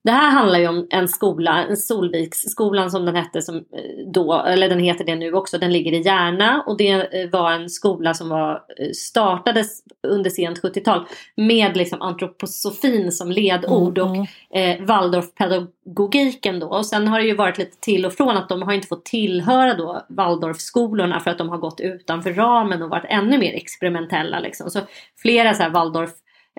det 0.05 0.11
här 0.11 0.31
handlar 0.31 0.59
ju 0.59 0.69
om 0.69 0.87
en 0.91 1.09
skola, 1.09 1.65
en 1.65 1.77
Solviksskolan 1.77 2.91
som 2.91 3.05
den 3.05 3.17
hette 3.17 3.43
som 3.43 3.57
eh, 3.57 4.07
då, 4.13 4.35
eller 4.35 4.69
den 4.69 4.79
heter 4.79 5.05
det 5.05 5.17
nu 5.17 5.33
också, 5.33 5.59
den 5.59 5.73
ligger 5.73 5.93
i 5.93 6.03
Järna 6.03 6.63
och 6.67 6.77
det 6.77 6.91
eh, 6.91 7.31
var 7.31 7.53
en 7.53 7.71
skola 7.71 8.15
som 8.15 8.29
var, 8.29 8.63
eh, 8.79 8.91
startades 8.91 9.83
under 10.09 10.31
sent 10.31 10.63
70-tal 10.63 11.07
med 11.37 11.77
liksom 11.77 12.03
antroposofin 12.03 13.13
som 13.13 13.31
ledord 13.33 13.99
och 13.99 14.17
eh, 14.57 14.83
Waldorfpedagogiken 14.85 16.61
då. 16.61 16.67
Och 16.67 16.87
sen 16.87 17.09
har 17.09 17.21
det 17.21 17.27
ju 17.27 17.35
varit 17.35 17.59
lite 17.59 17.81
till 17.81 18.07
och 18.07 18.13
från 18.13 18.37
att 18.37 18.49
de 18.49 18.63
har 18.63 18.73
inte 18.73 18.89
fått 18.89 19.05
tillhöra 19.05 19.75
då 19.75 20.07
Waldorfskolorna 20.09 21.21
för 21.21 21.31
att 21.31 21.39
de 21.39 21.49
har 21.49 21.59
gått 21.59 21.81
utanför 21.81 22.33
ramen 22.33 22.83
och 22.83 22.91
varit 22.91 23.07
ännu 23.09 23.39
mer 23.39 23.53
experimentella 23.53 24.41
liksom. 24.41 24.71
Så 24.71 24.81
flera 25.23 25.55
så 25.55 25.63
här 25.63 25.71
Waldorf 25.71 26.11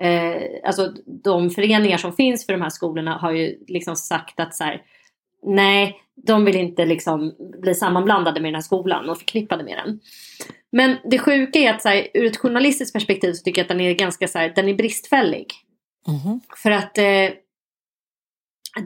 Eh, 0.02 0.42
alltså 0.64 0.92
de 1.24 1.50
föreningar 1.50 1.96
som 1.96 2.12
finns 2.12 2.46
för 2.46 2.52
de 2.52 2.62
här 2.62 2.70
skolorna 2.70 3.16
har 3.16 3.32
ju 3.32 3.58
liksom 3.66 3.96
sagt 3.96 4.40
att 4.40 4.54
så 4.54 4.64
här, 4.64 4.82
nej, 5.42 5.96
de 6.26 6.44
vill 6.44 6.56
inte 6.56 6.84
liksom 6.84 7.34
bli 7.62 7.74
sammanblandade 7.74 8.40
med 8.40 8.48
den 8.48 8.54
här 8.54 8.62
skolan 8.62 9.08
och 9.08 9.18
förknippade 9.18 9.64
med 9.64 9.78
den. 9.84 10.00
Men 10.72 10.96
det 11.04 11.18
sjuka 11.18 11.58
är 11.58 11.74
att 11.74 11.82
så 11.82 11.88
här, 11.88 12.08
ur 12.14 12.26
ett 12.26 12.36
journalistiskt 12.36 12.92
perspektiv 12.92 13.32
så 13.32 13.42
tycker 13.42 13.60
jag 13.60 13.64
att 13.64 13.68
den 13.68 13.80
är 13.80 13.94
ganska 13.94 14.28
så 14.28 14.38
här, 14.38 14.52
den 14.56 14.68
är 14.68 14.74
bristfällig. 14.74 15.46
Mhm. 16.08 16.40
För 16.56 16.70
att 16.70 16.98
eh, 16.98 17.30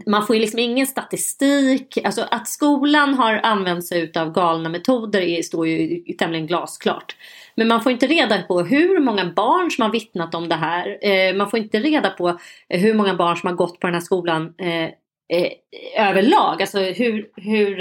man 0.07 0.27
får 0.27 0.37
ju 0.37 0.41
liksom 0.41 0.59
ingen 0.59 0.87
statistik. 0.87 1.99
Alltså 2.05 2.27
att 2.31 2.49
skolan 2.49 3.15
har 3.15 3.35
använt 3.35 3.87
sig 3.87 4.13
av 4.17 4.33
galna 4.33 4.69
metoder 4.69 5.21
är, 5.21 5.43
står 5.43 5.69
ju 5.69 6.03
tämligen 6.13 6.47
glasklart. 6.47 7.17
Men 7.55 7.69
man 7.69 7.83
får 7.83 7.93
inte 7.93 8.07
reda 8.07 8.43
på 8.43 8.61
hur 8.61 9.01
många 9.01 9.33
barn 9.37 9.71
som 9.71 9.83
har 9.83 9.93
vittnat 9.93 10.35
om 10.35 10.49
det 10.49 10.55
här. 10.55 10.99
Eh, 11.03 11.35
man 11.35 11.51
får 11.51 11.59
inte 11.59 11.79
reda 11.79 12.11
på 12.11 12.39
hur 12.69 12.95
många 12.95 13.15
barn 13.15 13.37
som 13.37 13.47
har 13.47 13.57
gått 13.57 13.81
på 13.81 13.87
den 13.87 13.95
här 13.95 14.01
skolan 14.01 14.55
eh, 14.59 14.85
eh, 14.85 16.09
överlag. 16.09 16.61
Alltså 16.61 16.79
hur, 16.79 17.29
hur, 17.37 17.77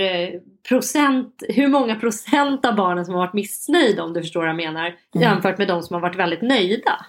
procent, 0.69 1.43
hur 1.49 1.67
många 1.67 1.95
procent 1.95 2.65
av 2.65 2.75
barnen 2.75 3.05
som 3.05 3.13
har 3.13 3.21
varit 3.21 3.33
missnöjda 3.33 4.03
om 4.03 4.13
du 4.13 4.21
förstår 4.21 4.39
vad 4.39 4.49
jag 4.49 4.55
menar. 4.55 4.95
Jämfört 5.13 5.57
med 5.57 5.67
de 5.67 5.83
som 5.83 5.93
har 5.93 6.01
varit 6.01 6.19
väldigt 6.19 6.41
nöjda. 6.41 7.05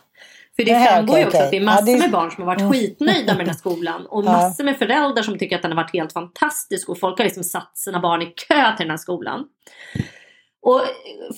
För 0.66 0.72
det 0.74 0.86
framgår 0.90 1.18
ju 1.18 1.24
också 1.24 1.36
okej. 1.36 1.44
att 1.44 1.50
det 1.50 1.56
är 1.56 1.60
Ja, 1.60 1.66
massor 1.66 1.86
det 1.86 1.92
är- 1.92 1.98
med 1.98 2.10
barn 2.10 2.30
som 2.30 2.44
har 2.48 2.56
varit 2.56 2.72
skitnöjda 2.72 3.26
med 3.34 3.38
den 3.38 3.46
här 3.46 3.54
skolan. 3.58 4.06
Och 4.06 4.24
Ja. 4.24 4.32
massor 4.32 4.64
med 4.64 4.76
föräldrar 4.78 5.22
som 5.22 5.38
tycker 5.38 5.56
att 5.56 5.62
den 5.62 5.70
har 5.70 5.76
varit 5.76 5.92
helt 5.92 6.12
fantastisk. 6.12 6.88
Och 6.88 7.00
folk 7.00 7.18
har 7.18 7.24
liksom 7.24 7.44
satt 7.44 7.78
sina 7.78 8.00
barn 8.00 8.22
i 8.22 8.26
kö 8.26 8.76
till 8.76 8.84
den 8.84 8.90
här 8.90 8.96
skolan. 8.96 9.44
Och 10.62 10.80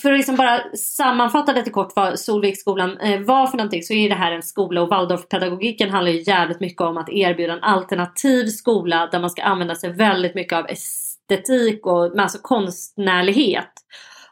för 0.02 0.12
att 0.12 0.16
liksom 0.18 0.36
bara 0.36 0.60
sammanfatta 0.76 1.52
lite 1.52 1.70
kort 1.70 1.92
vad 1.96 2.18
Solviksskolan 2.18 2.98
eh, 2.98 3.20
var 3.20 3.46
för 3.46 3.56
någonting 3.56 3.82
så 3.82 3.94
är 3.94 4.08
det 4.08 4.14
här 4.14 4.32
en 4.32 4.42
skola 4.42 4.82
och 4.82 4.88
Waldorfpedagogiken 4.88 5.90
handlar 5.90 6.12
ju 6.12 6.20
jävligt 6.26 6.60
mycket 6.60 6.80
om 6.82 6.96
att 6.96 7.08
erbjuda 7.10 7.52
en 7.52 7.62
alternativ 7.62 8.46
skola 8.46 9.08
där 9.12 9.20
man 9.20 9.30
ska 9.30 9.42
använda 9.42 9.74
sig 9.74 9.92
väldigt 9.92 10.34
mycket 10.34 10.52
av 10.58 10.66
estetik 10.68 11.86
och 11.86 12.18
alltså 12.20 12.38
konstnärlighet. 12.42 13.72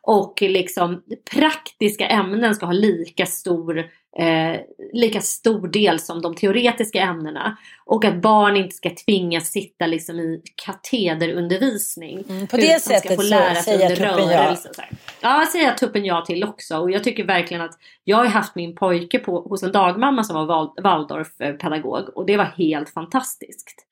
Och 0.03 0.43
liksom 0.43 1.03
praktiska 1.35 2.07
ämnen 2.07 2.55
ska 2.55 2.67
ha 2.67 2.73
lika 2.73 3.27
stor, 3.27 3.85
eh, 4.19 4.61
lika 4.93 5.21
stor 5.21 5.69
del 5.69 6.01
som 6.01 6.23
de 6.23 6.35
teoretiska 6.35 7.01
ämnena. 7.01 7.57
Och 7.85 8.05
att 8.05 8.23
barn 8.23 8.57
inte 8.57 8.77
ska 8.77 8.91
tvingas 9.07 9.49
sitta 9.49 9.87
liksom 9.87 10.21
i 10.21 10.43
katederundervisning. 10.55 12.25
Mm, 12.29 12.47
på 12.47 12.57
det 12.57 12.81
ska 12.81 12.95
sättet 12.95 13.17
få 13.17 13.23
så 13.23 13.29
lära 13.29 13.55
sig 13.55 13.79
säger 13.79 13.97
tuppen 13.97 14.31
ja. 14.31 14.57
så. 14.57 14.69
Ja, 15.21 15.47
säger 15.53 15.67
jag 15.67 15.79
tuppen 15.79 16.05
ja 16.05 16.25
till 16.27 16.45
också. 16.45 16.79
Och 16.79 16.91
jag 16.91 17.05
tycker 17.05 17.25
verkligen 17.25 17.63
att 17.63 17.79
jag 18.05 18.17
har 18.17 18.27
haft 18.27 18.55
min 18.55 18.75
pojke 18.75 19.19
på, 19.19 19.41
hos 19.41 19.63
en 19.63 19.73
dagmamma 19.73 20.25
som 20.25 20.37
var 20.37 20.47
Wal- 20.47 20.83
Waldorfpedagog 20.83 22.17
och 22.17 22.27
det 22.27 22.37
var 22.37 22.45
helt 22.45 22.91
fantastiskt. 22.91 23.87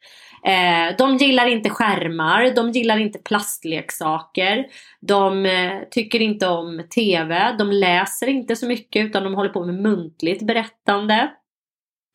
Eh, 0.44 0.96
de 0.98 1.16
gillar 1.16 1.46
inte 1.46 1.70
skärmar, 1.70 2.51
de 2.57 2.70
gillar 2.70 2.98
inte 2.98 3.18
plastleksaker, 3.18 4.66
de 5.01 5.46
eh, 5.46 5.72
tycker 5.90 6.22
inte 6.22 6.46
om 6.48 6.83
TV, 6.94 7.55
de 7.59 7.70
läser 7.72 8.27
inte 8.27 8.57
så 8.57 8.66
mycket 8.66 9.07
utan 9.07 9.24
de 9.24 9.35
håller 9.35 9.51
på 9.51 9.64
med 9.64 9.74
muntligt 9.74 10.42
berättande. 10.42 11.31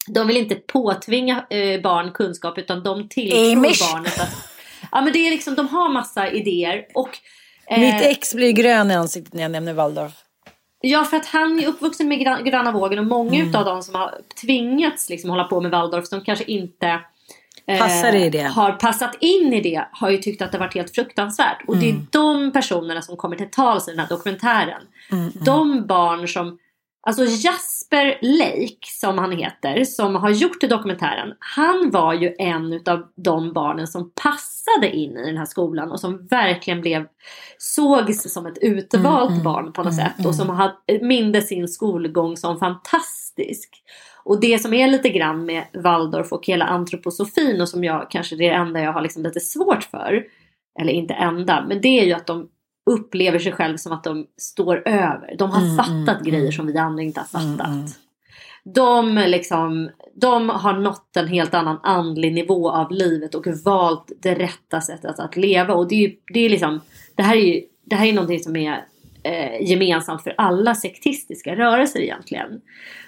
De 0.08 0.28
vill 0.28 0.38
inte 0.38 0.56
påtvinga 0.56 1.46
eh, 1.50 1.82
barn 1.82 2.12
kunskap 2.12 2.58
utan 2.58 2.84
de 2.84 3.10
tilltror 3.10 3.94
barnet 3.94 4.20
att... 4.20 4.50
Ja 4.92 5.02
men 5.02 5.14
det 5.14 5.20
är 5.28 5.32
liksom, 5.32 5.56
de 5.56 5.68
har 5.68 5.90
massa 5.90 6.32
idéer 6.32 6.86
och... 6.94 7.18
eh, 7.68 7.80
Mitt 7.80 8.02
ex 8.02 8.34
blir 8.36 8.52
grön 8.52 8.92
i 8.92 8.94
ansiktet 8.94 9.34
när 9.34 9.42
jag 9.42 9.52
nämner 9.52 9.74
Waldorf. 9.74 10.14
Ja, 10.82 11.04
för 11.04 11.18
att 11.18 11.26
han 11.26 11.60
är 11.60 11.68
uppvuxen 11.68 12.08
med 12.08 12.20
gröna 12.46 12.72
vågen 12.72 13.00
och 13.00 13.06
många 13.06 13.36
Mm. 13.36 13.50
utav 13.50 13.66
de 13.66 13.84
som 13.84 13.96
har 13.96 14.16
tvingats 14.42 15.10
liksom 15.10 15.30
hålla 15.30 15.44
på 15.44 15.62
med 15.62 15.72
Waldorf 15.72 16.08
som 16.08 16.22
kanske 16.22 16.46
inte 16.46 17.00
Passar 17.68 18.16
i 18.16 18.30
det. 18.30 18.44
har 18.44 18.72
passat 18.72 19.16
in 19.20 19.54
i 19.54 19.62
det 19.62 19.88
har 19.92 20.10
ju 20.10 20.18
tyckt 20.18 20.42
att 20.42 20.52
det 20.52 20.58
varit 20.58 20.76
helt 20.76 20.96
fruktansvärt. 20.96 21.64
Och 21.68 21.78
det 21.78 21.86
är 21.90 21.94
Mm. 21.94 22.08
de 22.12 22.52
personerna 22.52 23.02
som 23.02 23.18
kommer 23.18 23.36
till 23.36 23.52
tals 23.52 23.88
i 23.88 23.92
den 23.92 24.00
här 24.00 24.10
dokumentären. 24.10 24.82
De 25.46 25.88
barn 25.88 26.28
som 26.28 26.58
Alltså 27.08 27.26
Jasper 27.26 28.18
Lake 28.22 28.88
som 29.00 29.18
han 29.18 29.32
heter, 29.32 29.84
som 29.84 30.16
har 30.16 30.30
gjort 30.30 30.62
dokumentären. 30.62 31.34
Han 31.40 31.92
var 31.92 32.14
ju 32.14 32.36
en 32.40 32.74
utav 32.74 33.08
de 33.16 33.54
barnen 33.54 33.88
som 33.88 34.12
passade 34.24 34.96
in 34.96 35.18
i 35.18 35.26
den 35.26 35.38
här 35.38 35.46
skolan 35.46 35.92
och 35.92 36.00
som 36.00 36.28
verkligen 36.28 36.82
blev 36.82 37.06
sågs 37.58 38.34
som 38.34 38.46
ett 38.46 38.58
utvalt 38.62 39.44
barn 39.44 39.74
på 39.74 39.84
något 39.84 39.96
sätt 39.96 40.26
och 40.26 40.36
som 40.36 40.50
hade, 40.50 40.76
mindes 41.02 41.48
sin 41.48 41.68
skolgång 41.68 42.38
som 42.38 42.60
fantastisk. 42.60 43.70
Och 44.26 44.40
det 44.40 44.62
som 44.62 44.74
är 44.74 44.88
lite 44.88 45.10
grann 45.10 45.46
med 45.46 45.64
Waldorf 45.74 46.32
och 46.32 46.46
hela 46.46 46.66
antroposofin 46.66 47.62
och 47.62 47.70
som 47.70 47.84
jag 47.84 48.08
kanske 48.12 48.36
det 48.36 48.50
enda 48.50 48.80
jag 48.82 48.94
har 48.94 49.02
liksom 49.02 49.24
lite 49.24 49.40
svårt 49.40 49.84
för. 49.84 50.24
Eller 50.80 50.94
inte 50.94 51.14
enda, 51.14 51.66
men 51.68 51.82
det 51.82 52.00
är 52.00 52.06
ju 52.06 52.14
att 52.14 52.28
de 52.28 52.48
upplever 52.86 53.40
sig 53.40 53.52
själv 53.52 53.78
som 53.78 53.92
att 53.92 54.04
de 54.04 54.26
står 54.38 54.88
över. 54.88 55.36
De 55.38 55.50
har 55.52 55.78
fattat 55.78 56.24
grejer 56.26 56.52
som 56.52 56.68
vi 56.68 56.78
andra 56.78 57.04
inte 57.04 57.20
har 57.20 57.28
fattat. 57.28 57.68
De, 58.66 59.16
liksom, 59.28 59.90
de 60.16 60.50
har 60.50 60.74
nått 60.74 61.18
en 61.18 61.28
helt 61.28 61.54
annan 61.54 61.80
andlig 61.84 62.34
nivå 62.34 62.72
av 62.72 62.92
livet 62.92 63.36
och 63.36 63.48
valt 63.66 64.12
det 64.22 64.36
rätta 64.36 64.82
sättet 64.82 65.20
att 65.20 65.38
leva. 65.38 65.74
Och 65.74 65.88
det, 65.88 65.96
är, 65.96 66.00
ju- 66.10 66.16
det, 66.34 66.40
är 66.40 66.50
liksom, 66.50 66.82
det 67.16 67.24
här 67.24 67.36
är 67.36 67.42
ju 67.42 67.62
det 67.86 67.96
här 67.96 68.08
är 68.08 68.14
någonting 68.14 68.40
som 68.40 68.56
är 68.56 68.86
eh, 69.24 69.70
gemensamt 69.70 70.24
för 70.24 70.36
alla 70.38 70.76
sektistiska 70.76 71.56
rörelser 71.56 72.00
egentligen. 72.00 72.62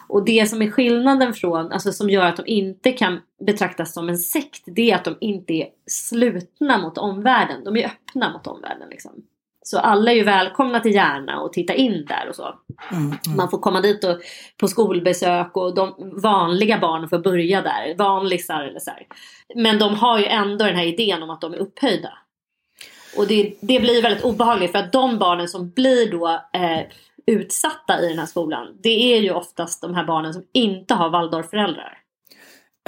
Och 0.07 0.25
det 0.25 0.49
som 0.49 0.61
är 0.61 0.71
skillnaden 0.71 1.33
från, 1.33 1.71
alltså 1.71 1.91
som 1.91 2.09
gör 2.09 2.25
att 2.25 2.37
de 2.37 2.47
inte 2.47 2.91
kan 2.91 3.19
betraktas 3.45 3.93
som 3.93 4.09
en 4.09 4.17
sekt, 4.17 4.63
det 4.65 4.91
är 4.91 4.95
att 4.95 5.05
de 5.05 5.17
inte 5.21 5.53
är 5.53 5.67
slutna 5.87 6.77
mot 6.77 6.97
omvärlden. 6.97 7.63
De 7.63 7.77
är 7.77 7.85
öppna 7.85 8.33
mot 8.33 8.47
omvärlden. 8.47 8.89
Liksom. 8.89 9.11
Så 9.67 9.79
alla 9.79 10.11
är 10.11 10.15
ju 10.15 10.23
välkomna 10.23 10.79
till 10.79 10.95
Järna 10.95 11.39
och 11.39 11.53
titta 11.53 11.73
in 11.73 12.05
där 12.05 12.29
och 12.29 12.35
så. 12.35 12.55
Man 13.37 13.49
får 13.49 13.57
komma 13.57 13.81
dit 13.81 14.03
och, 14.03 14.21
på 14.57 14.67
skolbesök 14.67 15.57
och 15.57 15.75
de 15.75 15.95
vanliga 16.23 16.79
barnen 16.79 17.09
får 17.09 17.19
börja 17.19 17.61
där. 17.61 17.95
Vanlisar 17.97 18.63
eller 18.63 18.79
så 18.79 18.91
här. 18.91 19.07
Men 19.55 19.79
de 19.79 19.95
har 19.95 20.19
ju 20.19 20.25
ändå 20.25 20.65
den 20.65 20.75
här 20.75 20.85
idén 20.85 21.23
om 21.23 21.29
att 21.29 21.41
de 21.41 21.53
är 21.53 21.57
upphöjda. 21.57 22.13
Och 23.17 23.27
det, 23.27 23.53
det 23.61 23.79
blir 23.79 24.01
väldigt 24.01 24.23
obehagligt 24.23 24.71
för 24.71 24.79
att 24.79 24.91
de 24.91 25.19
barnen 25.19 25.47
som 25.47 25.69
blir 25.69 26.11
då 26.11 26.27
eh, 26.53 26.81
utsatta 27.25 28.01
i 28.01 28.09
den 28.09 28.19
här 28.19 28.25
skolan. 28.25 28.67
Det 28.83 29.15
är 29.15 29.21
ju 29.21 29.31
oftast 29.31 29.81
de 29.81 29.95
här 29.95 30.03
barnen 30.03 30.33
som 30.33 30.43
inte 30.53 30.93
har 30.93 31.09
Waldorfföräldrar. 31.09 31.97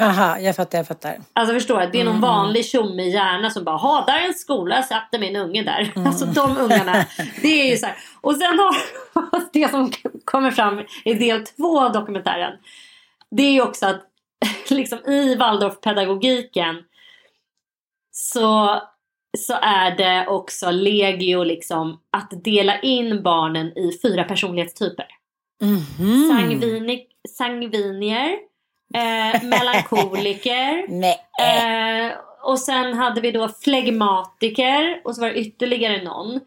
Aha, 0.01 0.39
jag 0.39 0.55
fattar, 0.55 0.77
jag 0.77 0.87
fattar. 0.87 1.17
Alltså 1.33 1.53
förstår 1.53 1.79
du? 1.79 1.87
Det 1.87 2.01
är 2.01 2.05
någon 2.05 2.21
vanlig 2.21 2.65
tjomme 2.65 3.03
i 3.03 3.09
hjärna 3.09 3.49
som 3.49 3.63
bara 3.63 3.77
ha 3.77 4.05
där 4.05 4.17
är 4.17 4.27
en 4.27 4.33
skola, 4.33 4.75
jag 4.75 4.85
satte 4.85 5.19
min 5.19 5.35
unge 5.35 5.63
där. 5.63 5.93
Alltså 6.07 6.25
de 6.25 6.57
ungarna. 6.57 7.05
Det 7.41 7.61
är 7.61 7.71
ju 7.71 7.77
så 7.77 7.85
här. 7.85 7.95
Och 8.21 8.35
sen 8.35 8.59
har 8.59 8.75
det 9.53 9.71
som 9.71 9.91
kommer 10.25 10.51
fram 10.51 10.81
i 11.05 11.13
del 11.13 11.45
två 11.45 11.81
av 11.81 11.91
dokumentären. 11.91 12.53
Det 13.31 13.43
är 13.43 13.51
ju 13.51 13.61
också 13.61 13.85
att 13.85 14.01
liksom 14.69 14.99
i 14.99 15.35
Waldorfpedagogiken 15.35 16.75
så, 18.11 18.81
så 19.37 19.53
är 19.61 19.95
det 19.95 20.27
också 20.27 20.71
legio 20.71 21.43
liksom 21.43 21.99
att 22.11 22.43
dela 22.43 22.79
in 22.79 23.23
barnen 23.23 23.77
i 23.77 23.99
fyra 24.01 24.23
personlighetstyper. 24.23 25.07
Mhm. 25.61 26.29
Sangvini, 26.29 27.05
sangvinier, 27.37 28.37
eh, 28.93 29.43
melankoliker, 29.43 30.85
eh, 31.41 32.11
och 32.43 32.59
sen 32.59 32.93
hade 32.93 33.21
vi 33.21 33.31
då 33.31 33.47
flegmatiker 33.47 35.01
och 35.03 35.15
så 35.15 35.21
var 35.21 35.29
det 35.29 35.39
ytterligare 35.39 36.03
någon. 36.03 36.39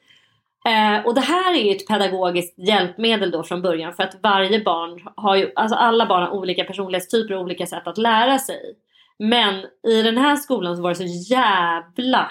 Eh, 0.66 1.06
och 1.06 1.14
det 1.14 1.20
här 1.20 1.54
är 1.54 1.64
ju 1.64 1.70
ett 1.70 1.88
pedagogiskt 1.88 2.58
hjälpmedel 2.58 3.30
då 3.30 3.42
från 3.42 3.62
början 3.62 3.94
för 3.94 4.02
att 4.02 4.16
varje 4.22 4.64
barn 4.64 5.08
har 5.16 5.36
ju, 5.36 5.52
alltså 5.54 5.76
alla 5.76 6.06
barn 6.06 6.22
har 6.22 6.30
olika 6.30 6.64
personlighetstyper 6.64 7.34
och 7.34 7.42
olika 7.42 7.66
sätt 7.66 7.86
att 7.86 7.98
lära 7.98 8.38
sig. 8.38 8.74
Men 9.18 9.64
i 9.86 10.02
den 10.02 10.18
här 10.18 10.36
skolan 10.36 10.76
så 10.76 10.82
var 10.82 10.90
det 10.90 10.96
så 10.96 11.32
jävla 11.34 12.30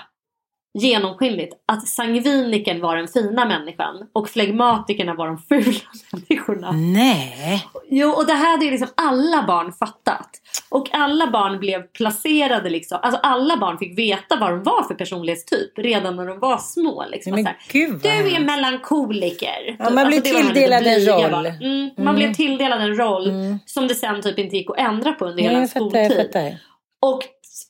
genomskinligt 0.73 1.53
att 1.67 1.87
sangviniken 1.87 2.81
var 2.81 2.95
den 2.97 3.07
fina 3.07 3.45
människan 3.45 3.95
och 4.13 4.29
flegmatikerna 4.29 5.13
var 5.13 5.27
de 5.27 5.37
fula 5.37 5.79
människorna. 6.11 6.71
Nej. 6.71 7.65
Jo, 7.89 8.09
och 8.09 8.25
det 8.25 8.33
här 8.33 8.51
hade 8.51 8.65
ju 8.65 8.71
liksom 8.71 8.89
alla 8.97 9.43
barn 9.47 9.73
fattat. 9.73 10.29
Och 10.69 10.93
alla 10.93 11.27
barn 11.31 11.59
blev 11.59 11.81
placerade 11.81 12.69
liksom. 12.69 12.99
Alltså 13.01 13.19
alla 13.23 13.57
barn 13.57 13.77
fick 13.77 13.97
veta 13.97 14.35
vad 14.35 14.51
de 14.51 14.63
var 14.63 14.83
för 14.83 14.95
personlighetstyp 14.95 15.77
redan 15.77 16.15
när 16.15 16.25
de 16.25 16.39
var 16.39 16.57
små. 16.57 17.05
Liksom. 17.11 17.31
Men 17.31 17.39
Att 17.39 17.45
så 17.45 17.49
här, 17.49 17.87
gud, 17.87 17.93
vad 17.93 18.01
du 18.13 18.35
är 18.35 18.39
melankoliker. 18.39 19.75
Ja, 19.79 19.89
man 19.89 19.95
det 19.95 20.03
var 20.03 20.43
tilldelad 20.43 20.87
en 20.87 21.05
roll. 21.05 21.45
Mm, 21.45 21.89
man 21.97 22.15
blev 22.15 22.33
tilldelad 22.33 22.81
en 22.81 22.95
roll 22.97 23.31
som 23.65 23.87
det 23.87 23.95
sen 23.95 24.21
typ 24.21 24.39
inte 24.39 24.57
gick 24.57 24.69
att 24.69 24.77
ändra 24.77 25.11
på 25.11 25.25
under 25.25 25.43
Nej, 25.43 25.49
hela 25.49 25.59
jag 25.59 25.69
fattar, 25.69 25.79
skoltid. 25.79 26.01
jag 26.01 26.25
fattar. 26.25 26.57
Och 27.01 27.23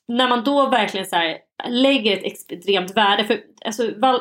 när 0.07 0.27
man 0.29 0.43
då 0.43 0.69
verkligen 0.69 1.05
så 1.05 1.15
här, 1.15 1.37
lägger 1.67 2.17
ett 2.17 2.23
extremt 2.23 2.97
värde 2.97 3.23
för 3.23 3.39
alltså, 3.65 3.91
val, 3.97 4.19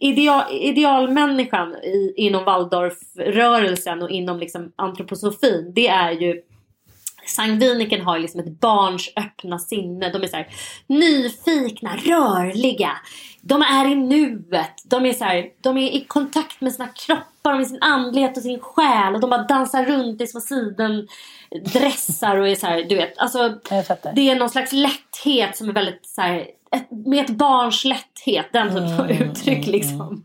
ideal, 0.00 0.42
idealmänniskan 0.52 1.74
i, 1.74 2.14
inom 2.16 2.44
Waldorfrörelsen 2.44 4.02
och 4.02 4.10
inom 4.10 4.38
liksom 4.38 4.72
antroposofin 4.76 5.72
det 5.74 5.88
är 5.88 6.10
ju 6.10 6.42
Sangviniken 7.26 8.00
har 8.00 8.18
liksom 8.18 8.40
ett 8.40 8.60
barns 8.60 9.12
öppna 9.16 9.58
sinne. 9.58 10.12
De 10.12 10.22
är 10.22 10.26
så 10.26 10.36
här, 10.36 10.48
nyfikna, 10.86 11.96
rörliga. 11.96 12.90
De 13.48 13.62
är 13.62 13.92
i 13.92 13.94
nuet. 13.94 14.82
De 14.84 15.06
är, 15.06 15.12
så 15.12 15.24
här, 15.24 15.46
de 15.60 15.76
är 15.78 15.90
i 15.90 16.04
kontakt 16.04 16.60
med 16.60 16.72
sina 16.72 16.88
kroppar, 16.88 17.54
med 17.54 17.66
sin 17.66 17.82
andlighet 17.82 18.36
och 18.36 18.42
sin 18.42 18.60
själ. 18.60 19.14
Och 19.14 19.20
de 19.20 19.30
bara 19.30 19.42
dansar 19.42 19.84
runt 19.84 20.20
i 20.20 20.26
små 20.26 20.40
sidendressar 20.40 22.36
och 22.36 22.48
är 22.48 22.54
så 22.54 22.66
här, 22.66 22.82
du 22.88 22.96
vet. 22.96 23.18
Alltså, 23.18 23.54
det 24.14 24.30
är 24.30 24.36
någon 24.36 24.50
slags 24.50 24.72
lätthet 24.72 25.56
som 25.56 25.68
är 25.68 25.72
väldigt 25.72 26.06
så 26.06 26.20
här, 26.20 26.46
ett, 26.72 26.90
med 26.90 27.24
ett 27.24 27.30
barns 27.30 27.84
lätthet. 27.84 28.46
Den 28.52 28.68
typen 28.68 29.00
av 29.00 29.10
uttryck 29.10 29.66
liksom. 29.66 30.24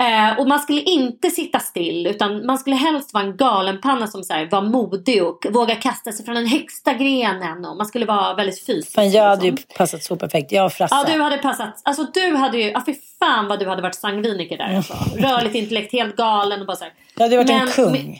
Eh, 0.00 0.38
och 0.40 0.48
man 0.48 0.60
skulle 0.60 0.80
inte 0.80 1.30
sitta 1.30 1.58
still 1.58 2.06
utan 2.06 2.46
man 2.46 2.58
skulle 2.58 2.76
helst 2.76 3.14
vara 3.14 3.24
en 3.24 3.36
galenpanna 3.36 4.06
som 4.06 4.22
så 4.24 4.32
här, 4.32 4.48
var 4.50 4.62
modig 4.62 5.24
och 5.24 5.46
våga 5.50 5.74
kasta 5.74 6.12
sig 6.12 6.24
från 6.24 6.34
den 6.34 6.46
högsta 6.46 6.94
grenen. 6.94 7.64
Och 7.64 7.76
man 7.76 7.86
skulle 7.86 8.06
vara 8.06 8.34
väldigt 8.34 8.66
fysisk. 8.66 8.94
Fan, 8.94 9.10
jag 9.10 9.22
hade 9.24 9.44
ju 9.44 9.50
liksom. 9.50 9.68
passat 9.76 10.02
så 10.02 10.16
perfekt. 10.16 10.52
Jag 10.52 10.64
och 10.66 10.72
Frasse. 10.72 10.94
Ja 10.94 11.14
du 11.14 11.22
hade 11.22 11.38
passat. 11.38 11.80
Alltså 11.84 12.06
du 12.14 12.36
hade 12.36 12.58
ju, 12.58 12.70
ja 12.70 12.82
fy 12.86 12.94
fan 13.18 13.48
vad 13.48 13.58
du 13.58 13.68
hade 13.68 13.82
varit 13.82 13.94
sangviniker 13.94 14.58
där 14.58 14.76
alltså. 14.76 14.94
Rörligt 15.18 15.54
intellekt, 15.54 15.92
helt 15.92 16.16
galen 16.16 16.60
och 16.60 16.66
bara 16.66 16.76
så 16.76 16.84
här. 16.84 16.92
Jag 17.16 17.22
hade 17.22 17.36
varit 17.36 17.50
en 17.50 17.56
Men- 17.58 17.68
kung. 17.68 17.92
men- 17.92 18.16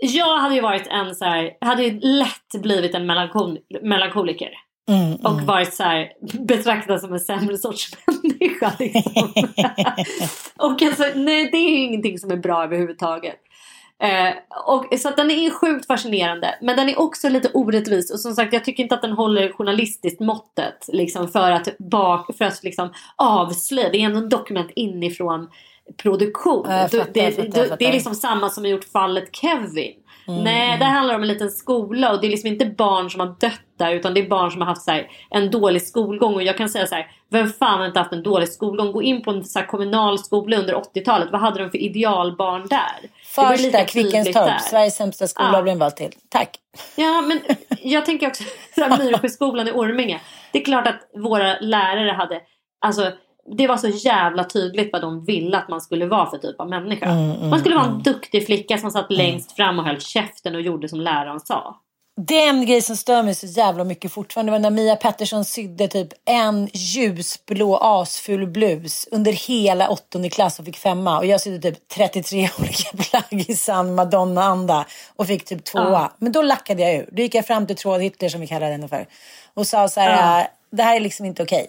Jag 0.00 0.38
hade 0.38 0.54
ju 0.54 0.60
varit 0.60 0.86
en 0.86 1.14
så 1.14 1.24
här, 1.24 1.50
hade 1.60 1.82
ju 1.84 2.00
lätt 2.00 2.62
blivit 2.62 2.94
en 2.94 3.06
melankol, 3.06 3.58
melankoliker. 3.82 4.50
Mm, 4.88 5.14
Och 5.14 5.40
varit 5.40 5.74
så 5.74 5.82
här, 5.82 6.12
betraktad 6.40 7.00
som 7.00 7.12
en 7.12 7.20
sämre 7.20 7.58
sorts 7.58 7.90
människa. 8.22 8.72
Liksom. 8.78 9.32
och 10.56 10.82
alltså, 10.82 11.04
nej, 11.14 11.48
det 11.50 11.56
är 11.56 11.70
ju 11.70 11.78
ingenting 11.78 12.18
som 12.18 12.30
är 12.30 12.36
bra 12.36 12.64
överhuvudtaget. 12.64 13.36
Eh, 14.02 14.34
och, 14.66 14.98
så 14.98 15.10
den 15.10 15.30
är 15.30 15.50
sjukt 15.50 15.86
fascinerande. 15.86 16.54
Men 16.60 16.76
den 16.76 16.88
är 16.88 16.98
också 16.98 17.28
lite 17.28 17.50
orättvis. 17.54 18.12
Och 18.12 18.20
som 18.20 18.34
sagt, 18.34 18.52
jag 18.52 18.64
tycker 18.64 18.82
inte 18.82 18.94
att 18.94 19.02
den 19.02 19.12
håller 19.12 19.52
journalistiskt 19.52 20.20
måttet. 20.20 20.88
Liksom, 20.88 21.28
för 21.28 21.50
att, 21.50 21.78
bak, 21.78 22.36
för 22.38 22.44
att 22.44 22.62
liksom, 22.62 22.92
avslöja. 23.16 23.90
Det 23.90 23.98
är 23.98 24.04
ändå 24.04 24.18
en 24.18 24.28
dokument 24.28 24.70
inifrån 24.76 25.48
produktion. 25.96 26.64
Fattar, 26.64 26.80
det, 26.88 27.30
fattar, 27.30 27.42
det, 27.42 27.62
fattar. 27.62 27.76
det 27.76 27.86
är 27.86 27.92
liksom 27.92 28.14
samma 28.14 28.48
som 28.50 28.64
har 28.64 28.70
gjort 28.70 28.84
fallet 28.92 29.36
Kevin. 29.36 29.94
Mm, 30.28 30.44
Nej, 30.44 30.78
det 30.78 30.84
handlar 30.84 31.14
om 31.14 31.22
en 31.22 31.28
liten 31.28 31.50
skola 31.50 32.12
och 32.12 32.20
det 32.20 32.26
är 32.26 32.30
liksom 32.30 32.48
inte 32.48 32.66
barn 32.66 33.10
som 33.10 33.20
har 33.20 33.26
dött 33.40 33.60
där 33.78 33.92
utan 33.92 34.14
det 34.14 34.20
är 34.20 34.28
barn 34.28 34.50
som 34.50 34.60
har 34.60 34.68
haft 34.68 34.82
så 34.82 34.90
här, 34.90 35.10
en 35.30 35.50
dålig 35.50 35.82
skolgång. 35.82 36.34
Och 36.34 36.42
jag 36.42 36.56
kan 36.56 36.68
säga 36.68 36.86
så 36.86 36.94
här, 36.94 37.10
vem 37.30 37.48
fan 37.48 37.78
har 37.78 37.86
inte 37.86 37.98
haft 37.98 38.12
en 38.12 38.22
dålig 38.22 38.48
skolgång? 38.48 38.92
Gå 38.92 39.02
in 39.02 39.22
på 39.22 39.30
en 39.30 39.44
så 39.44 39.58
här, 39.58 39.66
kommunal 39.66 40.18
skola 40.18 40.56
under 40.56 40.74
80-talet. 40.74 41.28
Vad 41.32 41.40
hade 41.40 41.62
de 41.62 41.70
för 41.70 41.78
idealbarn 41.78 42.66
där? 42.70 43.10
Farsta, 43.26 43.56
tydligt 43.56 43.90
Kvickenstorp. 43.90 44.60
Sveriges 44.60 44.96
sämsta 44.96 45.26
skola 45.28 45.50
Ja. 45.52 45.62
blev 45.62 45.76
vald 45.78 45.96
till. 45.96 46.12
Tack. 46.28 46.50
Ja, 46.96 47.20
men 47.20 47.40
jag 47.82 48.06
tänker 48.06 48.26
också 48.26 48.44
så 48.74 48.84
här, 48.84 48.98
Myresjöskolan 49.04 49.68
i 49.68 49.72
Orminge. 49.72 50.20
Det 50.52 50.60
är 50.60 50.64
klart 50.64 50.86
att 50.86 51.22
våra 51.22 51.58
lärare 51.60 52.10
hade, 52.12 52.40
alltså 52.80 53.12
det 53.48 53.66
var 53.66 53.76
så 53.76 53.88
jävla 53.88 54.44
tydligt 54.44 54.92
vad 54.92 55.02
de 55.02 55.24
ville 55.24 55.58
att 55.58 55.68
man 55.68 55.80
skulle 55.80 56.06
vara 56.06 56.30
för 56.30 56.38
typ 56.38 56.60
av 56.60 56.68
människa. 56.68 57.14
man 57.50 57.60
skulle 57.60 57.74
vara 57.74 57.86
en 57.86 58.02
duktig 58.02 58.46
flicka 58.46 58.78
som 58.78 58.90
satt 58.90 59.12
längst 59.12 59.52
fram 59.52 59.78
och 59.78 59.84
höll 59.84 60.00
käften 60.00 60.54
och 60.54 60.60
gjorde 60.60 60.88
som 60.88 61.00
läraren 61.00 61.40
sa. 61.40 61.76
Det 62.20 62.44
är 62.44 62.48
en 62.48 62.66
grej 62.66 62.82
som 62.82 62.96
stör 62.96 63.22
mig 63.22 63.34
så 63.34 63.46
jävla 63.46 63.84
mycket 63.84 64.12
fortfarande. 64.12 64.50
Det 64.50 64.54
var 64.54 64.58
när 64.58 64.70
Mia 64.70 64.96
Pettersson 64.96 65.44
sydde 65.44 65.88
typ 65.88 66.08
en 66.24 66.68
ljusblå 66.72 67.76
asful 67.76 68.46
blus 68.46 69.08
under 69.10 69.32
hela 69.32 69.88
åttonde 69.88 70.28
klass 70.30 70.58
och 70.58 70.64
fick 70.64 70.76
femma. 70.76 71.18
Och 71.18 71.26
jag 71.26 71.40
sydde 71.40 71.70
typ 71.72 71.88
33 71.88 72.48
olika 72.58 72.96
plagg 73.10 73.44
i 73.50 73.56
sann 73.56 73.94
Madonna-anda 73.94 74.86
och 75.16 75.26
fick 75.26 75.44
typ 75.44 75.64
tvåa. 75.64 76.12
Men 76.18 76.32
då 76.32 76.42
lackade 76.42 76.82
jag 76.82 76.94
ur. 76.94 77.08
Då 77.12 77.22
gick 77.22 77.34
jag 77.34 77.46
fram 77.46 77.66
till 77.66 77.76
Tråd 77.76 78.00
Hitler 78.00 78.28
som 78.28 78.40
vi 78.40 78.46
kallar 78.46 78.70
henne 78.70 78.88
för. 78.88 79.06
Och 79.54 79.66
sa 79.66 79.88
så 79.88 80.00
här, 80.00 80.40
"Äh, 80.40 80.46
det 80.70 80.82
här 80.82 80.96
är 80.96 81.00
liksom 81.00 81.26
inte 81.26 81.42
okej. 81.42 81.66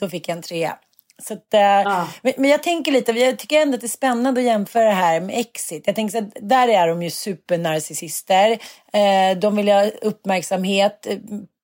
Då 0.00 0.08
fick 0.08 0.28
jag 0.28 0.36
en 0.36 0.42
trea. 0.42 0.76
Så 1.22 1.34
att, 1.34 1.54
eh, 1.54 2.04
men, 2.22 2.32
men 2.36 2.50
jag 2.50 2.62
tänker 2.62 2.92
lite, 2.92 3.12
jag 3.12 3.38
tycker 3.38 3.62
ändå 3.62 3.74
att 3.74 3.80
det 3.80 3.86
är 3.86 3.88
spännande 3.88 4.40
att 4.40 4.46
jämföra 4.46 4.84
det 4.84 4.90
här 4.90 5.20
med 5.20 5.38
Exit. 5.38 5.82
Jag 5.86 5.94
tänker 5.94 6.12
så 6.12 6.24
att 6.24 6.48
där 6.50 6.68
är 6.68 6.88
de 6.88 7.02
ju 7.02 7.10
supernarcissister. 7.10 8.50
Eh, 8.92 9.38
de 9.38 9.56
vill 9.56 9.68
ha 9.68 9.84
uppmärksamhet 9.84 11.06
eh, 11.06 11.18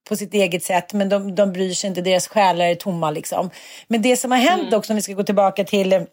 på 0.08 0.16
sitt 0.16 0.34
eget 0.34 0.64
sätt 0.64 0.92
men 0.92 1.08
de, 1.08 1.34
de 1.34 1.52
bryr 1.52 1.74
sig 1.74 1.88
inte, 1.88 2.00
deras 2.00 2.28
själar 2.28 2.64
är 2.64 2.74
tomma 2.74 3.10
liksom. 3.10 3.50
Men 3.88 4.02
det 4.02 4.16
som 4.16 4.30
har 4.30 4.38
hänt 4.38 4.72
också 4.72 4.92
om 4.92 4.96
vi 4.96 5.02
ska 5.02 5.12
gå 5.12 5.22
tillbaka 5.22 5.64
till 5.64 6.06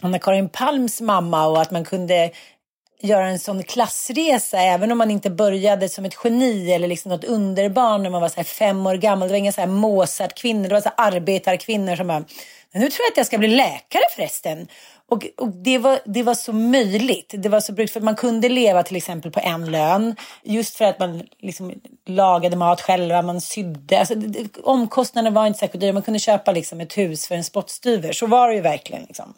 Anna-Karin 0.00 0.48
Palms 0.48 1.00
mamma 1.00 1.46
och 1.46 1.60
att 1.62 1.70
man 1.70 1.84
kunde 1.84 2.30
göra 3.02 3.28
en 3.28 3.38
sån 3.38 3.62
klassresa 3.62 4.58
även 4.58 4.92
om 4.92 4.98
man 4.98 5.10
inte 5.10 5.30
började 5.30 5.88
som 5.88 6.04
ett 6.04 6.16
geni 6.24 6.72
eller 6.72 6.88
liksom 6.88 7.10
något 7.10 7.24
underbarn 7.24 8.02
när 8.02 8.10
man 8.10 8.20
var 8.20 8.28
så 8.28 8.44
fem 8.44 8.86
år 8.86 8.94
gammal. 8.94 9.28
Det 9.28 9.32
var 9.32 9.38
inga 9.38 9.52
så 9.52 9.60
här 9.60 9.68
Mozart-kvinnor, 9.68 10.68
det 10.68 10.74
var 10.74 10.80
så 10.80 10.90
här 10.96 11.06
arbetarkvinnor 11.06 11.96
som 11.96 12.06
bara, 12.06 12.18
"Men 12.18 12.28
nu 12.72 12.90
tror 12.90 13.04
jag 13.04 13.12
att 13.12 13.16
jag 13.16 13.26
ska 13.26 13.38
bli 13.38 13.48
läkare 13.48 14.02
förresten. 14.14 14.68
Och, 15.08 15.26
och 15.36 15.48
det, 15.48 15.78
var, 15.78 15.98
det 16.04 16.22
var 16.22 16.34
så 16.34 16.52
möjligt. 16.52 17.34
Det 17.38 17.48
var 17.48 17.60
så 17.60 17.72
brukt 17.72 17.92
för 17.92 18.00
att 18.00 18.04
man 18.04 18.16
kunde 18.16 18.48
leva 18.48 18.82
till 18.82 18.96
exempel 18.96 19.30
på 19.30 19.40
en 19.40 19.70
lön. 19.70 20.16
Just 20.42 20.76
för 20.76 20.84
att 20.84 20.98
man 20.98 21.22
liksom 21.38 21.74
lagade 22.06 22.56
mat 22.56 22.80
själva, 22.80 23.22
man 23.22 23.40
sydde. 23.40 23.98
Alltså, 23.98 24.14
det, 24.14 24.28
det, 24.28 24.60
omkostnaderna 24.60 25.34
var 25.34 25.46
inte 25.46 25.58
särskilt 25.58 25.80
dyra. 25.80 25.92
Man 25.92 26.02
kunde 26.02 26.20
köpa 26.20 26.52
liksom 26.52 26.80
ett 26.80 26.98
hus 26.98 27.28
för 27.28 27.34
en 27.34 27.44
spottstyver. 27.44 28.12
Så 28.12 28.26
var 28.26 28.48
det 28.48 28.54
ju 28.54 28.60
verkligen. 28.60 29.02
Liksom. 29.02 29.34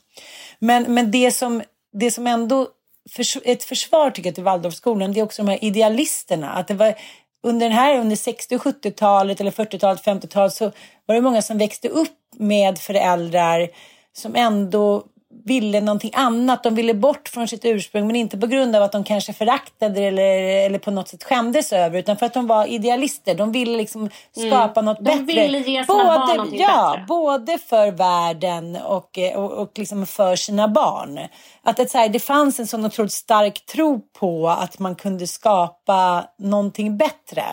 Men, 0.58 0.94
men 0.94 1.10
det, 1.10 1.30
som, 1.30 1.62
det 1.92 2.10
som 2.10 2.26
ändå 2.26 2.68
för, 3.10 3.24
ett 3.44 3.64
försvar 3.64 4.10
tycker 4.10 4.28
jag 4.28 4.34
till 4.34 4.44
Waldorfskolan 4.44 5.12
det 5.12 5.20
är 5.20 5.24
också 5.24 5.42
de 5.42 5.50
här 5.50 5.64
idealisterna. 5.64 6.52
Att 6.52 6.68
det 6.68 6.74
var 6.74 6.94
under 7.43 7.68
den 7.68 7.78
här 7.78 7.99
under 7.99 8.16
60 8.16 8.57
och 8.57 8.62
70-talet 8.62 9.40
eller 9.40 9.51
40-talet, 9.51 10.05
50-talet 10.05 10.53
så 10.53 10.72
var 11.07 11.14
det 11.14 11.20
många 11.20 11.43
som 11.43 11.59
växte 11.59 11.88
upp 11.88 12.18
med 12.36 12.78
föräldrar 12.78 13.68
som 14.12 14.36
ändå 14.36 15.05
ville 15.44 15.80
någonting 15.80 16.10
annat. 16.14 16.62
De 16.62 16.74
ville 16.74 16.94
bort 16.94 17.28
från 17.28 17.48
sitt 17.48 17.64
ursprung 17.64 18.06
men 18.06 18.16
inte 18.16 18.38
på 18.38 18.46
grund 18.46 18.76
av 18.76 18.82
att 18.82 18.92
de 18.92 19.04
kanske 19.04 19.32
föraktade 19.32 19.94
det 19.94 20.06
eller, 20.06 20.22
eller 20.66 20.78
på 20.78 20.90
något 20.90 21.08
sätt 21.08 21.24
skämdes 21.24 21.72
över 21.72 21.98
utan 21.98 22.16
för 22.16 22.26
att 22.26 22.34
de 22.34 22.46
var 22.46 22.66
idealister. 22.66 23.34
De 23.34 23.52
ville 23.52 23.76
liksom 23.76 24.10
skapa 24.36 24.80
något 24.80 24.98
Mm. 25.00 25.18
De 25.18 25.26
bättre. 25.26 25.42
ville 25.42 25.58
ge 25.58 25.64
sina 25.64 25.86
barn 25.86 26.36
någonting 26.36 26.60
ja, 26.60 26.90
bättre. 26.92 27.04
både 27.08 27.58
för 27.58 27.90
världen 27.90 28.76
och, 28.76 29.18
eh, 29.18 29.38
och, 29.38 29.52
och 29.52 29.78
liksom 29.78 30.06
för 30.06 30.36
sina 30.36 30.68
barn. 30.68 31.20
Att 31.62 31.76
det, 31.76 31.90
så 31.90 31.98
här, 31.98 32.08
det 32.08 32.20
fanns 32.20 32.60
en 32.60 32.66
sån 32.66 32.84
otroligt 32.84 33.12
stark 33.12 33.66
tro 33.66 34.00
på 34.18 34.48
att 34.48 34.78
man 34.78 34.94
kunde 34.94 35.26
skapa 35.26 36.24
någonting 36.38 36.96
bättre. 36.96 37.44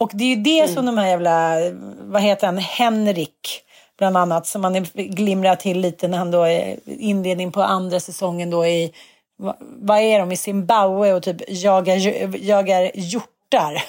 Och 0.00 0.10
det 0.14 0.24
är 0.24 0.28
ju 0.28 0.42
det 0.42 0.68
som 0.68 0.86
de 0.86 0.98
här 0.98 1.06
jävla, 1.06 1.54
vad 2.00 2.22
heter 2.22 2.46
han, 2.46 2.58
Henrik 2.58 3.62
bland 4.00 4.16
annat, 4.16 4.46
som 4.46 4.62
man 4.62 4.86
glimrar 4.94 5.56
till 5.56 5.80
lite 5.80 6.08
när 6.08 6.18
han 6.18 6.30
då 6.30 6.42
är 6.42 6.76
inledning 6.86 7.52
på 7.52 7.62
andra 7.62 8.00
säsongen 8.00 8.50
då 8.50 8.66
i, 8.66 8.92
vad- 9.80 9.98
är 9.98 10.18
de, 10.18 10.32
i 10.32 10.36
Zimbabwe 10.36 11.12
och 11.12 11.22
typ 11.22 11.36
jagar, 11.48 11.96
jagar 12.44 12.90
hjortar. 12.94 13.82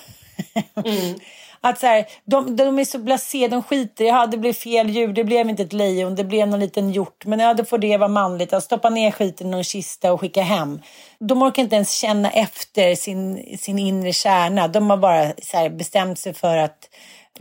Mm. 0.86 1.20
Att 1.64 1.80
så 1.80 1.88
här, 1.88 2.06
de, 2.26 2.56
de 2.56 2.80
är 2.80 2.86
så 2.86 3.00
blasé, 3.00 3.48
de 3.48 3.64
skiter 3.64 4.06
i, 4.06 4.28
det 4.32 4.38
blev 4.38 4.54
fel 4.54 4.90
djur, 4.90 5.14
det 5.14 5.24
blev 5.24 5.50
inte 5.50 5.64
ett 5.64 5.74
lejon, 5.74 6.16
det 6.16 6.24
blev 6.24 6.48
någon 6.48 6.60
liten 6.60 6.92
hjort. 6.92 7.26
Men 7.26 7.40
ja, 7.40 7.54
då 7.54 7.66
får 7.66 7.78
det 7.78 7.98
vara 7.98 8.08
manligt. 8.08 8.54
Att 8.54 8.64
stoppa 8.64 8.90
ner 8.90 9.12
skiten 9.12 9.48
i 9.48 9.50
någon 9.50 9.64
kista 9.64 10.14
och 10.14 10.22
skicka 10.22 10.42
hem. 10.42 10.82
De 11.20 11.42
orkar 11.42 11.64
inte 11.64 11.76
ens 11.76 11.92
känna 11.92 12.32
efter 12.32 12.96
sin, 12.96 13.58
sin 13.60 13.80
inre 13.80 14.14
kärna. 14.14 14.68
De 14.68 14.90
har 14.90 14.98
bara 14.98 15.32
så 15.42 15.58
här, 15.58 15.70
bestämt 15.70 16.20
sig 16.20 16.34
för 16.34 16.58
att 16.58 16.90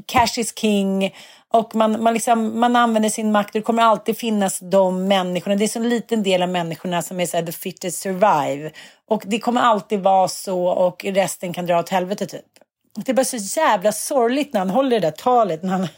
cash 0.07 0.39
is 0.39 0.59
king. 0.59 1.15
Och 1.53 1.75
man, 1.75 2.03
man, 2.03 2.15
liksom, 2.15 2.61
man 2.61 2.77
använder 2.77 3.09
sin 3.09 3.33
makt. 3.33 3.53
Det 3.53 3.63
kommer 3.63 3.83
alltid 3.83 4.19
finnas 4.19 4.59
de 4.63 5.09
människorna. 5.09 5.57
Det 5.57 5.65
är 5.65 5.69
så 5.69 5.79
en 5.79 5.89
liten 5.89 6.23
del 6.23 6.43
av 6.43 6.49
människorna 6.49 7.03
som 7.03 7.21
är 7.21 7.27
så 7.27 7.37
här, 7.37 7.45
the 7.45 7.53
fittest 7.53 7.99
survive. 7.99 8.71
Och 9.09 9.23
det 9.27 9.39
kommer 9.39 9.61
alltid 9.61 10.01
vara 10.01 10.29
så 10.29 10.67
och 10.67 11.05
resten 11.05 11.53
kan 11.53 11.67
dra 11.67 11.79
åt 11.79 11.89
helvete 11.89 12.27
typ. 12.27 12.45
Det 12.97 13.13
är 13.13 13.15
bara 13.15 13.25
så 13.25 13.37
jävla 13.37 13.93
sorgligt 13.93 14.53
när 14.53 14.61
han 14.61 14.71
håller 14.71 14.91
det 14.91 15.07
där 15.07 15.11
talet 15.11 15.63
när 15.63 15.71
han 15.71 15.89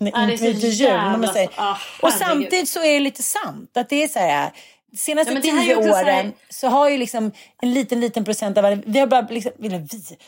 Ja, 1.27 1.33
säger- 1.33 1.51
ah, 1.57 1.77
och 2.03 2.13
samtidigt 2.13 2.69
så 2.69 2.81
är 2.85 2.95
det 2.95 3.01
lite 3.01 3.23
sant. 3.23 3.77
Att 3.77 3.89
det 3.89 4.03
är 4.05 4.09
så 4.09 4.19
här, 4.19 4.51
senaste 4.97 5.33
Ja, 5.35 5.41
tio 5.41 5.77
också 5.77 5.89
så 5.89 5.95
här- 5.97 6.05
åren 6.05 6.33
så 6.51 6.69
har 6.69 6.89
ju 6.89 6.99
liksom 6.99 7.33
en 7.63 7.75
liten, 7.75 8.01
liten 8.01 8.25
procent 8.25 8.59
av 8.59 8.83
vi 8.87 8.99
har 9.01 9.07
bara, 9.07 9.21
liksom, 9.31 9.53
vi, 9.59 9.87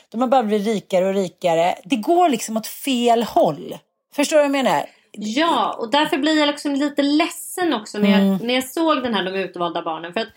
de 0.08 0.20
har 0.20 0.28
bara 0.28 0.42
blivit 0.42 0.66
rikare 0.66 1.08
och 1.08 1.14
rikare. 1.14 1.74
Det 1.84 1.96
går 1.96 2.28
liksom 2.28 2.56
åt 2.56 2.66
fel 2.66 3.22
håll. 3.22 3.78
Förstår 4.14 4.36
du 4.36 4.40
vad 4.40 4.44
jag 4.44 4.64
menar? 4.64 4.86
Ja, 5.16 5.76
och 5.78 5.90
därför 5.90 6.18
blir 6.18 6.38
jag 6.38 6.46
liksom 6.46 6.74
lite 6.74 7.02
ledsen 7.02 7.74
också 7.74 7.98
när 7.98 8.10
jag, 8.10 8.42
när 8.42 8.54
jag 8.54 8.64
såg 8.64 9.02
den 9.02 9.14
här 9.14 9.24
De 9.24 9.34
utvalda 9.34 9.82
barnen. 9.82 10.12
För 10.12 10.20
att 10.20 10.28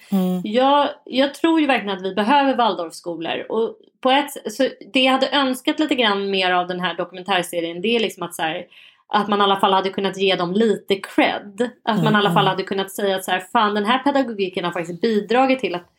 jag, 0.44 0.90
jag 1.06 1.34
tror 1.34 1.60
ju 1.60 1.68
verkligen 1.68 1.98
att 1.98 2.04
vi 2.04 2.16
behöver 2.16 2.56
Waldorfskolor. 2.56 3.52
Och 3.52 3.76
på 4.02 4.12
ett, 4.12 4.54
så 4.54 4.70
det 4.94 5.00
jag 5.00 5.12
hade 5.12 5.30
önskat 5.30 5.80
lite 5.80 5.96
grann 5.96 6.30
mer 6.30 6.52
av 6.52 6.68
den 6.68 6.80
här 6.80 6.94
dokumentärserien 6.94 7.82
det 7.82 7.96
är 7.96 8.00
liksom 8.00 8.24
att 8.24 8.36
så 8.36 8.42
här, 8.42 8.66
att 9.08 9.28
man 9.28 9.40
i 9.40 9.44
alla 9.44 9.60
fall 9.60 9.74
hade 9.74 9.90
kunnat 9.90 10.18
ge 10.18 10.36
dem 10.36 10.54
lite 10.54 10.96
cred. 10.96 11.70
Att 11.84 12.04
man 12.04 12.14
i 12.14 12.18
alla 12.18 12.34
fall 12.34 12.48
hade 12.48 12.64
kunnat 12.64 12.92
säga 12.92 13.16
att 13.16 13.24
så 13.24 13.32
här, 13.32 13.40
fan 13.52 13.76
den 13.76 13.86
här 13.86 14.00
pedagogiken 14.00 14.66
har 14.66 14.72
faktiskt 14.72 15.02
bidragit 15.02 15.60
till 15.60 15.76
att 15.76 15.90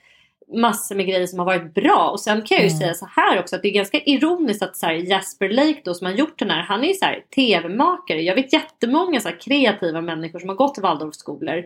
massor 0.54 0.94
med 0.94 1.06
grejer 1.06 1.26
som 1.26 1.38
har 1.38 1.46
varit 1.46 1.74
bra. 1.74 2.10
Och 2.10 2.20
sen 2.20 2.42
kan 2.42 2.56
jag 2.56 2.64
ju 2.64 2.70
säga 2.70 2.94
så 2.94 3.08
här 3.16 3.40
också 3.40 3.56
att 3.56 3.62
det 3.62 3.68
är 3.68 3.72
ganska 3.72 4.00
ironiskt 4.00 4.62
att 4.62 4.76
så 4.76 4.86
här, 4.86 4.94
Jasper 4.94 5.48
Lake 5.48 5.80
då 5.84 5.94
som 5.94 6.06
har 6.06 6.14
gjort 6.14 6.38
den 6.38 6.50
här, 6.50 6.62
han 6.62 6.84
är 6.84 6.88
ju 6.88 6.94
så 6.94 7.04
här 7.04 7.24
tv-makare. 7.34 8.22
Jag 8.22 8.34
vet 8.34 8.52
jättemånga 8.52 9.20
så 9.20 9.28
här, 9.28 9.40
kreativa 9.40 10.00
människor 10.00 10.38
som 10.38 10.48
har 10.48 10.56
gått 10.56 10.74
till 10.74 10.82
Waldorfskolor. 10.82 11.64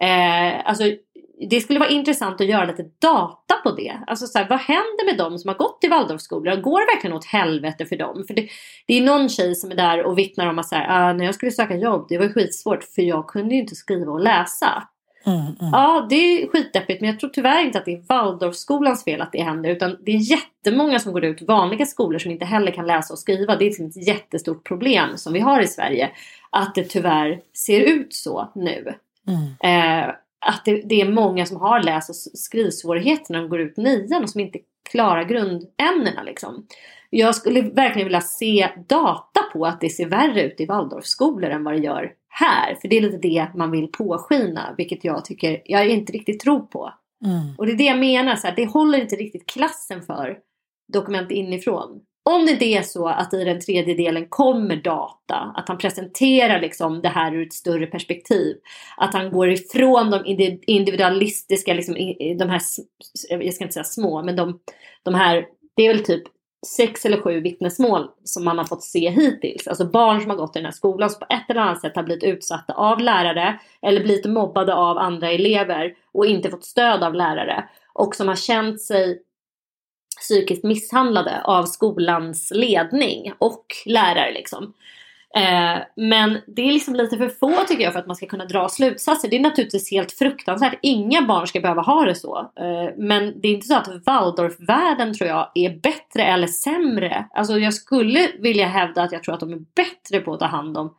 Eh, 0.00 0.68
alltså, 0.68 0.84
det 1.50 1.60
skulle 1.60 1.78
vara 1.78 1.90
intressant 1.90 2.40
att 2.40 2.46
göra 2.46 2.64
lite 2.64 2.84
data 2.98 3.54
på 3.62 3.70
det. 3.70 3.98
Alltså 4.06 4.26
så 4.26 4.38
här, 4.38 4.48
vad 4.48 4.60
händer 4.60 5.06
med 5.06 5.18
de 5.18 5.38
som 5.38 5.48
har 5.48 5.56
gått 5.56 5.80
till 5.80 5.90
Waldorfskolor? 5.90 6.56
Går 6.56 6.80
det 6.80 6.86
verkligen 6.94 7.16
åt 7.16 7.24
helvete 7.24 7.86
för 7.86 7.96
dem? 7.96 8.24
För 8.26 8.34
det, 8.34 8.48
det 8.86 8.98
är 8.98 9.02
någon 9.02 9.28
tjej 9.28 9.54
som 9.54 9.70
är 9.70 9.74
där 9.74 10.02
och 10.02 10.18
vittnar 10.18 10.46
om 10.46 10.58
att 10.58 10.68
så 10.68 10.74
här, 10.74 10.86
ah, 10.88 11.12
när 11.12 11.24
jag 11.24 11.34
skulle 11.34 11.52
söka 11.52 11.76
jobb, 11.76 12.06
det 12.08 12.18
var 12.18 12.28
skitsvårt 12.28 12.84
för 12.84 13.02
jag 13.02 13.26
kunde 13.26 13.54
ju 13.54 13.60
inte 13.60 13.74
skriva 13.74 14.12
och 14.12 14.20
läsa. 14.20 14.88
Ja, 15.72 16.06
det 16.10 16.14
är 16.14 16.48
skitdeppigt 16.48 17.00
men 17.00 17.10
jag 17.10 17.20
tror 17.20 17.30
tyvärr 17.30 17.64
inte 17.64 17.78
att 17.78 17.84
det 17.84 17.94
är 17.94 18.02
Waldorfskolans 18.08 19.04
fel 19.04 19.20
att 19.20 19.32
det 19.32 19.42
händer 19.42 19.70
utan 19.70 19.96
det 20.00 20.12
är 20.12 20.30
jättemånga 20.30 20.98
som 20.98 21.12
går 21.12 21.24
ut 21.24 21.42
vanliga 21.42 21.86
skolor 21.86 22.18
som 22.18 22.30
inte 22.30 22.44
heller 22.44 22.72
kan 22.72 22.86
läsa 22.86 23.14
och 23.14 23.18
skriva. 23.18 23.56
Det 23.56 23.64
är 23.64 23.66
liksom 23.66 23.86
ett 23.86 24.06
jättestort 24.06 24.64
problem 24.64 25.16
som 25.16 25.32
vi 25.32 25.40
har 25.40 25.60
i 25.60 25.66
Sverige. 25.66 26.10
Att 26.50 26.74
det 26.74 26.84
tyvärr 26.84 27.40
ser 27.52 27.80
ut 27.80 28.14
så 28.14 28.52
nu. 28.54 28.94
Eh, 29.68 30.14
att 30.46 30.64
det, 30.64 30.82
det 30.84 31.00
är 31.00 31.12
många 31.12 31.46
som 31.46 31.56
har 31.56 31.82
läs 31.82 32.08
och 32.08 32.16
skrivsvårigheter 32.16 33.32
när 33.32 33.40
de 33.40 33.48
går 33.48 33.60
ut 33.60 33.76
nian 33.76 34.22
och 34.22 34.30
som 34.30 34.40
inte 34.40 34.58
klarar 34.92 35.24
grundämnena 35.24 36.22
liksom. 36.22 36.66
Jag 37.10 37.34
skulle 37.34 37.62
verkligen 37.62 38.06
vilja 38.06 38.20
se 38.20 38.68
data 38.88 39.40
på 39.52 39.66
att 39.66 39.80
det 39.80 39.90
ser 39.90 40.08
värre 40.08 40.42
ut 40.42 40.60
i 40.60 40.66
Waldorfskolor 40.66 41.50
än 41.50 41.64
vad 41.64 41.74
det 41.74 41.80
gör 41.80 42.12
här. 42.28 42.74
För 42.74 42.88
det 42.88 42.96
är 42.96 43.00
lite 43.00 43.28
det 43.28 43.48
man 43.54 43.70
vill 43.70 43.92
påskina, 43.92 44.74
vilket 44.78 45.04
jag 45.04 45.24
tycker 45.24 45.62
jag 45.64 45.88
inte 45.88 46.12
riktigt 46.12 46.40
tror 46.40 46.60
på. 46.60 46.92
Och 47.58 47.66
det 47.66 47.72
är 47.72 47.76
det 47.76 47.84
jag 47.84 47.98
menar, 47.98 48.36
så 48.36 48.46
här, 48.46 48.56
det 48.56 48.66
håller 48.66 49.00
inte 49.00 49.16
riktigt 49.16 49.46
klassen 49.46 50.02
för 50.02 50.38
dokument 50.92 51.30
inifrån. 51.30 52.00
Om 52.24 52.46
det 52.46 52.52
inte 52.52 52.64
är 52.64 52.82
så 52.82 53.08
att 53.08 53.34
i 53.34 53.44
den 53.44 53.60
tredje 53.60 53.94
delen 53.94 54.26
kommer 54.28 54.76
data, 54.76 55.34
att 55.34 55.68
han 55.68 55.78
presenterar 55.78 56.60
liksom 56.60 57.02
det 57.02 57.08
här 57.08 57.34
ur 57.34 57.46
ett 57.46 57.52
större 57.52 57.86
perspektiv. 57.86 58.56
Att 58.96 59.14
han 59.14 59.30
går 59.30 59.50
ifrån 59.50 60.10
de 60.10 60.22
individualistiska, 60.66 61.74
liksom, 61.74 61.94
de 62.38 62.48
här, 62.48 62.60
jag 63.28 63.54
ska 63.54 63.64
inte 63.64 63.74
säga 63.74 63.84
små, 63.84 64.22
men 64.22 64.36
de, 64.36 64.60
de 65.02 65.14
här, 65.14 65.46
det 65.76 65.86
är 65.86 65.94
väl 65.94 66.04
typ 66.04 66.22
sex 66.66 67.04
eller 67.04 67.20
sju 67.20 67.40
vittnesmål 67.40 68.08
som 68.24 68.44
man 68.44 68.58
har 68.58 68.64
fått 68.64 68.82
se 68.82 69.10
hittills. 69.10 69.68
Alltså 69.68 69.84
barn 69.84 70.20
som 70.20 70.30
har 70.30 70.36
gått 70.36 70.56
i 70.56 70.58
den 70.58 70.64
här 70.64 70.72
skolan 70.72 71.10
som 71.10 71.20
på 71.20 71.26
ett 71.34 71.50
eller 71.50 71.60
annat 71.60 71.80
sätt 71.80 71.96
har 71.96 72.02
blivit 72.02 72.24
utsatta 72.24 72.72
av 72.72 73.00
lärare 73.00 73.58
eller 73.82 74.02
blivit 74.02 74.26
mobbade 74.26 74.74
av 74.74 74.98
andra 74.98 75.30
elever 75.30 75.94
och 76.12 76.26
inte 76.26 76.50
fått 76.50 76.64
stöd 76.64 77.02
av 77.02 77.14
lärare. 77.14 77.68
Och 77.92 78.14
som 78.14 78.28
har 78.28 78.36
känt 78.36 78.80
sig 78.80 79.22
psykiskt 80.14 80.64
misshandlade 80.64 81.42
av 81.44 81.64
skolans 81.64 82.52
ledning 82.54 83.32
och 83.38 83.66
lärare 83.86 84.32
liksom. 84.32 84.74
Eh, 85.34 85.82
men 85.96 86.38
det 86.46 86.62
är 86.62 86.72
liksom 86.72 86.94
lite 86.94 87.16
för 87.16 87.28
få 87.28 87.64
tycker 87.68 87.84
jag 87.84 87.92
för 87.92 88.00
att 88.00 88.06
man 88.06 88.16
ska 88.16 88.26
kunna 88.26 88.44
dra 88.44 88.68
slutsatser. 88.68 89.28
Det 89.28 89.36
är 89.36 89.40
naturligtvis 89.40 89.90
helt 89.90 90.12
fruktansvärt. 90.12 90.78
Inga 90.82 91.22
barn 91.22 91.46
ska 91.46 91.60
behöva 91.60 91.82
ha 91.82 92.04
det 92.04 92.14
så. 92.14 92.38
Eh, 92.38 92.94
men 92.96 93.40
det 93.40 93.48
är 93.48 93.52
inte 93.52 93.66
så 93.66 93.74
att 93.74 94.06
Waldorfvärlden 94.06 95.14
tror 95.14 95.30
jag 95.30 95.50
är 95.54 95.80
bättre 95.80 96.22
eller 96.22 96.46
sämre. 96.46 97.26
Alltså 97.30 97.58
jag 97.58 97.74
skulle 97.74 98.28
vilja 98.38 98.66
hävda 98.66 99.02
att 99.02 99.12
jag 99.12 99.22
tror 99.22 99.34
att 99.34 99.40
de 99.40 99.52
är 99.52 99.64
bättre 99.74 100.20
på 100.20 100.34
att 100.34 100.40
ta 100.40 100.46
hand 100.46 100.76
om 100.76 100.94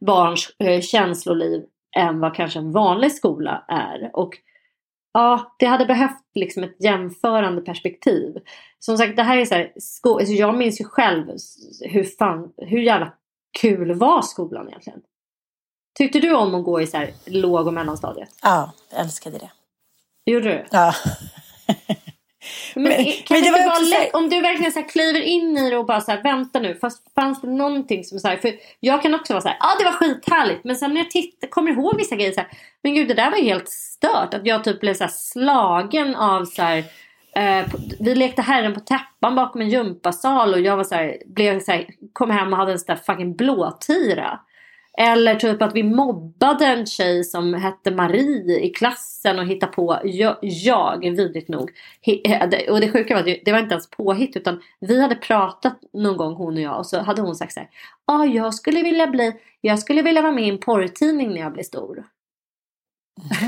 barns 0.00 0.50
eh, 0.58 0.80
känsloliv 0.80 1.62
än 1.96 2.20
vad 2.20 2.34
kanske 2.34 2.58
en 2.58 2.72
vanlig 2.72 3.12
skola 3.12 3.64
är. 3.68 4.10
Och 4.12 4.38
Ja, 5.12 5.56
det 5.58 5.66
hade 5.66 5.86
behövt 5.86 6.22
liksom 6.34 6.62
ett 6.64 6.84
jämförande 6.84 7.60
perspektiv. 7.62 8.36
Som 8.78 8.98
sagt, 8.98 9.16
det 9.16 9.22
här 9.22 9.36
är 9.36 9.44
så 9.44 9.54
här, 9.54 9.72
sko- 9.76 10.18
alltså 10.18 10.32
jag 10.34 10.54
minns 10.58 10.80
ju 10.80 10.84
själv 10.84 11.26
hur 11.80 12.04
fan, 12.04 12.52
hur 12.56 12.80
jävla 12.80 13.12
kul 13.60 13.94
var 13.94 14.22
skolan 14.22 14.68
egentligen? 14.68 15.00
Tyckte 15.98 16.20
du 16.20 16.34
om 16.34 16.54
att 16.54 16.64
gå 16.64 16.80
i 16.80 16.86
så 16.86 16.96
här 16.96 17.10
låg 17.26 17.66
och 17.66 17.74
mellanstadiet? 17.74 18.28
Ja, 18.42 18.72
jag 18.90 19.00
älskade 19.00 19.38
det. 19.38 19.50
Gjorde 20.32 20.48
du? 20.48 20.64
Ja. 20.70 20.94
Men, 22.74 22.82
Men- 22.82 23.04
kan 23.04 23.04
men 23.04 23.42
det 23.42 23.48
inte 23.48 23.50
var 23.50 23.66
vara 23.66 23.78
lätt, 23.78 24.14
om 24.14 24.28
du 24.28 24.40
verkligen 24.40 24.72
så 24.72 24.80
här 24.80 24.88
kliver 24.88 25.20
in 25.20 25.58
i 25.58 25.70
det 25.70 25.76
och 25.76 25.86
bara 25.86 26.00
så 26.00 26.10
här, 26.10 26.22
vänta 26.22 26.60
nu, 26.60 26.74
fast 26.74 27.14
fanns 27.14 27.40
det 27.40 27.48
någonting 27.50 28.04
som 28.04 28.18
så 28.18 28.28
här, 28.28 28.36
för 28.36 28.52
jag 28.80 29.02
kan 29.02 29.14
också 29.14 29.32
vara 29.32 29.42
så 29.42 29.48
här, 29.48 29.56
ja 29.60 29.66
ah, 29.66 29.78
det 29.78 29.84
var 29.84 29.92
skithärligt, 29.92 30.64
men 30.64 30.76
sen 30.76 30.94
när 30.94 31.00
jag 31.00 31.10
tittar, 31.10 31.48
kommer 31.48 31.70
ihåg 31.70 31.96
vissa 31.96 32.16
grejer 32.16 32.32
så 32.32 32.40
här, 32.40 32.50
men 32.82 32.94
gud 32.94 33.08
det 33.08 33.14
där 33.14 33.30
var 33.30 33.38
ju 33.38 33.44
helt 33.44 33.68
stört, 33.68 34.34
att 34.34 34.46
jag 34.46 34.64
typ 34.64 34.80
blev 34.80 34.94
så 34.94 35.04
här 35.04 35.10
slagen 35.14 36.14
av 36.14 36.44
så 36.44 36.62
här, 36.62 36.84
eh, 37.36 37.66
vi 38.00 38.14
lekte 38.14 38.42
herren 38.42 38.74
på 38.74 38.80
täppan 38.80 39.34
bakom 39.34 39.60
en 39.60 39.68
gympasal 39.68 40.54
och 40.54 40.60
jag 40.60 40.76
var 40.76 40.84
så 40.84 40.94
här, 40.94 41.16
blev 41.26 41.60
så 41.60 41.72
här, 41.72 41.86
kom 42.12 42.30
hem 42.30 42.52
och 42.52 42.58
hade 42.58 42.72
en 42.72 42.78
sån 42.78 42.94
där 42.94 43.02
fucking 43.06 43.36
blåtira. 43.36 44.40
Eller 44.98 45.34
typ 45.34 45.62
att 45.62 45.74
vi 45.74 45.82
mobbade 45.82 46.66
en 46.66 46.86
tjej 46.86 47.24
som 47.24 47.54
hette 47.54 47.90
Marie 47.90 48.60
i 48.60 48.70
klassen 48.70 49.38
och 49.38 49.46
hittade 49.46 49.72
på, 49.72 50.00
jag, 50.04 50.36
jag 50.40 51.00
vidrigt 51.00 51.48
nog. 51.48 51.70
Eh, 52.24 52.70
Och 52.70 52.80
det 52.80 52.92
sjuka 52.92 53.14
var 53.14 53.20
att 53.20 53.38
det 53.44 53.52
var 53.52 53.58
inte 53.58 53.72
ens 53.72 53.90
påhitt 53.90 54.36
utan 54.36 54.62
vi 54.80 55.02
hade 55.02 55.14
pratat 55.14 55.78
någon 55.92 56.16
gång 56.16 56.34
hon 56.34 56.54
och 56.54 56.60
jag 56.60 56.78
och 56.78 56.86
så 56.86 57.00
hade 57.00 57.22
hon 57.22 57.36
sagt 57.36 57.52
så 57.52 57.60
här. 57.60 57.68
Ja, 58.06 58.14
ah, 58.14 58.24
jag 58.24 58.54
skulle 58.54 58.82
vilja 58.82 59.06
bli, 59.06 59.32
jag 59.60 59.78
skulle 59.78 60.02
vilja 60.02 60.22
vara 60.22 60.32
med 60.32 60.44
i 60.44 60.48
en 60.48 60.58
porrtidning 60.58 61.30
när 61.30 61.40
jag 61.40 61.52
blir 61.52 61.64
stor. 61.64 62.04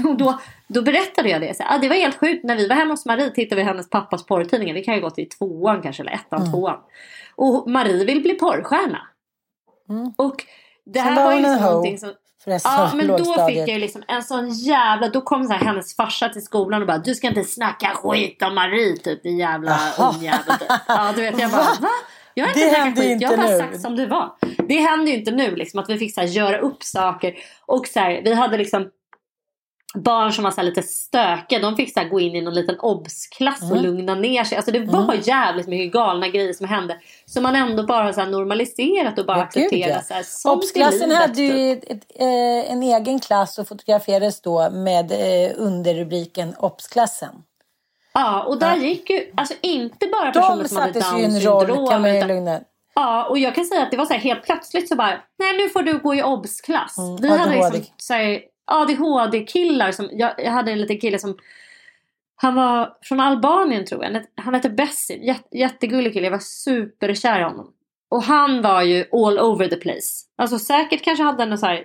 Och 0.09 0.16
då, 0.16 0.40
då 0.68 0.82
berättade 0.82 1.28
jag 1.28 1.40
det. 1.40 1.57
Så, 1.57 1.64
ah, 1.66 1.78
det 1.78 1.88
var 1.88 1.97
helt 1.97 2.20
sjukt. 2.20 2.45
När 2.45 2.57
vi 2.57 2.68
var 2.68 2.76
hemma 2.76 2.93
hos 2.93 3.07
Marie 3.07 3.30
tittade 3.30 3.61
vi 3.61 3.66
hennes 3.66 3.90
pappas 3.90 4.26
porrtidningar. 4.26 4.74
Det 4.74 4.82
kan 4.82 4.95
ju 4.95 5.01
gått 5.01 5.18
i 5.18 5.24
tvåan 5.24 5.82
kanske, 5.82 6.03
eller 6.03 6.12
ettan, 6.12 6.53
tvåan. 6.53 6.78
Och 7.36 7.70
Marie 7.70 8.05
vill 8.05 8.22
bli 8.22 8.34
porrstjärna. 8.34 9.09
Och 10.16 10.45
det 10.87 11.01
här 11.01 11.16
var 11.16 11.24
var 11.24 11.33
ju 11.33 11.43
liksom 11.43 11.62
någonting 11.62 11.99
som... 11.99 12.12
Ja 12.64 12.93
men 12.95 13.07
då 13.07 13.47
fick 13.47 13.57
jag 13.57 13.68
ju 13.68 13.78
liksom 13.78 14.03
en 14.09 14.22
sån 14.22 14.49
jävla... 14.49 15.09
Då 15.09 15.20
kom 15.20 15.45
så 15.45 15.53
här, 15.53 15.64
hennes 15.64 15.97
farsa 15.97 16.28
till 16.28 16.45
skolan 16.45 16.80
och 16.80 16.87
bara 16.87 16.99
Du 16.99 17.14
ska 17.14 17.28
inte 17.28 17.45
snacka 17.45 17.89
skit 17.95 18.43
om 18.43 18.55
Marie 18.55 18.97
typ 18.97 19.22
din 19.22 19.39
jävla 19.39 19.78
ungjävel 19.99 20.59
typ. 20.59 20.68
Ja 20.89 21.12
du 21.16 21.22
vet 21.22 21.41
jag 21.41 21.51
bara 21.51 21.62
va? 21.80 21.89
Jag 22.35 22.45
har 22.45 22.49
inte 22.49 22.64
Det 22.64 22.76
händer 22.76 23.03
skit, 23.03 23.20
jag 23.20 23.28
har 23.28 23.37
bara 23.37 23.47
nu. 23.51 23.59
sagt 23.59 23.80
som 23.80 23.97
det 23.97 24.07
var. 24.07 24.33
Det 24.68 24.78
händer 24.78 25.12
ju 25.12 25.18
inte 25.18 25.30
nu 25.30 25.57
liksom 25.57 25.80
att 25.80 25.91
vi 25.91 25.99
fick 25.99 26.14
så 26.14 26.20
här, 26.20 26.28
göra 26.28 26.59
upp 26.59 26.83
saker. 26.83 27.35
Och 27.66 27.87
så 27.87 28.01
här, 28.01 28.22
vi 28.24 28.35
hade 28.35 28.57
liksom 28.59 28.89
barn 29.95 30.32
som 30.32 30.45
var 30.45 30.51
så 30.51 30.62
lite 30.62 30.82
stökiga. 30.82 31.59
De 31.59 31.76
fick 31.76 31.93
så 31.93 32.05
gå 32.05 32.20
in 32.20 32.34
i 32.36 32.40
någon 32.40 32.55
liten 32.55 32.78
obsklass 32.80 33.62
Mm. 33.62 33.72
och 33.76 33.82
lugna 33.82 34.14
ner 34.14 34.45
sig. 34.45 34.57
Alltså 34.57 34.72
det 34.72 34.78
var 34.80 35.14
jävligt 35.22 35.66
mycket 35.66 35.93
galna 35.93 36.28
grejer 36.28 36.53
som 36.53 36.68
hände. 36.68 36.97
Som 37.26 37.43
man 37.43 37.57
ändå 37.57 37.82
bara 37.82 38.05
har 38.05 38.12
så 38.12 38.24
normaliserat 38.24 39.18
och 39.18 39.26
bara 39.26 39.36
Ja, 39.38 39.43
accepterat. 39.45 40.07
ja. 40.45 40.53
Obsklassen 40.53 41.11
hade 41.11 41.43
ju 41.43 41.74
typ. 41.74 41.84
ett, 41.90 41.90
ett, 42.11 42.20
eh, 42.20 42.72
en 42.72 42.82
egen 42.82 43.20
klass 43.20 43.59
och 43.59 43.68
fotograferades 43.68 44.40
då 44.40 44.70
med 44.70 45.12
eh, 45.12 45.53
underrubriken 45.57 46.55
Obsklassen. 46.59 47.30
Ja, 48.14 48.43
och 48.43 48.59
där 48.59 48.76
gick 48.76 49.11
ju 49.11 49.32
alltså 49.36 49.55
inte 49.61 50.07
bara 50.07 50.32
personer 50.32 50.62
De 50.62 50.68
som 50.68 50.76
hade 50.78 50.93
sattes 51.03 51.18
ju 51.18 51.22
i 51.24 51.26
down 51.26 51.34
en 51.36 51.40
roll 51.43 51.66
syndrom. 51.66 51.88
kan 51.88 52.01
man 52.01 52.11
ju 52.11 52.16
utan- 52.16 52.28
lugna. 52.28 52.61
Ja, 52.95 53.24
och 53.28 53.38
jag 53.38 53.55
kan 53.55 53.64
säga 53.64 53.82
att 53.82 53.90
det 53.90 53.97
var 53.97 54.07
så 54.07 54.12
här, 54.12 54.20
helt 54.20 54.43
plötsligt 54.43 54.88
så 54.88 54.97
bara, 54.97 55.20
nej 55.38 55.57
nu 55.57 55.68
får 55.68 55.82
du 55.82 55.99
gå 55.99 56.14
i 56.14 56.22
obs-klass. 56.22 56.99
Mm, 56.99 57.16
Vi 57.16 57.28
hade 57.28 57.51
liksom 57.55 57.80
så 57.97 58.14
här, 58.14 58.40
ADHD-killar 58.65 59.93
som, 59.93 60.09
jag, 60.13 60.35
jag 60.39 60.51
hade 60.51 60.73
en 60.73 60.81
liten 60.81 60.99
kille 60.99 61.19
som 61.19 61.37
han 62.37 62.55
var 62.55 62.97
från 63.03 63.21
Albanien 63.21 63.87
tror 63.87 64.05
jag. 64.05 64.23
Han 64.37 64.55
hette 64.55 64.71
Bessim. 64.71 65.23
Jätte, 65.23 65.59
jättegullig 65.59 66.13
kille. 66.13 66.27
Jag 66.27 66.33
var 66.33 66.39
superkär 66.39 67.41
i 67.41 67.43
honom. 67.43 67.73
Och 68.09 68.23
han 68.23 68.63
var 68.63 68.83
ju 68.83 69.05
all 69.13 69.39
over 69.39 69.69
the 69.69 69.77
place. 69.77 70.27
Alltså 70.37 70.59
säkert 70.59 71.05
kanske 71.05 71.25
hade 71.25 71.45
han 71.45 71.59
så 71.59 71.67
här 71.67 71.85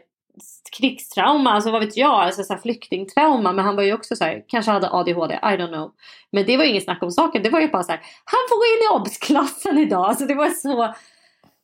krigstrauma, 0.77 1.51
alltså 1.51 1.71
vad 1.71 1.85
vet 1.85 1.97
jag, 1.97 2.11
alltså 2.11 2.43
så 2.43 2.53
här 2.53 2.61
flyktingtrauma. 2.61 3.51
Men 3.51 3.65
han 3.65 3.75
var 3.75 3.83
ju 3.83 3.93
också 3.93 4.15
så 4.15 4.23
här, 4.23 4.43
kanske 4.47 4.71
hade 4.71 4.89
ADHD, 4.89 5.33
I 5.33 5.37
don't 5.37 5.67
know. 5.67 5.91
Men 6.31 6.45
det 6.45 6.57
var 6.57 6.63
ju 6.63 6.69
inget 6.69 6.83
snack 6.83 7.03
om 7.03 7.11
saken. 7.11 7.43
Det 7.43 7.49
var 7.49 7.61
ju 7.61 7.67
bara 7.67 7.83
så 7.83 7.91
här, 7.91 8.01
han 8.25 8.39
får 8.49 8.57
gå 8.57 8.65
in 8.65 8.85
i 8.85 9.01
obs-klassen 9.01 9.77
idag. 9.77 10.05
Alltså 10.05 10.25
det 10.25 10.35
var 10.35 10.49
så, 10.49 10.93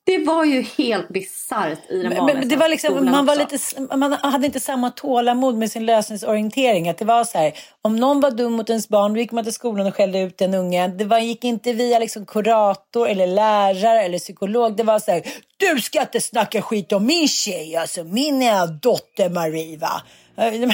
det 0.05 0.17
var 0.17 0.45
ju 0.45 0.61
helt 0.61 1.09
bisarrt 1.09 1.79
i 1.89 2.03
den 2.03 2.13
Men, 2.13 2.25
men 2.25 2.49
det 2.49 2.55
var 2.55 2.69
liksom, 2.69 3.05
man, 3.05 3.25
var 3.25 3.43
också. 3.43 3.79
lite, 3.79 3.97
man 3.97 4.13
hade 4.13 4.45
inte 4.45 4.59
samma 4.59 4.89
tålamod 4.89 5.55
med 5.55 5.71
sin 5.71 5.85
lösningsorientering. 5.85 6.89
Att 6.89 6.97
det 6.97 7.05
var 7.05 7.23
så 7.23 7.37
här, 7.37 7.53
om 7.81 7.95
någon 7.95 8.21
var 8.21 8.31
dum 8.31 8.53
mot 8.53 8.69
ens 8.69 8.89
barn, 8.89 9.13
då 9.13 9.19
gick 9.19 9.31
man 9.31 9.43
till 9.43 9.53
skolan 9.53 9.87
och 9.87 9.95
skällde 9.95 10.19
ut 10.19 10.37
den 10.37 10.53
ungen. 10.53 10.97
Det 10.97 11.05
var, 11.05 11.19
gick 11.19 11.43
inte 11.43 11.73
via 11.73 11.99
liksom 11.99 12.25
kurator 12.25 13.09
eller 13.09 13.27
lärare 13.27 14.03
eller 14.03 14.19
psykolog. 14.19 14.77
Det 14.77 14.83
var 14.83 14.99
så 14.99 15.11
här, 15.11 15.23
du 15.57 15.81
ska 15.81 16.01
inte 16.01 16.21
snacka 16.21 16.61
skit 16.61 16.91
om 16.91 17.05
min 17.05 17.27
tjej, 17.27 17.75
alltså 17.75 18.03
min 18.03 18.39
dotter 18.81 19.29
Marie 19.29 19.77
va. 19.77 20.01
Eller 20.37 20.67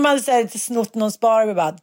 man 0.00 0.10
hade 0.10 0.22
så 0.22 0.30
här, 0.30 0.58
snott 0.58 0.94
någons 0.94 1.20
Barbie 1.20 1.54
bara, 1.54 1.74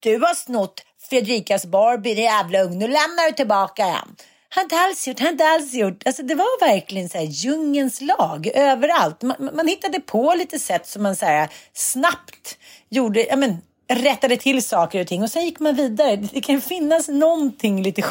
du 0.00 0.18
har 0.18 0.34
snott 0.34 0.82
Fredrikas 1.10 1.66
Barbie, 1.66 2.14
din 2.14 2.24
jävla 2.24 2.62
ung, 2.62 2.78
nu 2.78 2.86
lämnar 2.86 3.30
du 3.30 3.32
tillbaka 3.32 3.86
den. 3.86 4.16
Inte 4.62 4.76
alls 4.76 5.08
gjort, 5.08 5.20
inte 5.20 5.44
alls 5.44 5.74
gjort. 5.74 6.02
Alltså 6.06 6.22
det 6.22 6.34
var 6.34 6.60
verkligen 6.68 7.08
så 7.08 7.18
här 7.18 7.24
djungens 7.24 8.00
lag 8.00 8.46
överallt. 8.54 9.22
Man, 9.22 9.50
man 9.52 9.68
hittade 9.68 10.00
på 10.00 10.34
lite 10.38 10.58
sätt 10.58 10.86
som 10.86 11.02
man 11.02 11.16
så 11.16 11.26
här 11.26 11.48
snabbt 11.72 12.58
gjorde, 12.88 13.26
ja 13.26 13.36
men 13.36 13.56
rättade 13.92 14.36
till 14.36 14.62
saker 14.62 15.00
och 15.00 15.06
ting 15.06 15.22
och 15.22 15.30
sen 15.30 15.44
gick 15.44 15.60
man 15.60 15.74
vidare. 15.74 16.16
Det 16.16 16.40
kan 16.40 16.60
finnas 16.60 17.08
någonting 17.08 17.82
lite 17.82 18.02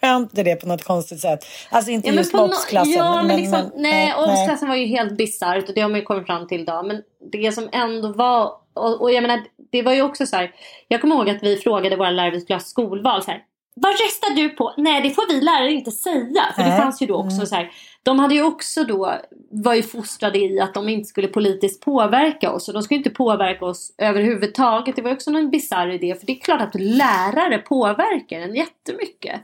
skönt 0.00 0.38
i 0.38 0.42
det 0.42 0.56
på 0.56 0.68
något 0.68 0.84
konstigt 0.84 1.20
sätt. 1.20 1.44
Alltså 1.70 1.90
inte 1.90 2.08
Ja, 2.08 2.12
men 2.12 2.18
just 2.18 2.32
med 2.32 2.42
no-. 2.42 2.86
Ja, 2.96 3.22
men, 3.22 3.36
liksom, 3.36 3.60
men- 3.60 3.82
nej, 3.82 4.14
obsklassen 4.14 4.68
var 4.68 4.76
ju 4.76 4.86
helt 4.86 5.16
bisarrt 5.16 5.68
och 5.68 5.74
det 5.74 5.80
har 5.80 5.88
man 5.88 6.00
ju 6.00 6.06
kommit 6.06 6.26
fram 6.26 6.48
till 6.48 6.60
idag. 6.60 6.86
Men 6.86 7.02
det 7.32 7.52
som 7.52 7.68
ändå 7.72 8.12
var, 8.12 8.52
och, 8.74 9.00
och 9.00 9.12
jag 9.12 9.22
menar, 9.22 9.44
det 9.72 9.82
var 9.82 9.92
ju 9.92 10.02
också 10.02 10.26
så 10.26 10.36
här. 10.36 10.52
Jag 10.88 11.00
kommer 11.00 11.16
ihåg 11.16 11.30
att 11.30 11.42
vi 11.42 11.56
frågade 11.56 11.96
våra 11.96 12.10
lärare, 12.10 12.30
vi 12.30 12.40
skulle 12.40 12.54
ha 12.56 12.60
skolval 12.60 13.22
så 13.22 13.30
här. 13.30 13.40
Vad 13.80 13.92
röstar 13.92 14.34
du 14.34 14.48
på? 14.48 14.74
Nej, 14.76 15.02
det 15.02 15.10
får 15.10 15.34
vi 15.34 15.40
lärare 15.40 15.72
inte 15.72 15.90
säga. 15.90 16.42
För 16.56 16.62
det 16.62 16.76
fanns 16.76 17.02
ju 17.02 17.06
då 17.06 17.14
också 17.14 17.46
så 17.46 17.54
här. 17.54 17.70
De 18.02 18.18
hade 18.18 18.34
ju 18.34 18.42
också 18.42 18.84
då, 18.84 19.14
var 19.50 19.74
ju 19.74 19.82
fostrade 19.82 20.38
i 20.38 20.60
att 20.60 20.74
de 20.74 20.88
inte 20.88 21.08
skulle 21.08 21.28
politiskt 21.28 21.84
påverka 21.84 22.52
oss. 22.52 22.68
Och 22.68 22.74
de 22.74 22.82
skulle 22.82 22.98
inte 22.98 23.10
påverka 23.10 23.64
oss 23.64 23.94
överhuvudtaget. 23.98 24.96
Det 24.96 25.02
var 25.02 25.12
också 25.12 25.30
någon 25.30 25.50
bisarr 25.50 25.88
idé. 25.88 26.14
För 26.14 26.26
det 26.26 26.32
är 26.32 26.40
klart 26.40 26.60
att 26.60 26.74
lärare 26.80 27.58
påverkar 27.58 28.40
en 28.40 28.54
jättemycket. 28.54 29.40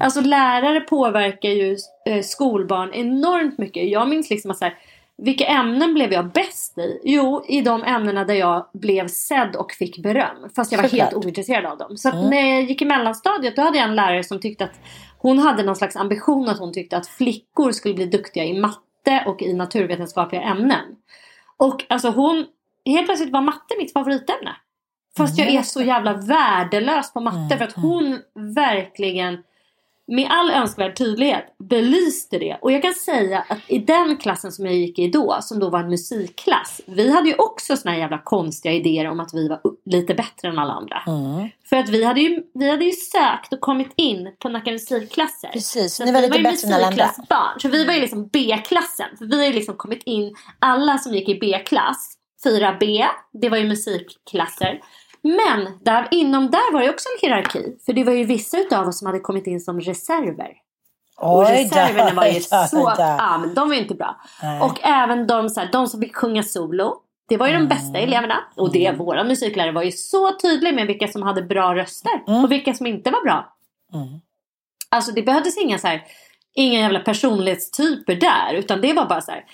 Alltså 0.00 0.20
lärare 0.20 0.80
påverkar 0.80 1.48
ju 1.48 1.76
eh, 2.06 2.22
skolbarn 2.22 2.94
enormt 2.94 3.58
mycket. 3.58 3.90
Jag 3.90 4.08
minns 4.08 4.30
liksom 4.30 4.50
att 4.50 4.58
så 4.58 4.64
här, 4.64 4.74
vilka 5.22 5.46
ämnen 5.46 5.94
blev 5.94 6.12
jag 6.12 6.32
bäst 6.32 6.78
i? 6.78 7.00
Jo, 7.04 7.44
i 7.48 7.60
de 7.60 7.84
ämnena 7.84 8.24
där 8.24 8.34
jag 8.34 8.66
blev 8.72 9.08
sedd 9.08 9.56
och 9.56 9.72
fick 9.72 9.98
beröm. 9.98 10.50
Fast 10.56 10.72
jag 10.72 10.82
var 10.82 10.88
Såklart. 10.88 11.12
helt 11.12 11.24
ointresserad 11.24 11.66
av 11.66 11.78
dem. 11.78 11.96
Så 11.96 12.08
att 12.08 12.30
när 12.30 12.54
jag 12.54 12.62
gick 12.62 12.82
i 12.82 12.84
mellanstadiet 12.84 13.56
då 13.56 13.62
hade 13.62 13.78
jag 13.78 13.88
en 13.88 13.96
lärare 13.96 14.24
som 14.24 14.40
tyckte 14.40 14.64
att 14.64 14.80
hon 15.18 15.38
hade 15.38 15.62
någon 15.62 15.76
slags 15.76 15.96
ambition 15.96 16.48
att 16.48 16.58
hon 16.58 16.72
tyckte 16.72 16.96
att 16.96 17.06
flickor 17.06 17.72
skulle 17.72 17.94
bli 17.94 18.06
duktiga 18.06 18.44
i 18.44 18.60
matte 18.60 19.24
och 19.26 19.42
i 19.42 19.52
naturvetenskapliga 19.52 20.42
ämnen. 20.42 20.84
Och 21.56 21.84
alltså 21.88 22.10
hon, 22.10 22.46
helt 22.86 23.06
plötsligt 23.06 23.32
var 23.32 23.42
matte 23.42 23.74
mitt 23.78 23.92
favoritämne. 23.92 24.56
Fast 25.16 25.38
jag 25.38 25.48
är 25.48 25.62
så 25.62 25.82
jävla 25.82 26.12
värdelös 26.12 27.12
på 27.12 27.20
matte 27.20 27.56
för 27.58 27.64
att 27.64 27.72
hon 27.72 28.18
verkligen 28.54 29.42
med 30.08 30.26
all 30.30 30.50
önskvärd 30.50 30.96
tydlighet 30.96 31.44
belyste 31.58 32.38
det. 32.38 32.58
Och 32.62 32.72
jag 32.72 32.82
kan 32.82 32.94
säga 32.94 33.44
att 33.48 33.58
i 33.66 33.78
den 33.78 34.16
klassen 34.16 34.52
som 34.52 34.66
jag 34.66 34.74
gick 34.74 34.98
i 34.98 35.08
då, 35.08 35.38
som 35.42 35.58
då 35.58 35.70
var 35.70 35.80
en 35.80 35.88
musikklass. 35.88 36.80
Vi 36.86 37.12
hade 37.12 37.28
ju 37.28 37.34
också 37.34 37.76
såna 37.76 37.92
här 37.92 37.98
jävla 37.98 38.18
konstiga 38.18 38.74
idéer 38.74 39.10
om 39.10 39.20
att 39.20 39.34
vi 39.34 39.48
var 39.48 39.60
lite 39.84 40.14
bättre 40.14 40.48
än 40.48 40.58
alla 40.58 40.72
andra. 40.72 41.02
För 41.68 41.76
att 41.76 41.88
vi 41.88 42.04
hade, 42.04 42.20
ju, 42.20 42.42
vi 42.54 42.70
hade 42.70 42.84
ju 42.84 42.92
sökt 42.92 43.52
och 43.52 43.60
kommit 43.60 43.92
in 43.96 44.34
på 44.38 44.48
Nacka 44.48 44.70
musikklasser. 44.70 45.48
Precis, 45.48 45.94
Så 45.94 46.04
ni 46.04 46.12
var 46.12 46.20
lite 46.20 46.36
ju 46.36 46.42
bättre 46.42 46.68
än 46.68 46.74
alla 46.74 46.86
andra. 46.86 47.04
Så 47.58 47.68
vi 47.68 47.84
var 47.84 47.94
ju 47.94 48.00
liksom 48.00 48.28
B-klassen. 48.32 49.06
För 49.18 49.24
vi 49.24 49.38
har 49.38 49.46
ju 49.46 49.52
liksom 49.52 49.76
kommit 49.76 50.02
in, 50.04 50.34
alla 50.58 50.98
som 50.98 51.14
gick 51.14 51.28
i 51.28 51.38
B-klass, 51.38 52.14
4B, 52.44 53.04
det 53.32 53.48
var 53.48 53.56
ju 53.56 53.68
musikklasser. 53.68 54.80
Men 55.22 55.78
där, 55.80 56.08
inom 56.10 56.50
där 56.50 56.72
var 56.72 56.80
det 56.82 56.90
också 56.90 57.08
en 57.08 57.28
hierarki. 57.28 57.76
För 57.86 57.92
det 57.92 58.04
var 58.04 58.12
ju 58.12 58.24
vissa 58.24 58.58
utav 58.58 58.88
oss 58.88 58.98
som 58.98 59.06
hade 59.06 59.20
kommit 59.20 59.46
in 59.46 59.60
som 59.60 59.80
reserver. 59.80 60.50
Och 61.20 61.38
Oj 61.38 61.44
då, 61.46 61.52
reserverna 61.52 62.12
var 62.14 62.26
ju 62.26 62.40
så... 62.70 62.94
Ja, 62.98 63.38
men 63.40 63.54
de 63.54 63.68
var 63.68 63.74
ju 63.74 63.80
inte 63.82 63.94
bra. 63.94 64.20
Nej. 64.42 64.60
Och 64.60 64.80
även 64.82 65.26
de, 65.26 65.48
så 65.48 65.60
här, 65.60 65.68
de 65.72 65.86
som 65.86 66.00
fick 66.00 66.16
sjunga 66.16 66.42
solo. 66.42 66.96
Det 67.28 67.36
var 67.36 67.46
ju 67.46 67.54
Mm. 67.54 67.68
de 67.68 67.74
bästa 67.74 67.98
eleverna. 67.98 68.44
Och 68.56 68.72
det, 68.72 68.92
våra 68.92 69.24
musiklärare 69.24 69.72
var 69.72 69.82
ju 69.82 69.92
så 69.92 70.32
tydliga 70.38 70.72
med 70.72 70.86
vilka 70.86 71.08
som 71.08 71.22
hade 71.22 71.42
bra 71.42 71.74
röster. 71.74 72.22
Mm. 72.28 72.44
Och 72.44 72.52
vilka 72.52 72.74
som 72.74 72.86
inte 72.86 73.10
var 73.10 73.22
bra. 73.22 73.54
Alltså 74.90 75.12
det 75.12 75.22
behövdes 75.22 75.58
inga 75.58 75.78
så 75.78 75.86
här, 75.86 76.02
inga 76.54 76.80
jävla 76.80 77.00
personlighetstyper 77.00 78.14
där. 78.14 78.54
Utan 78.54 78.80
det 78.80 78.92
var 78.92 79.06
bara 79.06 79.20
så 79.20 79.30
här. 79.30 79.44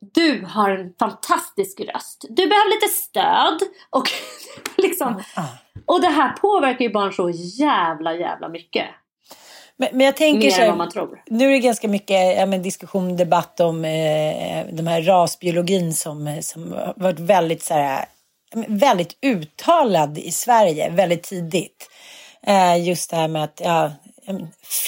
Du 0.00 0.44
har 0.48 0.70
en 0.70 0.92
fantastisk 0.98 1.80
röst. 1.80 2.24
Du 2.28 2.46
behöver 2.46 2.74
lite 2.74 2.92
stöd. 2.92 3.58
Och 3.90 4.10
liksom. 4.76 5.22
Och 5.86 6.00
det 6.00 6.08
här 6.08 6.32
påverkar 6.32 6.84
ju 6.84 6.92
barn 6.92 7.12
så 7.12 7.30
jävla 7.34 8.14
jävla 8.14 8.48
mycket. 8.48 8.86
Men, 9.78 9.88
men 9.92 10.06
jag 10.06 10.16
tänker 10.16 10.40
Mer 10.40 10.50
så 10.50 10.60
här, 10.60 11.08
nu 11.26 11.46
är 11.46 11.50
det 11.50 11.58
ganska 11.58 11.88
mycket 11.88 12.36
ja, 12.36 12.46
men 12.46 12.62
diskussion, 12.62 13.16
debatt 13.16 13.60
om 13.60 13.84
eh, 13.84 14.66
de 14.72 14.86
här 14.86 15.02
rasbiologin 15.02 15.94
som, 15.94 16.38
som 16.42 16.72
har 16.72 16.94
varit 16.96 17.20
väldigt, 17.20 17.62
så 17.62 17.74
här, 17.74 18.04
väldigt 18.68 19.18
uttalad 19.22 20.18
i 20.18 20.30
Sverige 20.30 20.90
väldigt 20.90 21.22
tidigt. 21.22 21.90
Eh, 22.42 22.86
just 22.86 23.10
det 23.10 23.16
här 23.16 23.28
med 23.28 23.44
att 23.44 23.60
ja, 23.64 23.92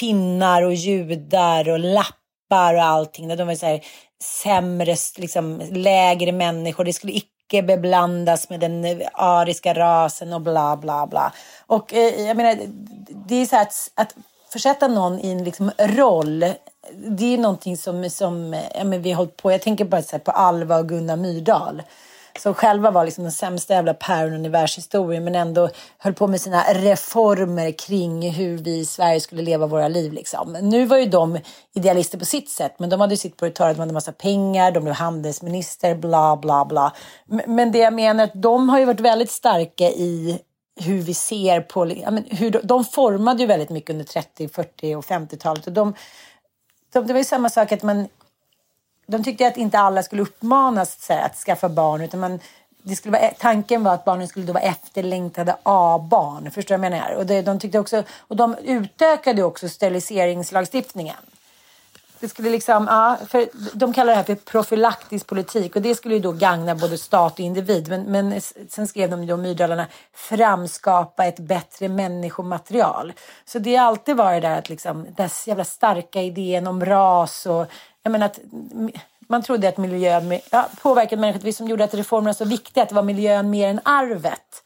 finnar 0.00 0.62
och 0.62 0.74
judar 0.74 1.68
och 1.68 1.78
lappar 1.78 2.74
och 2.74 2.82
allting. 2.82 3.36
De 3.36 3.46
var 3.46 3.54
så 3.54 3.66
här, 3.66 3.80
sämre, 4.22 4.96
liksom, 5.16 5.62
lägre 5.70 6.32
människor. 6.32 6.84
Det 6.84 6.92
skulle 6.92 7.12
icke 7.12 7.62
beblandas 7.62 8.50
med 8.50 8.60
den 8.60 9.02
ariska 9.12 9.74
rasen 9.74 10.32
och 10.32 10.40
bla 10.40 10.76
bla 10.76 11.06
bla. 11.06 11.32
Och 11.66 11.94
eh, 11.94 12.26
jag 12.26 12.36
menar, 12.36 12.58
det 13.28 13.34
är 13.34 13.46
så 13.46 13.56
här 13.56 13.62
att, 13.62 13.90
att 13.94 14.14
försätta 14.52 14.88
någon 14.88 15.20
i 15.20 15.30
en 15.30 15.44
liksom 15.44 15.70
roll. 15.78 16.44
Det 16.92 17.34
är 17.34 17.38
någonting 17.38 17.76
som, 17.76 18.10
som 18.10 18.54
eh, 18.54 18.64
ja, 18.74 18.84
men 18.84 19.02
vi 19.02 19.10
har 19.10 19.16
hållit 19.16 19.36
på. 19.36 19.52
Jag 19.52 19.62
tänker 19.62 19.84
bara 19.84 20.02
så 20.02 20.12
här 20.12 20.18
på 20.18 20.30
Alva 20.30 20.78
och 20.78 20.88
Gunnar 20.88 21.16
Myrdal. 21.16 21.82
Som 22.38 22.54
själva 22.54 22.90
var 22.90 23.04
liksom 23.04 23.24
den 23.24 23.32
sämsta 23.32 23.74
jävla 23.74 23.94
päronen 23.94 24.46
i 24.46 24.48
världshistorien 24.48 25.24
men 25.24 25.34
ändå 25.34 25.70
höll 25.98 26.14
på 26.14 26.26
med 26.26 26.40
sina 26.40 26.62
reformer 26.62 27.70
kring 27.70 28.30
hur 28.30 28.58
vi 28.58 28.78
i 28.78 28.84
Sverige 28.84 29.20
skulle 29.20 29.42
leva 29.42 29.66
våra 29.66 29.88
liv. 29.88 30.12
Liksom. 30.12 30.52
Nu 30.52 30.84
var 30.84 30.96
ju 30.96 31.06
de 31.06 31.38
idealister 31.74 32.18
på 32.18 32.24
sitt 32.24 32.50
sätt 32.50 32.74
men 32.78 32.90
de 32.90 33.00
hade 33.00 33.12
ju 33.12 33.16
sitt 33.16 33.36
på 33.36 33.44
det 33.44 33.50
torra, 33.50 33.72
de 33.72 33.80
hade 33.80 33.92
massa 33.92 34.12
pengar, 34.12 34.72
de 34.72 34.84
blev 34.84 34.94
handelsminister, 34.94 35.94
bla 35.94 36.36
bla 36.36 36.64
bla. 36.64 36.92
Men- 37.46 37.72
det 37.72 37.78
jag 37.78 37.94
menar 37.94 38.24
är 38.24 38.28
att 38.28 38.42
de 38.42 38.68
har 38.68 38.78
ju 38.78 38.84
varit 38.84 39.00
väldigt 39.00 39.30
starka 39.30 39.84
i 39.84 40.38
hur 40.80 41.02
vi 41.02 41.14
ser 41.14 41.60
på, 41.60 41.84
men 41.84 42.24
hur 42.30 42.50
de, 42.50 42.58
de 42.62 42.84
formade 42.84 43.40
ju 43.40 43.46
väldigt 43.46 43.70
mycket 43.70 43.90
under 43.90 44.04
30, 44.04 44.48
40 44.48 44.94
och 44.94 45.04
50-talet. 45.04 45.66
Och 45.66 45.72
de, 45.72 45.94
de, 46.92 47.06
det 47.06 47.12
var 47.12 47.20
ju 47.20 47.24
samma 47.24 47.48
sak 47.48 47.72
att 47.72 47.82
man, 47.82 48.08
de 49.10 49.24
tyckte 49.24 49.46
att 49.46 49.56
inte 49.56 49.78
alla 49.78 50.02
skulle 50.02 50.22
uppmanas 50.22 51.04
så 51.04 51.12
här, 51.12 51.26
att 51.26 51.36
skaffa 51.36 51.68
barn. 51.68 52.00
Utan 52.00 52.20
man, 52.20 52.40
det 52.82 52.96
skulle 52.96 53.18
vara, 53.18 53.30
tanken 53.38 53.84
var 53.84 53.94
att 53.94 54.04
barnen 54.04 54.28
skulle 54.28 54.46
då 54.46 54.52
vara 54.52 54.64
efterlängtade 54.64 55.56
A-barn. 55.62 56.50
Förstår 56.50 56.74
du 56.74 56.80
vad 56.80 56.86
jag 56.86 56.90
menar? 56.92 57.12
Och, 57.12 57.26
det, 57.26 57.42
de 57.42 57.58
tyckte 57.58 57.78
också, 57.78 58.02
och 58.18 58.36
de 58.36 58.56
utökade 58.64 59.42
också 59.42 59.68
steriliseringslagstiftningen. 59.68 61.16
Det 62.20 62.28
skulle 62.28 62.50
liksom, 62.50 62.86
ja, 62.90 63.16
för 63.28 63.48
de 63.72 63.92
kallar 63.92 64.12
det 64.12 64.16
här 64.16 64.24
för 64.24 64.34
profylaktisk 64.34 65.26
politik 65.26 65.76
och 65.76 65.82
det 65.82 65.94
skulle 65.94 66.14
ju 66.14 66.20
då 66.20 66.32
gagna 66.32 66.74
både 66.74 66.98
stat 66.98 67.32
och 67.32 67.40
individ. 67.40 67.88
Men, 67.88 68.02
men 68.02 68.40
sen 68.68 68.88
skrev 68.88 69.10
de 69.10 69.26
då 69.26 69.36
Myrdalarna 69.36 69.86
framskapa 70.14 71.24
ett 71.24 71.38
bättre 71.38 71.88
människomaterial. 71.88 73.12
Så 73.44 73.58
det 73.58 73.76
har 73.76 73.86
alltid 73.86 74.16
varit 74.16 74.42
där 74.42 74.58
att 74.58 74.68
liksom, 74.68 75.04
den 75.04 75.14
här 75.16 75.48
jävla 75.48 75.64
starka 75.64 76.22
idén 76.22 76.66
om 76.66 76.84
ras 76.84 77.46
och 77.46 77.66
jag 78.08 78.12
menar 78.12 78.26
att 78.26 78.38
man 79.28 79.42
trodde 79.42 79.68
att 79.68 79.76
miljön 79.76 80.38
ja, 80.50 80.68
påverkade 80.82 81.20
människor. 81.20 81.40
Det 81.40 81.52
som 81.52 81.68
gjorde 81.68 81.84
att 81.84 81.94
reformerna 81.94 82.28
var 82.28 82.34
så 82.34 82.44
viktiga, 82.44 82.82
att 82.82 82.88
det 82.88 82.94
var 82.94 83.02
miljön 83.02 83.50
mer 83.50 83.68
än 83.68 83.80
arvet. 83.84 84.62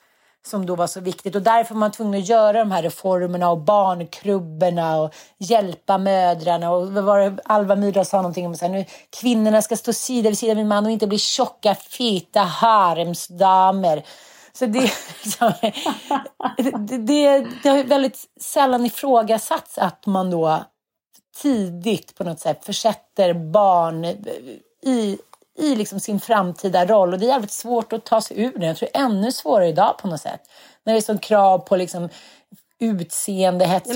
som 0.47 0.67
då 0.67 0.75
var 0.75 0.87
så 0.87 1.01
viktigt. 1.01 1.35
Och 1.35 1.43
därför 1.43 1.75
var 1.75 1.79
man 1.79 1.93
tvungen 1.93 2.21
att 2.21 2.29
göra 2.29 2.59
de 2.59 2.71
här 2.71 2.83
reformerna 2.83 3.51
och 3.51 3.59
barnkrubborna 3.59 5.01
och 5.01 5.15
hjälpa 5.39 5.99
mödrarna. 5.99 6.71
Och 6.71 6.93
vad 6.93 7.05
var 7.05 7.19
det, 7.19 7.39
Alva 7.45 7.77
Myrdal 7.77 8.05
sa 8.05 8.17
någonting 8.17 8.47
om 8.47 8.53
att 8.53 8.89
kvinnorna 9.21 9.63
ska 9.63 9.77
stå 9.77 9.93
sida 9.93 10.29
vid 10.29 10.39
sida 10.39 10.55
med 10.55 10.67
man 10.67 10.87
och 10.87 10.91
inte 10.91 11.07
bli 11.07 11.19
tjocka, 11.19 11.75
feta 11.75 12.41
haremsdamer. 12.41 14.03
Så 14.53 14.67
det, 14.67 14.93
så, 15.39 15.53
det, 16.57 16.99
det, 16.99 17.47
det 17.63 17.69
har 17.69 17.85
väldigt 17.85 18.19
sällan 18.41 18.87
ifrågasatts 18.87 19.79
att 19.79 20.07
man 20.07 20.31
då 20.31 20.65
tidigt 21.37 22.15
på 22.19 22.25
något 22.25 22.41
sätt 22.41 22.65
försätter 22.65 23.35
barn 23.35 24.05
i, 24.85 25.19
i 25.59 25.75
liksom 25.75 26.01
sin 26.01 26.21
framtida 26.21 26.87
roll. 26.87 27.13
Och 27.13 27.19
det 27.19 27.27
är 27.27 27.29
jävligt 27.29 27.53
svårt 27.53 27.93
att 27.93 28.05
ta 28.05 28.21
sig 28.21 28.41
ur 28.43 28.59
det. 28.59 28.67
Jag 28.67 28.77
tror 28.77 28.89
det 28.93 28.99
är 28.99 29.05
ännu 29.05 29.33
svårare 29.33 29.69
idag 29.69 29.99
på 29.99 30.09
något 30.09 30.21
sätt. 30.21 30.41
När 30.85 30.93
det 30.93 30.99
är 30.99 31.01
sån 31.01 31.19
krav 31.19 31.59
på 31.59 31.77
liksom 31.77 32.09
utseende, 32.83 33.65
hets 33.65 33.95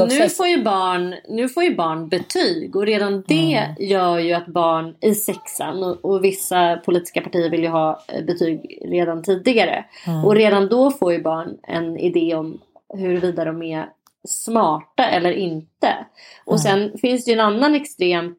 och. 0.00 0.08
Nu, 0.08 0.18
nu, 0.20 0.28
får 0.28 0.46
ju 0.46 0.62
barn, 0.62 1.14
nu 1.28 1.48
får 1.48 1.64
ju 1.64 1.76
barn 1.76 2.08
betyg 2.08 2.76
och 2.76 2.86
redan 2.86 3.24
det 3.28 3.54
mm. 3.54 3.74
gör 3.78 4.18
ju 4.18 4.32
att 4.32 4.46
barn 4.46 4.94
i 5.00 5.14
sexan 5.14 5.84
och, 5.84 6.04
och, 6.04 6.24
vissa 6.24 6.76
politiska 6.76 7.20
partier 7.20 7.50
vill 7.50 7.62
ju 7.62 7.68
ha 7.68 8.04
eh, 8.08 8.24
betyg 8.24 8.78
redan 8.84 9.22
tidigare. 9.22 9.84
Mm. 10.06 10.24
Och 10.24 10.34
redan 10.34 10.68
då 10.68 10.90
får 10.90 11.12
ju 11.12 11.22
barn 11.22 11.58
en 11.62 11.98
idé 11.98 12.34
om 12.34 12.60
huruvida 12.94 13.44
de 13.44 13.62
är 13.62 13.88
smarta 14.24 15.04
eller 15.04 15.32
inte. 15.32 16.06
Och 16.44 16.66
mm. 16.66 16.90
sen 16.90 16.98
finns 16.98 17.24
det 17.24 17.30
ju 17.30 17.34
en 17.34 17.46
annan 17.46 17.74
extremt 17.74 18.38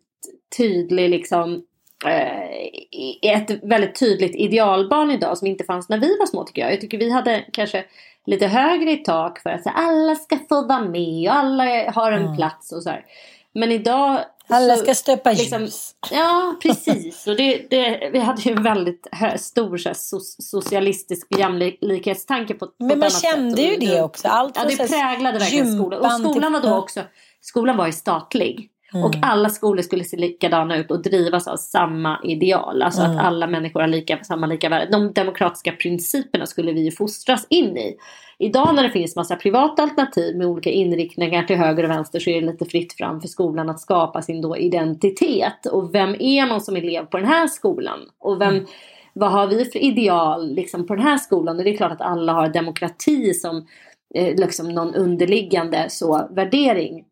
tydlig 0.58 1.10
liksom 1.10 1.66
eh, 2.06 3.32
ett 3.32 3.64
väldigt 3.64 4.00
tydligt 4.00 4.36
idealbarn 4.36 5.12
idag 5.12 5.38
som 5.38 5.48
inte 5.48 5.64
fanns 5.64 5.90
när 5.90 5.98
vi 5.98 6.18
var 6.20 6.26
små 6.26 6.44
tycker 6.44 6.62
jag. 6.62 6.74
Jag 6.74 6.82
tycker 6.82 6.98
vi 6.98 7.12
hade 7.12 7.46
kanske 7.52 7.86
lite 8.26 8.48
högre 8.48 8.92
i 8.92 8.98
tak 8.98 9.40
för 9.40 9.50
att 9.50 9.64
så, 9.64 9.70
alla 9.70 10.16
ska 10.16 10.38
få 10.50 10.68
vara 10.68 10.86
med 10.86 11.30
och 11.30 11.36
alla 11.36 11.92
har 11.92 12.12
en 12.12 12.24
mm. 12.24 12.36
plats 12.36 12.72
och 12.72 12.84
så 12.84 12.90
här. 12.90 13.06
Men 13.54 13.72
idag 13.72 14.20
alla 14.48 14.78
ska 14.78 14.96
stöpa 14.96 15.32
liksom, 15.32 15.62
ljus. 15.62 15.96
Ja, 16.12 16.56
precis. 16.62 17.28
Och 17.28 17.36
det, 17.36 17.70
det, 17.70 18.10
vi 18.14 18.20
hade 18.20 18.41
ju 18.41 18.52
en 18.52 18.64
väldigt 18.64 19.08
stor 19.38 19.78
så 19.78 19.89
här, 19.89 19.93
so 19.93 20.20
socialistisk 20.20 21.28
jämlikhetstanke 21.38 22.54
på, 22.54 22.68
på 22.68 22.74
Men 22.78 23.00
man 23.00 23.10
kände 23.10 23.62
ju 23.62 23.78
det 23.78 24.02
också. 24.02 24.28
Allt 24.28 24.58
ja, 24.58 24.64
det 24.64 24.78
präglade 24.78 25.39
verkligen 25.39 25.76
skolan. 25.76 26.02
Och 26.06 26.12
skolan 26.12 26.54
var 26.54 26.62
då 26.62 26.76
också, 26.76 27.02
skolan 27.41 27.78
var 27.78 27.86
ju 27.86 27.93
statlig. 27.93 28.70
Mm. 28.94 29.06
Och 29.06 29.16
alla 29.22 29.50
skolor 29.50 29.82
skulle 29.82 30.04
se 30.04 30.18
likadana 30.18 30.78
ut 30.78 30.92
och 30.92 31.02
drivas 31.02 31.48
av 31.48 31.58
samma 31.58 32.20
ideal. 32.24 32.82
Alltså 32.82 33.02
mm. 33.02 33.18
att 33.18 33.26
alla 33.26 33.48
människor 33.48 33.80
har 33.80 33.88
lika, 33.88 34.24
samma 34.24 34.48
lika 34.48 34.70
värde. 34.70 34.92
De 34.92 35.14
demokratiska 35.14 35.72
principerna 35.72 36.46
skulle 36.46 36.72
vi 36.72 36.84
ju 36.84 36.92
fostras 36.92 37.48
in 37.50 37.78
i. 37.78 37.98
Idag 38.38 38.76
när 38.76 38.84
det 38.84 38.90
finns 38.90 39.16
massa 39.16 39.36
privata 39.36 39.84
alternativ 39.84 40.38
med 40.38 40.48
olika 40.48 40.70
inriktningar 40.70 41.44
till 41.44 41.56
höger 41.56 41.84
och 41.84 41.90
vänster 41.90 42.20
så 42.20 42.30
är 42.30 42.42
det 42.42 42.48
lite 42.48 42.66
fritt 42.66 42.94
fram 42.94 43.22
för 43.22 43.28
skolan 43.28 43.70
att 43.70 43.80
skapa 43.80 44.22
sin 44.22 44.42
då 44.42 44.58
identitet. 44.58 45.66
Och 45.66 45.96
vem 45.96 46.16
är 46.20 46.48
man 46.48 46.62
som 46.62 46.76
elev 46.76 47.06
på 47.06 47.18
den 47.18 47.28
här 47.28 47.48
skolan? 47.48 48.00
Och 48.20 48.42
vem, 48.42 48.54
mm. 48.54 48.66
vad 49.14 49.32
har 49.32 49.48
vi 49.48 49.66
för 49.66 49.80
ideal 49.80 50.54
liksom, 50.54 50.88
på 50.88 50.96
den 50.96 51.04
här 51.04 51.18
skolan? 51.18 51.58
Och 51.58 51.64
det 51.64 51.70
är 51.70 51.78
klart 51.78 51.92
att 51.92 52.02
alla 52.02 52.34
har 52.34 52.50
demokrati 52.50 53.34
som 53.34 53.68
eh, 54.16 54.36
liksom 54.36 54.70
någon 54.70 54.96
underliggande 54.96 55.86
så, 55.90 56.28
värdering 56.32 57.06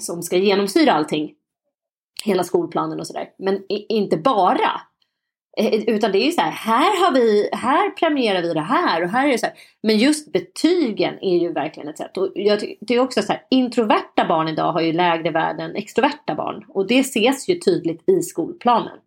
som 0.00 0.22
ska 0.22 0.36
genomsyra 0.36 0.92
allting. 0.92 1.32
Hela 2.24 2.44
skolplanen 2.44 3.00
och 3.00 3.06
sådär. 3.06 3.28
Men 3.38 3.62
inte 3.68 4.16
bara. 4.16 4.80
Eh, 5.56 5.66
eh, 5.66 5.82
utan 5.86 6.12
det 6.12 6.18
är 6.18 6.26
ju 6.26 6.32
så 6.32 6.40
här, 6.40 6.50
här, 6.50 7.04
har 7.04 7.12
vi, 7.12 7.48
här 7.52 7.90
premierar 7.90 8.42
vi 8.42 8.54
det 8.54 8.60
här 8.60 9.02
och 9.02 9.08
här 9.08 9.28
är 9.28 9.32
det 9.32 9.38
så 9.38 9.46
här. 9.46 9.54
Men 9.82 9.98
just 9.98 10.32
betygen 10.32 11.14
är 11.20 11.38
ju 11.38 11.52
verkligen 11.52 11.88
ett 11.88 11.98
sätt. 11.98 12.16
Och 12.16 12.32
jag 12.34 12.60
tycker 12.60 12.98
också 12.98 13.22
så 13.22 13.32
här, 13.32 13.42
introverta 13.50 14.24
barn 14.28 14.48
idag 14.48 14.72
har 14.72 14.80
ju 14.80 14.92
lägre 14.92 15.30
värden 15.30 15.70
än 15.70 15.76
extroverta 15.76 16.34
barn. 16.34 16.64
Och 16.68 16.86
det 16.86 16.98
ses 16.98 17.48
ju 17.48 17.54
tydligt 17.58 18.08
i 18.08 18.22
skolplanen. 18.22 18.98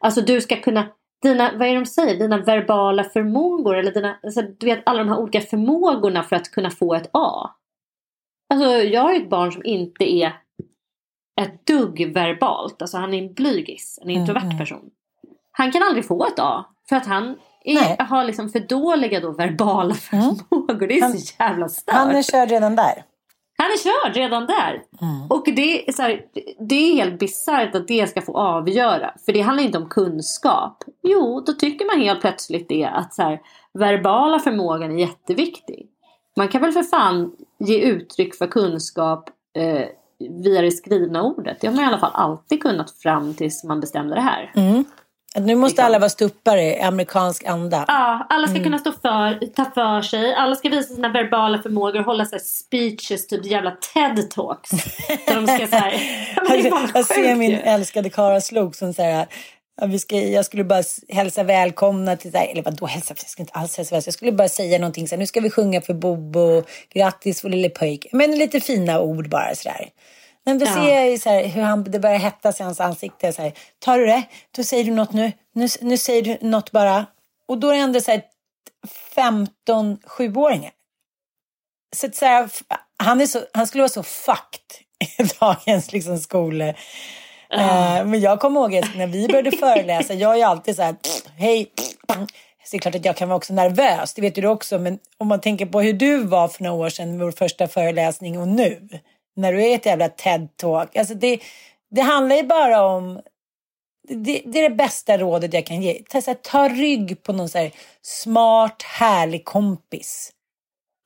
Alltså 0.00 0.20
du 0.20 0.40
ska 0.40 0.56
kunna, 0.56 0.86
dina, 1.22 1.50
vad 1.58 1.68
är 1.68 1.72
det 1.72 1.78
de 1.78 1.86
säger, 1.86 2.18
dina 2.18 2.38
verbala 2.38 3.04
förmågor 3.04 3.76
eller 3.76 3.92
dina, 3.92 4.18
alltså, 4.22 4.42
du 4.58 4.66
vet 4.66 4.82
alla 4.86 4.98
de 4.98 5.08
här 5.08 5.18
olika 5.18 5.40
förmågorna 5.40 6.22
för 6.22 6.36
att 6.36 6.50
kunna 6.50 6.70
få 6.70 6.94
ett 6.94 7.10
A. 7.12 7.50
Alltså 8.54 8.68
jag 8.68 9.02
har 9.02 9.12
ju 9.12 9.22
ett 9.22 9.30
barn 9.30 9.52
som 9.52 9.64
inte 9.64 10.04
är 10.04 10.32
ett 11.40 11.66
dugg 11.66 12.14
verbalt. 12.14 12.82
Alltså 12.82 12.96
han 12.96 13.14
är 13.14 13.18
en 13.18 13.34
blygis, 13.34 13.98
en 14.02 14.10
introvert 14.10 14.44
mm. 14.44 14.58
person. 14.58 14.90
Han 15.52 15.72
kan 15.72 15.82
aldrig 15.82 16.06
få 16.06 16.26
ett 16.26 16.38
A. 16.38 16.64
För 16.88 16.96
att 16.96 17.06
han 17.06 17.36
är, 17.64 18.04
har 18.04 18.24
liksom 18.24 18.48
för 18.48 18.60
dåliga 18.60 19.20
då 19.20 19.30
verbala 19.30 19.94
mm. 20.12 20.34
förmågor. 20.36 20.86
Det 20.86 20.98
är 20.98 21.02
han, 21.02 21.18
så 21.18 21.34
jävla 21.38 21.68
stört. 21.68 21.94
Han 21.94 22.10
är 22.10 22.22
körd 22.22 22.50
redan 22.50 22.76
där. 22.76 23.04
Han 23.58 23.66
är 23.66 23.78
körd 23.78 24.16
redan 24.16 24.46
där. 24.46 24.82
Mm. 25.00 25.30
Och 25.30 25.44
det 25.56 25.88
är, 25.88 25.92
så 25.92 26.02
här, 26.02 26.20
det 26.68 26.74
är 26.74 26.94
helt 26.94 27.18
bisarrt 27.18 27.74
att 27.74 27.88
det 27.88 28.06
ska 28.06 28.22
få 28.22 28.36
avgöra. 28.36 29.14
För 29.24 29.32
det 29.32 29.40
handlar 29.40 29.64
inte 29.64 29.78
om 29.78 29.88
kunskap. 29.88 30.84
Jo, 31.02 31.40
då 31.46 31.52
tycker 31.52 31.84
man 31.84 32.00
helt 32.00 32.20
plötsligt 32.20 32.68
det 32.68 32.84
att 32.84 33.14
så 33.14 33.22
här, 33.22 33.40
verbala 33.72 34.38
förmågan 34.38 34.90
är 34.92 34.98
jätteviktig. 34.98 35.86
Man 36.36 36.48
kan 36.48 36.60
väl 36.60 36.72
för 36.72 36.82
fan 36.82 37.36
ge 37.66 37.80
uttryck 37.80 38.34
för 38.34 38.46
kunskap 38.46 39.30
eh, 39.56 39.86
via 40.18 40.62
det 40.62 40.70
skrivna 40.70 41.22
ordet. 41.22 41.60
Det 41.60 41.66
har 41.66 41.74
man 41.74 41.84
i 41.84 41.86
alla 41.86 41.98
fall 41.98 42.12
alltid 42.14 42.62
kunnat 42.62 42.90
fram 42.90 43.34
tills 43.34 43.64
man 43.64 43.80
bestämde 43.80 44.14
det 44.14 44.20
här. 44.20 44.52
Mm. 44.56 44.84
Nu 45.36 45.54
måste 45.54 45.72
liksom. 45.72 45.84
alla 45.84 45.98
vara 45.98 46.10
stuppare 46.10 46.62
i 46.62 46.80
amerikansk 46.80 47.44
anda. 47.46 47.84
Ja, 47.88 48.26
alla 48.28 48.46
ska 48.46 48.56
mm. 48.56 48.64
kunna 48.64 48.78
stå 48.78 48.92
för, 48.92 49.46
ta 49.46 49.64
för 49.64 50.02
sig. 50.02 50.34
Alla 50.34 50.54
ska 50.54 50.68
visa 50.68 50.94
sina 50.94 51.08
verbala 51.08 51.62
förmågor 51.62 51.98
och 51.98 52.04
hålla 52.04 52.24
så 52.24 52.38
speeches, 52.38 53.26
typ 53.26 53.46
jävla 53.46 53.76
TED-talks. 53.94 54.70
de 55.26 55.46
ska 55.46 55.66
så 55.66 55.76
här, 55.76 55.92
jag, 56.94 57.06
ser 57.06 57.36
min 57.36 57.54
älskade 57.54 58.10
Kara 58.10 58.40
Slog 58.40 58.76
som 58.76 58.94
säger 58.94 59.26
vi 59.82 59.98
ska, 59.98 60.16
jag 60.16 60.44
skulle 60.44 60.64
bara 60.64 60.82
hälsa 61.08 61.42
välkomna 61.42 62.16
till, 62.16 62.36
eller 62.36 62.62
vadå 62.62 62.86
hälsa, 62.86 63.14
jag 63.18 63.28
ska 63.28 63.42
inte 63.42 63.52
alls 63.52 63.76
hälsa 63.76 63.94
välkomna. 63.94 64.06
Jag 64.06 64.14
skulle 64.14 64.32
bara 64.32 64.48
säga 64.48 64.78
någonting 64.78 65.08
så 65.08 65.14
här, 65.14 65.18
nu 65.20 65.26
ska 65.26 65.40
vi 65.40 65.50
sjunga 65.50 65.80
för 65.80 65.94
Bobo, 65.94 66.62
grattis 66.90 67.44
vår 67.44 67.48
lille 67.48 67.68
pojk. 67.68 68.06
Men 68.12 68.38
lite 68.38 68.60
fina 68.60 69.00
ord 69.00 69.28
bara 69.28 69.54
sådär. 69.54 69.90
Men 70.44 70.58
då 70.58 70.66
ja. 70.66 70.74
ser 70.74 70.94
jag 70.94 71.10
ju 71.10 71.18
så 71.18 71.30
här, 71.30 71.44
hur 71.44 71.62
han, 71.62 71.84
det 71.84 72.00
börjar 72.00 72.18
hettas 72.18 72.60
i 72.60 72.62
hans 72.62 72.80
ansikte. 72.80 73.32
Så 73.32 73.42
här, 73.42 73.52
Tar 73.78 73.98
du 73.98 74.06
det? 74.06 74.22
Då 74.50 74.64
säger 74.64 74.84
du 74.84 74.90
något 74.90 75.12
nu. 75.12 75.32
Nu, 75.52 75.68
nu 75.80 75.96
säger 75.96 76.22
du 76.22 76.48
något 76.48 76.70
bara. 76.70 77.06
Och 77.48 77.58
då 77.58 77.68
är 77.68 77.74
det 77.74 77.80
ändå 77.80 78.00
så 78.00 78.10
här 78.10 78.22
15 79.14 79.98
sjuåringar. 80.04 80.72
Så, 81.96 82.08
så 82.12 82.24
här, 82.24 82.50
han, 82.96 83.20
är 83.20 83.26
så, 83.26 83.40
han 83.52 83.66
skulle 83.66 83.82
vara 83.82 83.88
så 83.88 84.02
fucked 84.02 84.60
i 85.18 85.22
dagens 85.40 85.92
liksom, 85.92 86.18
skolor. 86.18 86.74
Eh, 87.54 88.04
men 88.04 88.20
jag 88.20 88.40
kommer 88.40 88.60
ihåg 88.60 88.86
när 88.96 89.06
vi 89.06 89.28
började 89.28 89.50
föreläsa, 89.50 90.14
jag 90.14 90.32
är 90.32 90.36
ju 90.36 90.42
alltid 90.42 90.76
så 90.76 90.82
här, 90.82 90.96
hej. 91.36 91.70
Så 92.64 92.70
det 92.70 92.76
är 92.76 92.78
klart 92.78 92.94
att 92.94 93.04
jag 93.04 93.16
kan 93.16 93.28
vara 93.28 93.36
också 93.36 93.52
nervös, 93.52 94.14
det 94.14 94.22
vet 94.22 94.34
du 94.34 94.46
också. 94.46 94.78
Men 94.78 94.98
om 95.18 95.28
man 95.28 95.40
tänker 95.40 95.66
på 95.66 95.80
hur 95.80 95.92
du 95.92 96.18
var 96.18 96.48
för 96.48 96.62
några 96.62 96.86
år 96.86 96.88
sedan, 96.88 97.18
vår 97.18 97.30
första 97.30 97.68
föreläsning 97.68 98.38
och 98.38 98.48
nu. 98.48 98.88
När 99.36 99.52
du 99.52 99.64
är 99.64 99.74
ett 99.74 99.86
jävla 99.86 100.08
TED-talk. 100.08 100.98
Alltså 100.98 101.14
det, 101.14 101.40
det 101.90 102.00
handlar 102.00 102.36
ju 102.36 102.42
bara 102.42 102.82
om 102.82 103.20
det, 104.08 104.42
det, 104.44 104.58
är 104.58 104.68
det 104.68 104.74
bästa 104.74 105.18
rådet 105.18 105.54
jag 105.54 105.66
kan 105.66 105.82
ge. 105.82 106.02
Ta, 106.08 106.20
här, 106.26 106.34
ta 106.34 106.68
rygg 106.68 107.22
på 107.22 107.32
någon 107.32 107.48
så 107.48 107.70
smart, 108.02 108.82
härlig 108.82 109.44
kompis. 109.44 110.32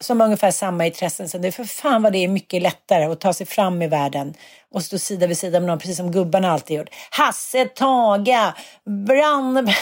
Som 0.01 0.21
har 0.21 0.25
ungefär 0.25 0.51
samma 0.51 0.87
intressen 0.87 1.29
som 1.29 1.43
du. 1.43 1.53
För 1.53 1.65
fan 1.65 2.03
vad 2.03 2.13
det 2.13 2.19
är 2.19 2.29
mycket 2.29 2.63
lättare 2.63 3.05
att 3.05 3.21
ta 3.21 3.33
sig 3.33 3.47
fram 3.47 3.83
i 3.83 3.87
världen 3.87 4.35
och 4.71 4.83
stå 4.83 4.99
sida 4.99 5.27
vid 5.27 5.39
sida 5.39 5.61
med 5.61 5.67
någon, 5.67 5.79
precis 5.79 5.97
som 5.97 6.13
gubbarna 6.13 6.51
alltid 6.51 6.77
gjort. 6.77 6.89
Hasse, 7.11 7.65
Taga, 7.65 8.55
Brand... 8.85 9.59
uh, 9.59 9.75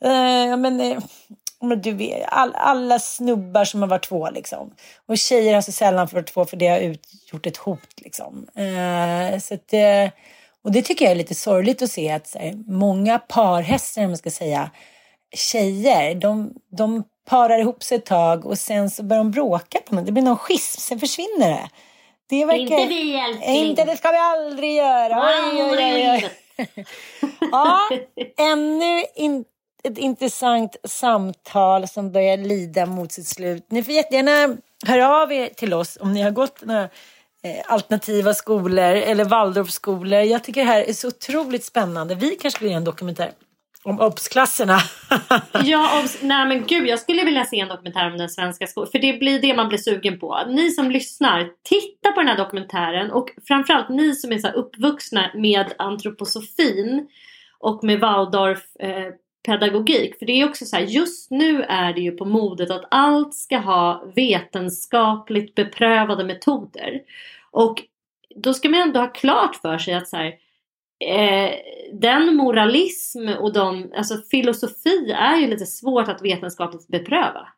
eh, 0.00 0.56
men, 0.56 0.80
eh, 0.80 0.98
men 1.60 1.82
du 1.82 1.92
vet, 1.92 2.24
all, 2.28 2.54
alla 2.54 2.98
snubbar 2.98 3.64
som 3.64 3.82
har 3.82 3.88
varit 3.88 4.08
två 4.08 4.30
liksom. 4.30 4.74
Och 5.06 5.18
tjejer 5.18 5.54
har 5.54 5.60
så 5.60 5.72
sällan 5.72 6.08
varit 6.12 6.26
två 6.26 6.44
för 6.44 6.56
det 6.56 6.68
har 6.68 6.78
utgjort 6.78 7.46
ett 7.46 7.56
hot 7.56 8.00
liksom. 8.00 8.46
Uh, 8.58 9.38
så 9.38 9.54
att, 9.54 9.74
och 10.64 10.72
det 10.72 10.82
tycker 10.82 11.04
jag 11.04 11.12
är 11.12 11.16
lite 11.16 11.34
sorgligt 11.34 11.82
att 11.82 11.90
se 11.90 12.10
att 12.10 12.36
här, 12.38 12.54
många 12.66 13.18
parhästar, 13.18 14.02
om 14.02 14.10
man 14.10 14.16
ska 14.16 14.30
säga, 14.30 14.70
tjejer, 15.34 16.14
de, 16.14 16.54
de 16.70 17.04
parar 17.28 17.58
ihop 17.58 17.82
sig 17.82 17.98
ett 17.98 18.06
tag 18.06 18.46
och 18.46 18.58
sen 18.58 18.90
så 18.90 19.02
börjar 19.02 19.24
de 19.24 19.30
bråka 19.30 19.78
på 19.86 19.94
något. 19.94 20.06
Det 20.06 20.12
blir 20.12 20.22
någon 20.22 20.36
schism, 20.36 20.80
sen 20.80 21.00
försvinner 21.00 21.48
det. 21.48 21.68
Det 22.28 22.44
verkar... 22.44 22.60
Inte 22.60 22.86
vi 22.86 23.16
älskling. 23.16 23.56
Inte, 23.56 23.84
det 23.84 23.96
ska 23.96 24.10
vi 24.10 24.18
aldrig 24.18 24.76
göra. 24.76 25.32
Oj, 25.52 25.62
oj, 25.62 26.10
oj, 26.10 26.30
ja, 27.52 27.88
ännu 28.36 29.04
in, 29.14 29.44
ett 29.84 29.98
intressant 29.98 30.76
samtal 30.84 31.88
som 31.88 32.12
börjar 32.12 32.36
lida 32.36 32.86
mot 32.86 33.12
sitt 33.12 33.26
slut. 33.26 33.66
Ni 33.70 33.82
får 33.82 33.94
jättegärna 33.94 34.56
höra 34.86 35.22
av 35.22 35.32
er 35.32 35.48
till 35.48 35.74
oss 35.74 35.98
om 36.00 36.12
ni 36.12 36.22
har 36.22 36.30
gått 36.30 36.64
några 36.64 36.82
eh, 37.42 37.62
alternativa 37.66 38.34
skolor 38.34 38.94
eller 38.94 39.24
Waldorfskolor. 39.24 40.20
Jag 40.20 40.44
tycker 40.44 40.60
det 40.60 40.70
här 40.70 40.80
är 40.80 40.92
så 40.92 41.08
otroligt 41.08 41.64
spännande. 41.64 42.14
Vi 42.14 42.30
kanske 42.30 42.50
skulle 42.50 42.70
göra 42.70 42.78
en 42.78 42.84
dokumentär 42.84 43.32
om 43.88 44.00
obsklasserna. 44.00 44.78
ja, 45.64 46.00
obs, 46.00 46.18
nej 46.22 46.46
men 46.46 46.66
gud, 46.66 46.86
jag 46.86 46.98
skulle 46.98 47.24
vilja 47.24 47.44
se 47.44 47.60
en 47.60 47.68
dokumentär 47.68 48.10
om 48.10 48.18
den 48.18 48.28
svenska 48.28 48.66
skolan. 48.66 48.90
För 48.90 48.98
det 48.98 49.12
blir 49.12 49.40
det 49.40 49.54
man 49.56 49.68
blir 49.68 49.78
sugen 49.78 50.18
på. 50.18 50.44
Ni 50.48 50.70
som 50.70 50.90
lyssnar, 50.90 51.50
titta 51.62 52.12
på 52.12 52.20
den 52.20 52.28
här 52.28 52.36
dokumentären. 52.36 53.10
Och 53.10 53.28
framförallt 53.48 53.88
ni 53.88 54.14
som 54.14 54.32
är 54.32 54.38
så 54.38 54.48
uppvuxna 54.48 55.30
med 55.34 55.72
antroposofin 55.78 57.08
och 57.58 57.84
med 57.84 58.00
Waldorf 58.00 58.76
eh, 58.80 59.12
pedagogik. 59.46 60.18
För 60.18 60.26
det 60.26 60.32
är 60.32 60.48
också 60.48 60.64
så 60.64 60.76
här, 60.76 60.82
just 60.82 61.30
nu 61.30 61.62
är 61.62 61.92
det 61.92 62.00
ju 62.00 62.10
på 62.10 62.24
modet 62.24 62.70
att 62.70 62.84
allt 62.90 63.34
ska 63.34 63.58
ha 63.58 64.04
vetenskapligt 64.16 65.54
beprövade 65.54 66.24
metoder. 66.24 67.00
Och 67.50 67.82
då 68.36 68.54
ska 68.54 68.68
man 68.68 68.80
ändå 68.80 69.00
ha 69.00 69.06
klart 69.08 69.56
för 69.56 69.78
sig 69.78 69.94
att 69.94 70.08
så 70.08 70.16
här, 70.16 70.34
eh, 71.00 71.50
den 71.92 72.36
moralism 72.36 73.28
och 73.40 73.52
de, 73.52 73.92
alltså 73.96 74.14
filosofi 74.30 75.10
är 75.10 75.36
ju 75.36 75.46
lite 75.46 75.66
svårt 75.66 76.08
att 76.08 76.22
vetenskapligt 76.22 76.88
bepröva. 76.88 77.48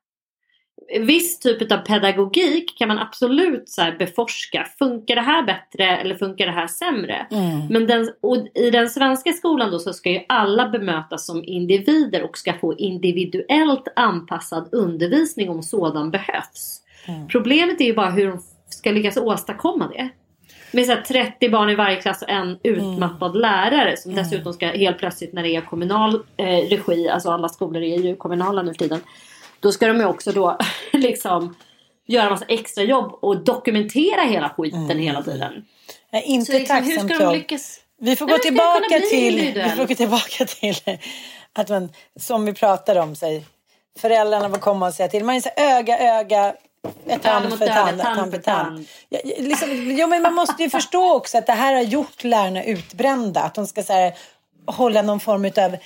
Viss 1.00 1.38
typ 1.38 1.72
av 1.72 1.76
pedagogik 1.76 2.78
kan 2.78 2.88
man 2.88 2.98
absolut 2.98 3.68
så 3.68 3.82
beforska. 3.98 4.66
Funkar 4.78 5.14
det 5.14 5.20
här 5.20 5.42
bättre 5.42 5.96
eller 5.96 6.14
funkar 6.14 6.46
det 6.46 6.52
här 6.52 6.66
sämre? 6.66 7.26
Mm. 7.30 7.66
Men 7.70 7.86
den, 7.86 8.08
i 8.54 8.70
den 8.70 8.88
svenska 8.88 9.32
skolan 9.32 9.70
då 9.70 9.78
så 9.78 9.92
ska 9.92 10.10
ju 10.10 10.20
alla 10.28 10.68
bemötas 10.68 11.26
som 11.26 11.44
individer 11.44 12.22
och 12.22 12.38
ska 12.38 12.52
få 12.52 12.76
individuellt 12.76 13.88
anpassad 13.96 14.68
undervisning 14.72 15.50
om 15.50 15.62
sådan 15.62 16.10
behövs. 16.10 16.82
Mm. 17.06 17.28
Problemet 17.28 17.80
är 17.80 17.84
ju 17.84 17.94
bara 17.94 18.10
hur 18.10 18.26
de 18.26 18.42
ska 18.68 18.90
lyckas 18.90 19.16
åstadkomma 19.16 19.88
det. 19.88 20.08
Med 20.70 20.86
så 20.86 20.96
30 21.08 21.50
barn 21.50 21.70
i 21.70 21.74
varje 21.74 22.00
klass 22.00 22.22
och 22.22 22.30
en 22.30 22.58
utmattad 22.62 23.30
mm. 23.30 23.40
lärare 23.40 23.96
som 23.96 24.12
mm. 24.12 24.24
dessutom 24.24 24.52
ska 24.52 24.66
helt 24.66 24.98
plötsligt 24.98 25.32
när 25.32 25.42
det 25.42 25.56
är 25.56 25.60
kommunal 25.60 26.14
eh, 26.36 26.46
regi, 26.46 27.08
alltså 27.08 27.30
alla 27.30 27.48
skolor 27.48 27.82
är 27.82 27.98
ju 27.98 28.16
kommunala 28.16 28.62
nu 28.62 28.72
för 28.72 28.78
tiden. 28.78 29.00
Då 29.60 29.72
ska 29.72 29.86
de 29.86 29.96
ju 29.96 30.04
också 30.04 30.32
då 30.32 30.58
liksom 30.92 31.54
göra 32.06 32.30
massa 32.30 32.44
extra 32.48 32.84
jobb 32.84 33.18
och 33.22 33.44
dokumentera 33.44 34.22
hela 34.22 34.48
skiten 34.48 34.84
mm. 34.84 34.98
hela 34.98 35.22
tiden. 35.22 35.64
Nej, 36.12 36.22
inte 36.26 36.52
så 36.52 36.58
liksom, 36.58 36.76
hur 36.76 36.98
ska 36.98 37.18
de 37.18 37.34
lyckas? 37.34 37.80
Vi 38.02 38.16
får, 38.16 38.26
gå 38.26 38.38
tillbaka 38.38 39.00
till, 39.10 39.52
vi 39.54 39.70
får 39.76 39.86
gå 39.86 39.94
tillbaka 39.94 40.44
till 40.44 40.74
att 41.52 41.68
man, 41.68 41.88
som 42.16 42.46
vi 42.46 42.54
pratade 42.54 43.00
om, 43.00 43.16
sig, 43.16 43.44
föräldrarna 43.98 44.50
får 44.50 44.58
komma 44.58 44.86
och 44.86 44.94
säga 44.94 45.08
till. 45.08 45.24
Man 45.24 45.36
är 45.36 45.40
så 45.40 45.50
öga, 45.56 45.98
öga, 45.98 46.54
tand 47.22 47.58
för 47.58 47.66
tand, 47.66 48.00
tand 48.00 48.32
för 48.32 48.38
tand. 48.38 48.86
Ja, 49.08 49.18
liksom, 49.24 49.68
jo, 49.98 50.06
men 50.06 50.22
man 50.22 50.34
måste 50.34 50.62
ju 50.62 50.70
förstå 50.78 51.14
också 51.14 51.38
att 51.38 51.46
det 51.46 51.52
här 51.52 51.74
har 51.74 51.82
gjort 51.82 52.24
lärarna 52.24 52.64
utbrända. 52.64 53.40
Att 53.40 53.54
de 53.54 53.66
ska 53.66 53.82
så 53.82 53.92
här, 53.92 54.14
hålla 54.66 55.02
någon 55.02 55.20
form 55.20 55.44
av 55.44 55.76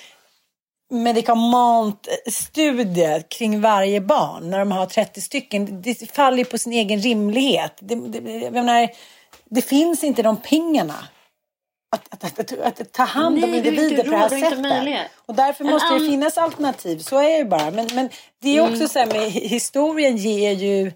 medikamentstudie 0.91 3.23
kring 3.29 3.61
varje 3.61 4.01
barn 4.01 4.51
när 4.51 4.59
de 4.59 4.73
har 4.73 4.87
30 4.87 5.21
stycken. 5.21 5.83
Det 5.83 6.13
faller 6.13 6.45
på 6.45 6.59
sin 6.59 6.73
egen 6.73 7.01
rimlighet. 7.01 7.79
Det, 7.81 7.95
det, 7.95 8.51
menar, 8.51 8.89
det 9.45 9.63
finns 9.63 10.05
inte 10.05 10.23
de 10.23 10.37
pengarna. 10.37 11.09
Att, 11.95 12.25
att, 12.25 12.41
att, 12.41 12.81
att, 12.81 12.93
ta 12.93 13.03
hand 13.03 13.45
om 13.45 13.51
Nej, 13.51 13.59
individer 13.59 14.05
på 14.05 14.11
det 14.11 14.17
här 14.17 14.29
sättet. 14.29 15.11
Och 15.27 15.35
därför 15.35 15.65
måste 15.65 15.95
det 15.95 16.01
finnas 16.01 16.39
alternativ. 16.39 16.99
Så 16.99 17.19
är 17.19 17.39
det 17.39 17.45
bara. 17.45 17.71
Men, 17.71 17.89
men 17.95 18.09
det 18.43 18.57
är 18.57 18.61
också 18.61 18.75
mm. 18.75 18.89
så 18.89 18.99
här 18.99 19.07
med 19.07 19.31
historien 19.31 20.17
ger 20.17 20.53
ju 20.53 20.93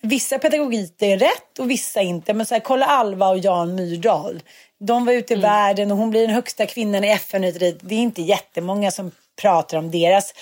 vissa 0.00 0.38
pedagogiker 0.38 1.18
rätt 1.18 1.58
och 1.58 1.70
vissa 1.70 2.00
inte. 2.00 2.34
Men 2.34 2.46
så 2.46 2.54
här, 2.54 2.60
kolla 2.60 2.86
Alva 2.86 3.28
och 3.28 3.38
Jan 3.38 3.74
Myrdal. 3.74 4.42
De 4.78 5.04
var 5.04 5.12
ute 5.12 5.34
i 5.34 5.36
mm. 5.36 5.50
världen 5.50 5.90
och 5.90 5.96
hon 5.96 6.10
blir 6.10 6.20
den 6.20 6.34
högsta 6.34 6.66
kvinnan 6.66 7.04
i 7.04 7.10
FN. 7.10 7.42
Det 7.42 7.94
är 7.94 7.98
inte 7.98 8.22
jättemånga 8.22 8.90
som 8.90 9.10
pratar 9.40 9.78
om 9.78 9.90
deras 9.90 10.34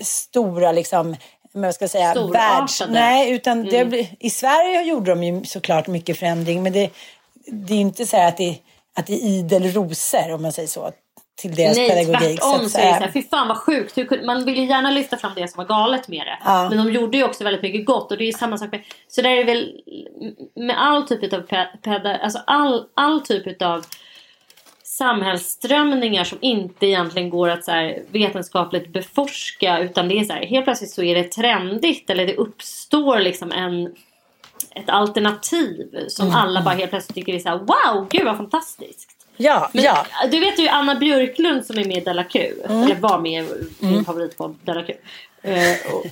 stora 0.00 0.72
liksom 0.72 1.16
men 1.52 1.72
ska 1.72 1.88
säga, 1.88 2.14
världs... 2.14 2.82
Nej, 2.88 3.30
utan 3.30 3.68
mm. 3.68 3.90
det, 3.90 4.06
i 4.20 4.30
Sverige 4.30 4.82
gjorde 4.82 5.10
de 5.10 5.22
ju 5.22 5.44
såklart 5.44 5.86
mycket 5.86 6.18
förändring 6.18 6.62
men 6.62 6.72
det, 6.72 6.90
det 7.46 7.74
är 7.74 7.80
inte 7.80 8.06
så 8.06 8.16
att 8.16 8.36
det, 8.36 8.58
att 8.98 9.06
det 9.06 9.12
är 9.12 9.26
idel 9.26 9.72
rosor 9.72 10.32
om 10.34 10.42
man 10.42 10.52
säger 10.52 10.68
så 10.68 10.92
till 11.40 11.54
deras 11.54 11.76
Nej, 11.76 11.88
pedagogik. 11.88 12.40
tvärtom 12.40 12.62
så, 12.62 12.68
så 12.68 12.78
är 12.78 12.86
det 12.86 12.94
så 12.94 13.04
här, 13.04 13.12
fy 13.12 13.22
fan 13.22 13.48
vad 13.48 13.56
sjukt. 13.56 13.96
Man 14.26 14.44
vill 14.44 14.56
ju 14.56 14.64
gärna 14.64 14.90
lyfta 14.90 15.16
fram 15.16 15.32
det 15.36 15.48
som 15.48 15.58
var 15.58 15.64
galet 15.64 16.08
med 16.08 16.26
det. 16.26 16.38
Ja. 16.44 16.68
Men 16.68 16.78
de 16.78 16.92
gjorde 16.92 17.16
ju 17.16 17.24
också 17.24 17.44
väldigt 17.44 17.62
mycket 17.62 17.86
gott 17.86 18.12
och 18.12 18.18
det 18.18 18.24
är 18.24 18.26
ju 18.26 18.32
samma 18.32 18.58
sak 18.58 18.72
med, 18.72 18.82
så 19.08 19.22
där 19.22 19.30
är 19.30 19.36
det 19.36 19.44
väl 19.44 19.72
med 20.56 20.82
all 20.82 21.06
typ 21.06 21.32
av 21.32 21.40
peda, 21.82 22.16
alltså 22.16 22.38
all, 22.46 22.84
all 22.94 23.20
typ 23.20 23.62
av 23.62 23.84
samhällsströmningar 24.82 26.24
som 26.24 26.38
inte 26.40 26.86
egentligen 26.86 27.30
går 27.30 27.48
att 27.48 27.64
så 27.64 27.92
vetenskapligt 28.10 28.92
beforska 28.92 29.78
utan 29.78 30.08
det 30.08 30.18
är 30.18 30.24
så 30.24 30.32
här, 30.32 30.46
helt 30.46 30.64
plötsligt 30.64 30.90
så 30.90 31.02
är 31.02 31.14
det 31.14 31.24
trendigt 31.24 32.10
eller 32.10 32.26
det 32.26 32.36
uppstår 32.36 33.20
liksom 33.20 33.52
en 33.52 33.94
ett 34.74 34.88
alternativ 34.88 36.06
som 36.08 36.26
mm. 36.26 36.38
alla 36.38 36.62
bara 36.62 36.74
helt 36.74 36.90
plötsligt 36.90 37.14
tycker 37.14 37.34
är 37.34 37.38
så 37.38 37.48
här, 37.48 37.58
wow, 37.58 38.06
gud 38.10 38.24
vad 38.24 38.36
fantastiskt. 38.36 39.10
Ja, 39.36 39.70
Men, 39.72 39.84
ja. 39.84 40.06
Du 40.30 40.40
vet 40.40 40.58
ju 40.58 40.68
Anna 40.68 40.94
Björklund 40.94 41.66
som 41.66 41.78
är 41.78 41.84
med 41.84 41.96
i 41.96 42.00
Della 42.00 42.24
Q, 42.24 42.52
mm. 42.64 42.82
eller 42.82 42.94
var 42.94 43.18
med 43.18 43.44
i 43.44 43.46
min 43.78 43.92
mm. 43.92 44.04
favoritpodd 44.04 44.56
Della 44.62 44.82
Q. 44.82 44.94
Uh, 45.44 45.54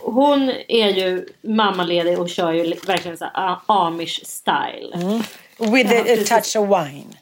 hon 0.01 0.53
är 0.69 0.89
ju 0.89 1.27
mammaledig 1.43 2.19
och 2.19 2.29
kör 2.29 2.53
ju 2.53 2.75
verkligen 2.87 3.17
så 3.17 3.25
här 3.35 3.57
amish 3.67 4.21
style. 4.25 4.95
Mm. 4.95 5.23
With 5.73 5.93
a, 5.93 6.01
a 6.13 6.17
touch 6.27 6.57
of 6.57 6.69
wine. 6.69 7.15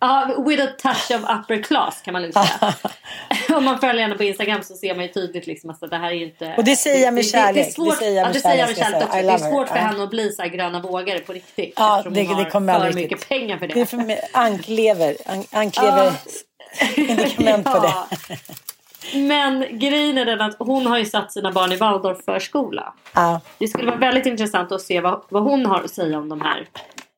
Ja, 0.00 0.34
with 0.46 0.64
a 0.64 0.68
touch 0.78 1.10
of 1.10 1.30
upper 1.30 1.62
class 1.62 2.02
kan 2.02 2.12
man 2.12 2.22
lugnt 2.22 2.34
säga. 2.34 2.74
Om 3.56 3.64
man 3.64 3.78
följer 3.78 4.02
henne 4.02 4.14
på 4.14 4.24
Instagram 4.24 4.62
så 4.62 4.74
ser 4.74 4.94
man 4.94 5.04
ju 5.04 5.12
tydligt 5.12 5.46
liksom 5.46 5.70
att 5.70 5.90
det 5.90 5.96
här 5.96 6.10
är 6.10 6.22
inte... 6.22 6.54
Och 6.56 6.64
det 6.64 6.76
säger 6.76 7.04
jag 7.04 7.14
med 7.14 7.26
kärlek. 7.26 7.54
Det, 7.54 7.60
det, 7.60 7.68
är 7.68 7.72
svårt, 7.72 7.90
det 7.90 7.96
säger 7.96 8.16
jag 8.16 8.26
med 8.26 8.36
ja, 8.36 8.40
kärlek. 8.40 8.76
kärlek 8.76 9.02
också. 9.02 9.16
Det 9.16 9.32
är 9.32 9.38
svårt 9.38 9.68
för 9.68 9.76
ja. 9.76 9.82
henne 9.82 10.02
att 10.02 10.10
bli 10.10 10.32
så 10.32 10.42
här 10.42 10.48
gröna 10.48 10.80
vågare 10.80 11.18
på 11.18 11.32
riktigt. 11.32 11.72
Ja, 11.76 12.02
det, 12.10 12.26
hon 12.26 12.38
det 12.38 12.50
kommer 12.50 12.80
för 12.80 12.86
mycket 12.86 13.10
riktigt. 13.10 13.28
pengar 13.28 13.58
för 13.58 13.66
det. 13.66 13.74
Det 13.74 13.80
är 13.80 13.84
för 13.84 14.18
anklever. 14.32 15.16
An, 15.26 15.44
anklever. 15.52 16.12
Indikament 16.96 17.66
på 17.66 17.78
det. 17.78 17.94
Men 19.18 19.78
grejen 19.78 20.18
är 20.18 20.24
den 20.24 20.40
att 20.40 20.56
hon 20.58 20.86
har 20.86 20.98
ju 20.98 21.04
satt 21.04 21.32
sina 21.32 21.52
barn 21.52 21.72
i 21.72 21.76
Waldorfförskola. 21.76 22.94
Ja. 23.14 23.40
Det 23.58 23.68
skulle 23.68 23.86
vara 23.86 23.96
väldigt 23.96 24.26
intressant 24.26 24.72
att 24.72 24.82
se 24.82 25.00
vad, 25.00 25.22
vad 25.28 25.42
hon 25.42 25.66
har 25.66 25.80
att 25.80 25.90
säga 25.90 26.18
om 26.18 26.28
de 26.28 26.40
här, 26.40 26.68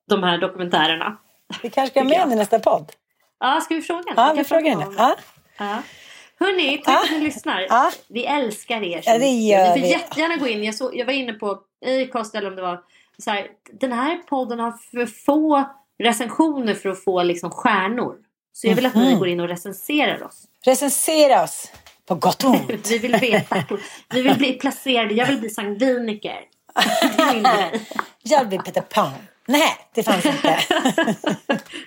de 0.09 0.22
här 0.22 0.39
dokumentärerna. 0.39 1.16
Vi 1.63 1.71
kanske 1.71 1.91
ska 1.91 2.01
ha 2.01 2.09
med 2.09 2.19
henne 2.19 2.33
i 2.33 2.37
nästa 2.37 2.59
podd. 2.59 2.93
Ja, 3.41 3.61
ska 3.61 3.75
vi 3.75 3.83
fråga 3.83 4.03
henne? 4.09 4.23
Ja, 4.23 4.35
vi 4.37 4.45
frågar 4.45 4.71
henne. 4.71 4.87
Ja. 4.99 5.17
Ja. 5.59 5.83
Hörni, 6.41 6.79
tack 6.85 7.07
för 7.07 7.15
att 7.15 7.21
ni 7.21 7.27
lyssnar. 7.27 7.67
Ja. 7.69 7.91
Vi 8.09 8.27
älskar 8.27 8.83
er. 8.83 9.03
Ja, 9.05 9.19
det 9.19 9.29
gör 9.29 9.75
ni 9.75 9.81
får 9.81 9.91
jättegärna 9.91 10.37
gå 10.37 10.49
in. 10.49 10.65
Jag, 10.65 10.75
så, 10.75 10.91
jag 10.95 11.07
var 11.07 11.13
inne 11.13 11.33
på 11.33 11.59
Acast 11.87 12.35
eller 12.35 12.49
om 12.49 12.57
det 12.57 12.63
var 12.63 12.83
så 13.19 13.31
här, 13.31 13.47
den 13.73 13.93
här 13.93 14.17
podden 14.17 14.59
har 14.59 14.73
för 14.73 15.07
få 15.07 15.65
recensioner 15.99 16.75
för 16.75 16.89
att 16.89 17.05
få 17.05 17.23
liksom 17.23 17.51
stjärnor. 17.51 18.17
Så 18.53 18.67
jag 18.67 18.75
vill 18.75 18.87
att 18.87 18.95
mm. 18.95 19.07
ni 19.07 19.11
mhm. 19.11 19.19
går 19.19 19.29
in 19.29 19.41
och 19.41 19.49
recenserar 19.49 20.23
oss. 20.23 20.45
Recensera 20.65 21.43
oss! 21.43 21.73
På 22.07 22.15
gott 22.15 22.45
och 22.45 22.51
ont. 22.51 22.71
vi 22.91 22.99
vill 22.99 23.17
veta. 23.17 23.65
Vi 24.11 24.23
vill 24.23 24.39
bli 24.39 24.53
placerade. 24.53 25.15
Jag 25.15 25.27
vill 25.27 25.39
bli 25.41 25.51
sangviniker. 25.51 26.41
jag 28.23 28.41
vill 28.41 28.49
bli 28.49 28.59
Peter 28.59 28.81
Pan. 28.81 29.13
Nej, 29.51 29.77
det 29.95 30.03
fanns 30.03 30.27
inte. 30.27 30.59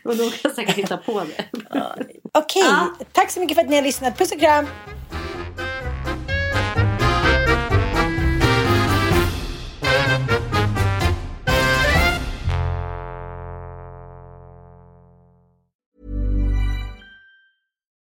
och 0.04 0.18
då 0.18 0.30
kan 0.30 0.40
jag 0.44 0.52
säkert 0.52 0.76
hitta 0.76 0.98
på 0.98 1.20
det. 1.20 1.46
Okej, 1.64 2.20
okay. 2.34 2.62
ja. 2.64 2.88
tack 3.12 3.32
så 3.32 3.40
mycket 3.40 3.56
för 3.56 3.64
att 3.64 3.70
ni 3.70 3.76
har 3.76 3.84
lyssnat. 3.84 4.18
Puss 4.18 4.32
och 4.32 4.40
kram! 4.40 4.68